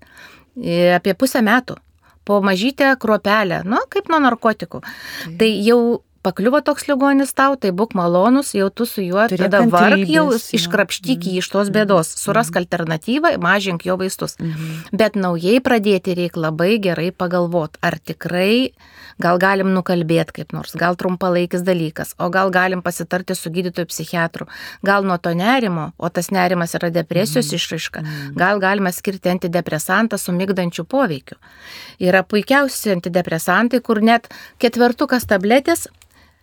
e, 0.57 0.93
apie 0.95 1.13
pusę 1.13 1.41
metų. 1.41 1.77
Po 2.23 2.37
mažytę 2.41 2.95
kruopelę, 3.01 3.63
nu, 3.65 3.77
kaip 3.89 4.09
nuo 4.09 4.19
narkotikų. 4.21 4.81
Taip. 4.81 5.37
Tai 5.39 5.49
jau 5.65 5.79
pakliuvo 6.23 6.61
toks 6.61 6.87
ligonis 6.87 7.33
tau, 7.33 7.55
tai 7.55 7.71
būk 7.71 7.95
malonus, 7.97 8.53
jau 8.53 8.69
tu 8.69 8.85
su 8.85 9.01
juo 9.01 9.25
Turėk 9.27 9.49
tada 9.49 9.65
varg 9.69 10.05
jau 10.09 10.27
iškrapštyk 10.31 11.19
jį 11.19 11.31
Mhm. 11.31 11.39
iš 11.41 11.49
tos 11.49 11.69
bėdos, 11.69 12.13
surask 12.17 12.53
alternatyvą, 12.55 13.37
mažink 13.41 13.85
jo 13.85 13.97
vaistus. 13.97 14.37
Mhm. 14.39 14.95
Bet 14.97 15.15
naujai 15.15 15.59
pradėti 15.59 16.15
reikia 16.15 16.41
labai 16.47 16.79
gerai 16.79 17.11
pagalvoti, 17.11 17.77
ar 17.81 17.97
tikrai 17.99 18.71
gal 19.19 19.37
galim 19.37 19.73
nukalbėti 19.73 20.31
kaip 20.33 20.53
nors, 20.53 20.73
gal 20.75 20.95
trumpalaikis 20.95 21.61
dalykas, 21.61 22.15
o 22.19 22.29
gal 22.29 22.49
galim 22.49 22.81
pasitarti 22.81 23.35
su 23.35 23.49
gydytoju 23.49 23.85
psichiatru, 23.85 24.47
gal 24.83 25.03
nuo 25.03 25.17
to 25.17 25.29
nerimo, 25.29 25.93
o 25.99 26.09
tas 26.09 26.29
nerimas 26.31 26.73
yra 26.73 26.89
depresijos 26.91 27.47
Mhm. 27.47 27.55
išraiška, 27.55 28.01
Mhm. 28.01 28.35
gal 28.35 28.59
galime 28.59 28.91
skirti 28.91 29.29
antidepresantą 29.29 30.17
su 30.17 30.31
mygdančiu 30.31 30.85
poveikiu. 30.85 31.37
Yra 31.99 32.23
puikiausi 32.23 32.91
antidepresantai, 32.95 33.81
kur 33.81 34.01
net 34.01 34.27
ketvertukas 34.59 35.25
tabletės 35.25 35.87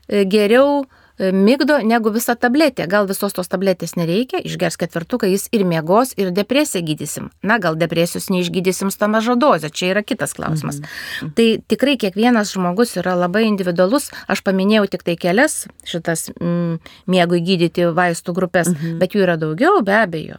geriau 0.09 0.85
migdo 1.19 1.79
negu 1.83 2.13
visa 2.15 2.35
tabletė. 2.39 2.87
Gal 2.91 3.09
visos 3.09 3.35
tos 3.35 3.51
tabletės 3.51 3.97
nereikia, 3.99 4.41
išgers 4.47 4.79
ketvirtuką, 4.81 5.29
jis 5.33 5.49
ir 5.55 5.65
miegos, 5.69 6.15
ir 6.19 6.31
depresiją 6.35 6.85
gydysim. 6.87 7.29
Na, 7.43 7.59
gal 7.63 7.79
depresijos 7.79 8.29
neišgydysim 8.33 8.93
su 8.95 9.01
tą 9.01 9.11
mažą 9.11 9.35
dozę, 9.41 9.71
čia 9.71 9.93
yra 9.93 10.05
kitas 10.07 10.35
klausimas. 10.39 10.81
Mhm. 10.81 11.33
Tai 11.39 11.49
tikrai 11.71 11.97
kiekvienas 12.01 12.53
žmogus 12.55 12.97
yra 13.01 13.17
labai 13.19 13.47
individualus. 13.49 14.11
Aš 14.31 14.45
paminėjau 14.47 14.87
tik 14.93 15.05
tai 15.07 15.17
kelias 15.21 15.67
šitas 15.89 16.29
mm, 16.37 16.79
miegui 17.11 17.43
gydyti 17.45 17.89
vaistų 17.95 18.35
grupės, 18.37 18.71
mhm. 18.73 18.99
bet 19.03 19.17
jų 19.17 19.27
yra 19.27 19.39
daugiau, 19.41 19.83
be 19.83 19.97
abejo. 19.99 20.39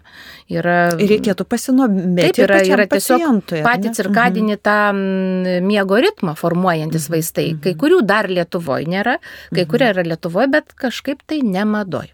Yra, 0.49 0.95
reikėtų 0.97 1.45
pasinomėti. 1.45 2.39
Taip, 2.39 2.43
yra, 2.47 2.61
yra 2.65 2.87
tiesiog 2.89 3.51
patį 3.65 3.93
cirkadinį 3.99 4.59
tą 4.63 4.79
mm, 4.93 5.67
miego 5.67 5.99
ritmą 6.01 6.35
formuojantis 6.39 7.09
vaistai. 7.11 7.51
Kai 7.61 7.75
kurių 7.79 8.01
dar 8.07 8.29
Lietuvoje 8.29 8.87
nėra, 8.89 9.17
kai 9.53 9.65
kurie 9.69 9.91
yra 9.91 10.05
Lietuvoje, 10.05 10.49
bet 10.53 10.68
kažkaip 10.77 11.23
tai 11.25 11.41
nemadoj. 11.45 12.11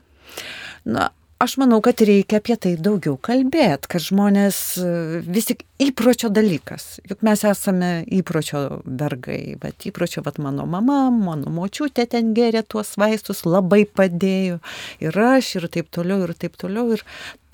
Na, 0.85 1.09
aš 1.39 1.57
manau, 1.59 1.81
kad 1.83 1.99
reikia 2.01 2.39
apie 2.39 2.55
tai 2.61 2.73
daugiau 2.79 3.15
kalbėti, 3.21 3.89
kad 3.91 4.03
žmonės 4.03 4.57
e, 4.79 4.89
vis 5.25 5.49
tik 5.49 5.63
įpročio 5.83 6.29
dalykas. 6.33 6.99
Juk 7.09 7.23
mes 7.25 7.43
esame 7.47 7.89
įpročio 8.17 8.61
vergai, 8.85 9.57
bet 9.61 9.87
įpročio, 9.89 10.23
bet 10.25 10.39
mano 10.41 10.67
mama, 10.69 11.09
mano 11.13 11.51
močiutė 11.53 12.07
ten 12.11 12.31
geria 12.37 12.63
tuos 12.63 12.93
vaistus, 13.01 13.43
labai 13.47 13.83
padėjo. 13.85 14.61
Ir 15.03 15.19
aš, 15.27 15.55
ir 15.59 15.69
taip 15.73 15.91
toliau, 15.93 16.23
ir 16.25 16.35
taip 16.39 16.55
toliau. 16.61 16.93
Ir 16.95 17.03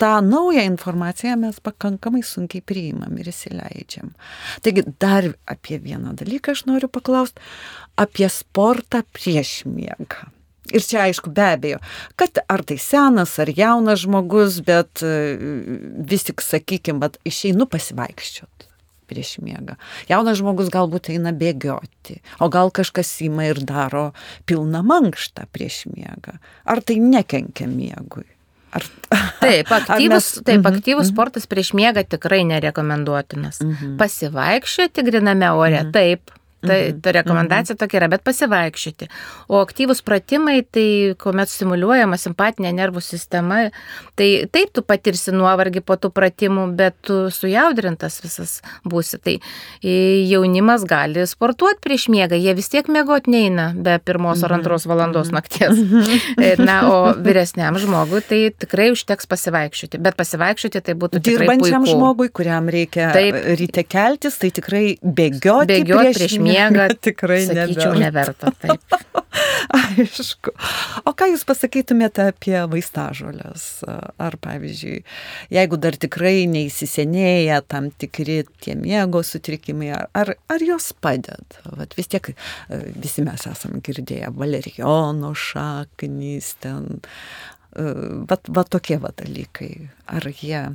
tą 0.02 0.14
naują 0.24 0.66
informaciją 0.70 1.38
mes 1.42 1.58
pakankamai 1.64 2.22
sunkiai 2.26 2.64
priimam 2.66 3.18
ir 3.18 3.32
įsileidžiam. 3.32 4.14
Taigi 4.62 4.86
dar 5.02 5.32
apie 5.50 5.80
vieną 5.82 6.14
dalyką 6.22 6.54
aš 6.54 6.66
noriu 6.70 6.90
paklausti. 6.92 7.42
Apie 8.00 8.30
sportą 8.32 9.02
prieš 9.12 9.62
miegą. 9.68 10.30
Ir 10.70 10.78
čia 10.86 11.00
aišku, 11.08 11.32
be 11.34 11.42
abejo, 11.56 11.78
kad 12.14 12.38
ar 12.48 12.62
tai 12.62 12.76
senas, 12.78 13.32
ar 13.42 13.50
jaunas 13.50 14.04
žmogus, 14.04 14.60
bet 14.62 15.02
e, 15.02 15.34
vis 16.06 16.22
tik, 16.28 16.38
sakykime, 16.40 17.10
išeinu 17.26 17.66
pasivaikščiot 17.66 18.68
prieš 19.12 19.32
miegą. 19.44 19.74
Jaunas 20.08 20.38
žmogus 20.38 20.70
galbūt 20.72 21.10
eina 21.12 21.34
bėgioti, 21.36 22.20
o 22.40 22.46
gal 22.48 22.70
kažkas 22.72 23.10
įma 23.26 23.50
ir 23.50 23.58
daro 23.68 24.12
pilną 24.48 24.80
mankštą 24.86 25.48
prieš 25.52 25.82
miegą. 25.90 26.38
Ar 26.64 26.80
tai 26.80 26.96
nekenkia 27.02 27.66
miegui? 27.68 28.24
Ar... 28.72 28.86
Taip, 29.42 29.68
aktyvus, 29.82 30.08
mes- 30.38 30.44
taip, 30.46 30.62
Mhm, 30.62 30.70
aktyvus 30.78 31.10
mhm. 31.10 31.12
sportas 31.12 31.44
prieš 31.50 31.74
miegą 31.76 32.06
tikrai 32.08 32.40
nerekomenduotinas. 32.48 33.58
Mhm. 33.66 33.98
Pasivaikščioti 34.00 35.04
griname 35.10 35.50
ore, 35.52 35.82
Mhm. 35.82 35.92
taip, 35.92 36.30
Ta, 36.62 36.76
ta 37.02 37.12
rekomendacija 37.16 37.74
tokia 37.74 37.98
yra, 37.98 38.08
bet 38.12 38.22
pasivaikščioti. 38.22 39.08
O 39.50 39.58
aktyvus 39.58 39.98
pratimai, 40.06 40.60
tai 40.62 41.14
kuomet 41.18 41.50
stimuliuojama 41.50 42.14
simpatinė 42.20 42.70
nervų 42.76 43.02
sistema, 43.02 43.64
tai 44.18 44.28
taip 44.54 44.70
tu 44.70 44.84
patirsi 44.86 45.34
nuovargį 45.34 45.82
po 45.82 45.96
tų 45.98 46.12
pratimų, 46.14 46.68
bet 46.78 46.94
tu 47.02 47.16
sujaudrintas 47.34 48.20
visas 48.22 48.52
būsi. 48.86 49.18
Tai 49.22 49.34
jaunimas 49.82 50.86
gali 50.86 51.26
sportuoti 51.26 51.82
prieš 51.82 52.06
miegą, 52.14 52.38
jie 52.38 52.54
vis 52.54 52.70
tiek 52.70 52.86
mėgot 52.86 53.26
neina 53.26 53.72
be 53.74 53.98
pirmos 53.98 54.44
ar 54.46 54.54
antros 54.60 54.86
valandos 54.86 55.32
nakties. 55.34 55.82
Na, 56.62 56.78
o 56.92 57.00
vyresniam 57.18 57.74
žmogui 57.80 58.22
tai 58.28 58.40
tikrai 58.54 58.92
užteks 58.94 59.26
pasivaikščioti. 59.30 59.98
Bet 60.02 60.18
pasivaikščioti 60.20 60.84
tai 60.86 60.94
būtų 60.94 61.18
tikrai 61.18 61.48
Dirbančiam 61.48 61.90
žmogui, 61.90 62.30
kuriam 62.30 62.70
reikia 62.70 63.10
Taip. 63.16 63.42
ryte 63.58 63.82
keltis, 63.82 64.38
tai 64.38 64.52
tikrai 64.54 64.84
bėgioti, 65.02 65.72
Bėgioti 65.72 66.14
prieš 66.16 66.38
miegą 66.38 66.51
tikrai 67.08 67.42
sakyčiau, 67.48 67.96
neverta. 67.98 68.52
neverta. 68.62 69.20
Aišku. 69.72 70.52
O 71.08 71.12
ką 71.16 71.28
Jūs 71.32 71.44
pasakytumėte 71.48 72.26
apie 72.32 72.56
vaistažolės? 72.70 73.64
Ar, 73.86 74.36
pavyzdžiui, 74.42 75.00
jeigu 75.54 75.78
dar 75.80 75.96
tikrai 76.00 76.44
neįsisenėja 76.50 77.62
tam 77.70 77.90
tikri 77.90 78.42
tie 78.64 78.76
miego 78.78 79.22
sutrikimai, 79.26 79.92
ar, 79.94 80.34
ar, 80.36 80.66
jos 80.66 80.92
padeda? 80.92 81.62
Vat 81.78 81.96
vis 81.98 82.10
tiek 82.12 82.32
e, 82.32 82.36
visi 83.00 83.24
mes 83.24 83.46
esame 83.48 83.82
girdėję 83.84 84.32
valerijono 84.36 85.32
šaknys, 85.38 86.54
ten, 86.62 87.00
e, 87.72 87.90
vat, 88.28 88.48
vat 88.48 88.72
tokie 88.72 89.00
va 89.02 89.14
dalykai. 89.16 89.74
Ar 90.12 90.28
jie... 90.32 90.66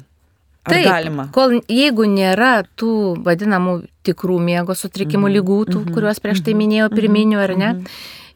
Taip, 0.69 0.85
galima? 0.87 1.27
Kol 1.35 1.59
jeigu 1.71 2.07
nėra 2.11 2.61
tų 2.79 2.91
vadinamų 3.25 3.79
tikrų 4.07 4.37
miego 4.43 4.75
sutrikimų 4.77 5.33
lygų, 5.39 5.63
tų, 5.71 5.83
kuriuos 5.95 6.21
prieš 6.23 6.45
tai 6.45 6.55
minėjau, 6.57 6.87
pirminių 6.93 7.43
ar 7.43 7.53
ne, 7.59 7.73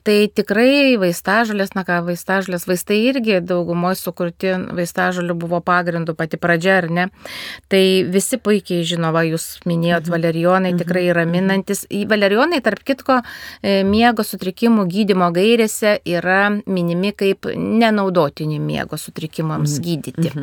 tai 0.07 0.15
tikrai 0.33 0.97
vaistažolės, 1.01 1.73
na 1.77 1.83
ką, 1.85 1.99
vaistažolės, 2.07 2.65
vaistai 2.69 2.97
irgi 3.09 3.39
daugumoje 3.45 3.99
sukurti 3.99 4.53
vaistažolių 4.77 5.35
buvo 5.43 5.61
pagrindu 5.65 6.15
pati 6.17 6.39
pradžia, 6.41 6.79
ar 6.81 6.89
ne. 6.89 7.07
Tai 7.71 7.83
visi 8.11 8.39
puikiai 8.41 8.85
žino, 8.87 9.11
va, 9.15 9.23
jūs 9.27 9.61
minėjot 9.69 10.09
valerijonai, 10.11 10.73
tikrai 10.79 11.05
raminantis. 11.15 11.85
Valerijonai, 12.11 12.61
tarp 12.65 12.81
kitko, 12.87 13.19
e, 13.61 13.81
miego 13.87 14.25
sutrikimų 14.25 14.87
gydimo 14.89 15.29
gairėse 15.35 15.99
yra 16.05 16.41
minimi 16.65 17.13
kaip 17.13 17.51
nenaudotini 17.55 18.57
miego 18.61 18.97
sutrikimams 18.97 19.77
gydyti. 19.85 20.33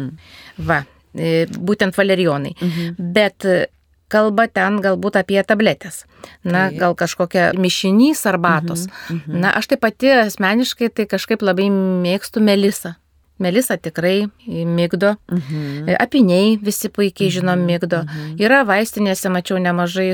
Va, 0.58 0.84
būtent 1.14 1.96
valerijonai. 1.96 2.54
Bet 2.98 3.44
e, 3.48 3.66
kalba 4.08 4.48
ten 4.48 4.80
galbūt 4.84 5.18
apie 5.20 5.40
tabletės. 5.46 6.04
Na, 6.42 6.68
Taip. 6.68 6.78
gal 6.80 6.96
kažkokia 6.98 7.52
mišinys 7.58 8.24
arbatos. 8.28 8.86
Na, 9.26 9.52
aš 9.58 9.72
tai 9.72 9.78
pati 9.80 10.12
asmeniškai 10.12 10.90
tai 10.90 11.06
kažkaip 11.10 11.44
labai 11.44 11.68
mėgstu 11.70 12.42
melisą. 12.44 12.96
Melisa 13.38 13.76
tikrai 13.78 14.26
mygdo. 14.46 15.14
Mhm. 15.30 15.94
Apiniai 16.00 16.56
visi 16.62 16.88
puikiai 16.88 17.30
žinom 17.30 17.60
mygdo. 17.62 18.02
Yra 18.40 18.64
vaistinėse, 18.66 19.30
mačiau 19.30 19.60
nemažai 19.62 20.08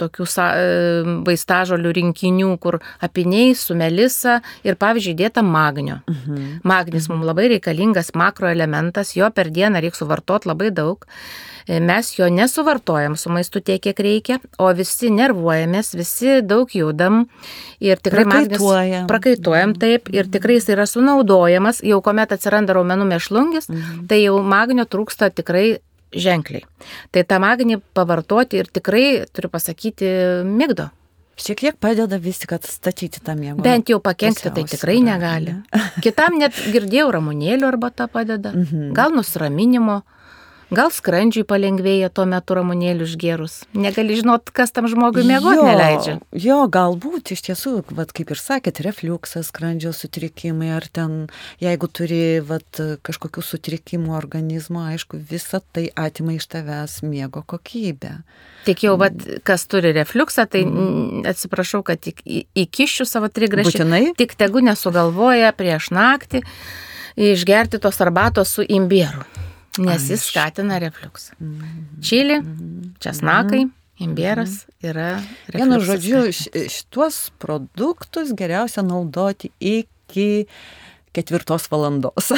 tokių 0.00 0.26
e, 0.46 0.70
vaistažolių 1.26 1.92
rinkinių, 2.00 2.54
kur 2.62 2.80
apiniai 3.00 3.54
su 3.54 3.76
melisa 3.76 4.40
ir 4.64 4.78
pavyzdžiui 4.80 5.18
dėta 5.20 5.44
magnio. 5.44 6.00
Mhm. 6.08 6.60
Magnis 6.64 7.10
mums 7.12 7.28
labai 7.28 7.50
reikalingas 7.56 8.14
makroelementas, 8.14 9.16
jo 9.16 9.30
per 9.30 9.52
dieną 9.52 9.80
reikia 9.84 10.00
suvartoti 10.02 10.48
labai 10.48 10.70
daug. 10.70 11.06
Mes 11.78 12.08
jo 12.18 12.26
nesuvartojam 12.32 13.14
su 13.16 13.30
maistu 13.30 13.60
tiek, 13.62 13.78
kiek 13.84 14.00
reikia, 14.02 14.38
o 14.58 14.70
visi 14.74 15.10
nervuojamės, 15.14 15.92
visi 15.94 16.40
daug 16.42 16.72
judam 16.74 17.26
ir 17.78 18.00
tikrai 18.02 18.24
Prakaituojam. 18.26 19.06
prakaituojam 19.06 19.76
taip 19.78 20.10
ir 20.10 20.26
tikrai 20.26 20.58
jis 20.58 20.66
yra 20.74 20.86
sunaudojamas, 20.90 21.78
jau 21.86 22.00
kuomet 22.02 22.34
atsiranda 22.34 22.74
raumenų 22.74 23.06
mešlungis, 23.12 23.70
tai 24.10 24.24
jau 24.24 24.40
magnio 24.42 24.84
trūksta 24.88 25.30
tikrai 25.30 25.78
ženkliai. 26.10 26.64
Tai 27.14 27.22
tą 27.22 27.38
magnį 27.38 27.78
pavartoti 27.94 28.58
ir 28.58 28.66
tikrai, 28.66 29.26
turiu 29.30 29.52
pasakyti, 29.52 30.08
mygdo. 30.48 30.90
Šiek 31.40 31.62
tiek 31.62 31.76
padeda 31.80 32.18
vis 32.20 32.42
tik 32.42 32.52
atstatyti 32.52 33.22
tą 33.24 33.32
miego. 33.38 33.62
Bent 33.64 33.88
jau 33.88 34.00
pakengti 34.04 34.50
tai 34.52 34.64
tikrai 34.68 34.98
negali. 35.00 35.54
Kitam 36.04 36.36
net 36.40 36.52
girdėjau 36.74 37.08
ramunėlių 37.16 37.68
arba 37.68 37.88
tą 37.94 38.10
padeda. 38.12 38.52
Mhm. 38.52 38.90
Gal 38.96 39.14
nusiraminimo, 39.14 40.02
gal 40.74 40.90
skrandžiui 40.94 41.44
palengvėja 41.48 42.10
tuo 42.14 42.26
metu 42.30 42.56
ramunėlių 42.58 43.06
išgerus. 43.08 43.54
Negali 43.74 44.16
žinot, 44.18 44.52
kas 44.54 44.74
tam 44.74 44.88
žmogui 44.90 45.24
miegoti 45.26 45.58
Jo, 45.58 45.66
neleidžia. 45.66 46.14
Jo, 46.32 46.58
galbūt 46.72 47.32
iš 47.34 47.44
tiesų, 47.48 47.74
vat, 47.96 48.14
kaip 48.16 48.32
ir 48.34 48.40
sakėt, 48.40 48.82
refliuksas, 48.86 49.50
skrandžio 49.50 49.92
sutrikimai, 49.96 50.72
ar 50.76 50.86
ten, 50.86 51.16
jeigu 51.62 51.90
turi 51.90 52.22
vat, 52.46 52.82
kažkokių 53.06 53.44
sutrikimų 53.44 54.14
organizmo, 54.16 54.84
aišku, 54.92 55.20
visa 55.30 55.62
tai 55.74 55.88
atima 55.98 56.36
iš 56.38 56.48
tavęs 56.54 57.00
miego 57.06 57.42
kokybę. 57.46 58.20
Tik 58.66 58.84
jau, 58.84 58.98
vat, 59.00 59.16
kas 59.46 59.64
turi 59.70 59.94
refliuksą, 59.96 60.44
tai 60.50 60.66
mm. 60.66 61.24
atsiprašau, 61.30 61.82
kad 61.86 62.02
tik 62.04 62.22
įkišiu 62.26 63.08
savo 63.08 63.30
trigrašį. 63.32 63.72
Būtinai? 63.72 64.04
Tik 64.18 64.36
tegu 64.38 64.62
nesugalvoja 64.64 65.54
prieš 65.56 65.90
naktį 65.96 66.44
išgerti 67.16 67.78
tos 67.78 68.00
arbatos 68.00 68.54
su 68.54 68.64
imbieru, 68.68 69.24
nes 69.78 70.08
jis 70.10 70.24
skatina 70.26 70.78
refliuksą. 70.82 71.34
Čili, 72.02 72.40
česnakai, 72.98 73.68
imbieras 74.02 74.64
yra 74.82 75.20
Vienu 75.52 75.78
refliuksą 75.78 75.86
žodžiu, 75.86 76.32
skatinantis. 76.32 76.46
š- 76.46 76.70
šituos 76.76 77.18
produktus 77.38 78.32
geriausia 78.34 78.82
naudoti 78.82 79.50
iki 79.60 80.46
ketvirtos 81.12 81.68
valandos. 81.70 82.30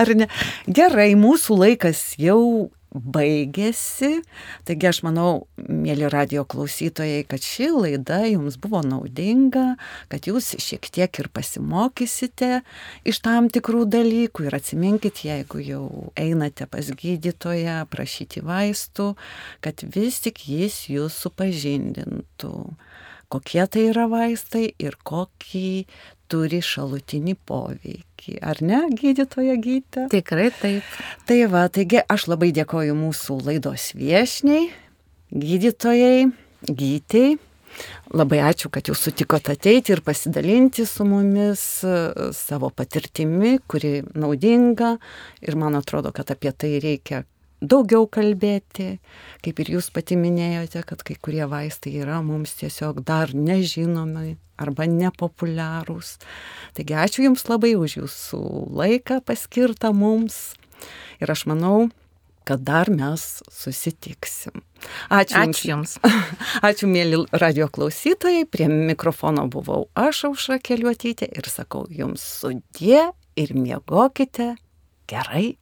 Ar 0.00 0.08
ne? 0.16 0.28
Gerai, 0.68 1.12
mūsų 1.18 1.56
laikas 1.60 2.00
jau 2.20 2.70
baigėsi. 2.92 4.20
Taigi 4.68 4.88
aš 4.90 5.02
manau, 5.06 5.46
mėly 5.56 6.08
radio 6.12 6.44
klausytojai, 6.48 7.24
kad 7.28 7.44
ši 7.44 7.70
laida 7.72 8.20
jums 8.28 8.58
buvo 8.60 8.82
naudinga, 8.86 9.76
kad 10.12 10.28
jūs 10.28 10.52
šiek 10.62 10.88
tiek 10.92 11.22
ir 11.22 11.30
pasimokysite 11.32 12.62
iš 13.08 13.22
tam 13.24 13.48
tikrų 13.52 13.86
dalykų 13.92 14.48
ir 14.48 14.58
atsiminkit, 14.58 15.24
jeigu 15.26 15.62
jau 15.64 15.86
einate 16.20 16.68
pas 16.70 16.92
gydytoją 16.92 17.82
prašyti 17.92 18.44
vaistų, 18.44 19.12
kad 19.64 19.84
vis 19.94 20.20
tik 20.24 20.44
jis 20.48 20.84
jūs 20.92 21.16
supažindintų, 21.24 22.54
kokie 23.32 23.64
tai 23.66 23.88
yra 23.90 24.08
vaistai 24.12 24.68
ir 24.78 24.98
kokį 25.08 25.86
turi 26.32 26.62
šalutinį 26.64 27.36
poveikį. 27.48 28.38
Ar 28.40 28.62
ne, 28.64 28.82
gydytoja 28.96 29.58
gydytoja? 29.60 30.08
Tikrai 30.12 30.50
taip. 30.56 30.98
Tai 31.28 31.38
va, 31.52 31.66
taigi 31.72 32.00
aš 32.02 32.28
labai 32.32 32.52
dėkoju 32.56 32.96
mūsų 32.96 33.38
laidos 33.50 33.90
viešniai, 33.98 34.70
gydytojai, 35.32 36.28
gytėjai. 36.68 37.40
Labai 38.12 38.42
ačiū, 38.44 38.68
kad 38.68 38.88
jūs 38.90 39.00
sutikote 39.06 39.54
ateiti 39.54 39.94
ir 39.94 40.02
pasidalinti 40.04 40.84
su 40.84 41.06
mumis 41.08 41.62
e, 41.88 41.94
savo 42.36 42.68
patirtimi, 42.68 43.54
kuri 43.64 44.02
naudinga. 44.12 44.98
Ir 45.40 45.56
man 45.56 45.78
atrodo, 45.78 46.12
kad 46.12 46.28
apie 46.34 46.52
tai 46.52 46.74
reikia 46.84 47.22
daugiau 47.62 48.08
kalbėti. 48.10 48.98
Kaip 49.44 49.62
ir 49.62 49.72
jūs 49.76 49.90
pati 49.94 50.18
minėjote, 50.18 50.82
kad 50.86 51.04
kai 51.06 51.16
kurie 51.22 51.44
vaistai 51.48 51.94
yra 52.02 52.20
mums 52.24 52.56
tiesiog 52.58 53.02
dar 53.06 53.32
nežinomi 53.34 54.36
arba 54.62 54.86
nepopuliarūs. 54.90 56.16
Taigi 56.76 56.98
ačiū 56.98 57.26
Jums 57.28 57.46
labai 57.50 57.74
už 57.78 57.98
Jūsų 58.02 58.42
laiką 58.82 59.22
paskirtą 59.26 59.92
mums. 59.96 60.52
Ir 61.22 61.30
aš 61.30 61.46
manau, 61.50 61.88
kad 62.44 62.62
dar 62.66 62.90
mes 62.90 63.42
susitiksim. 63.50 64.62
Ačiū, 65.10 65.38
Ačiū 65.38 65.70
Jums. 65.70 65.96
Ačiū, 66.68 66.90
mėly 66.90 67.22
radio 67.38 67.68
klausytojai. 67.70 68.46
Prie 68.50 68.68
mikrofono 68.70 69.46
buvau 69.50 69.86
aš, 69.94 70.26
Aušra 70.30 70.58
Keliuotytė, 70.62 71.30
ir 71.30 71.50
sakau 71.50 71.86
Jums 71.90 72.24
sudie 72.42 73.08
ir 73.38 73.54
miegokite 73.54 74.54
gerai. 75.10 75.61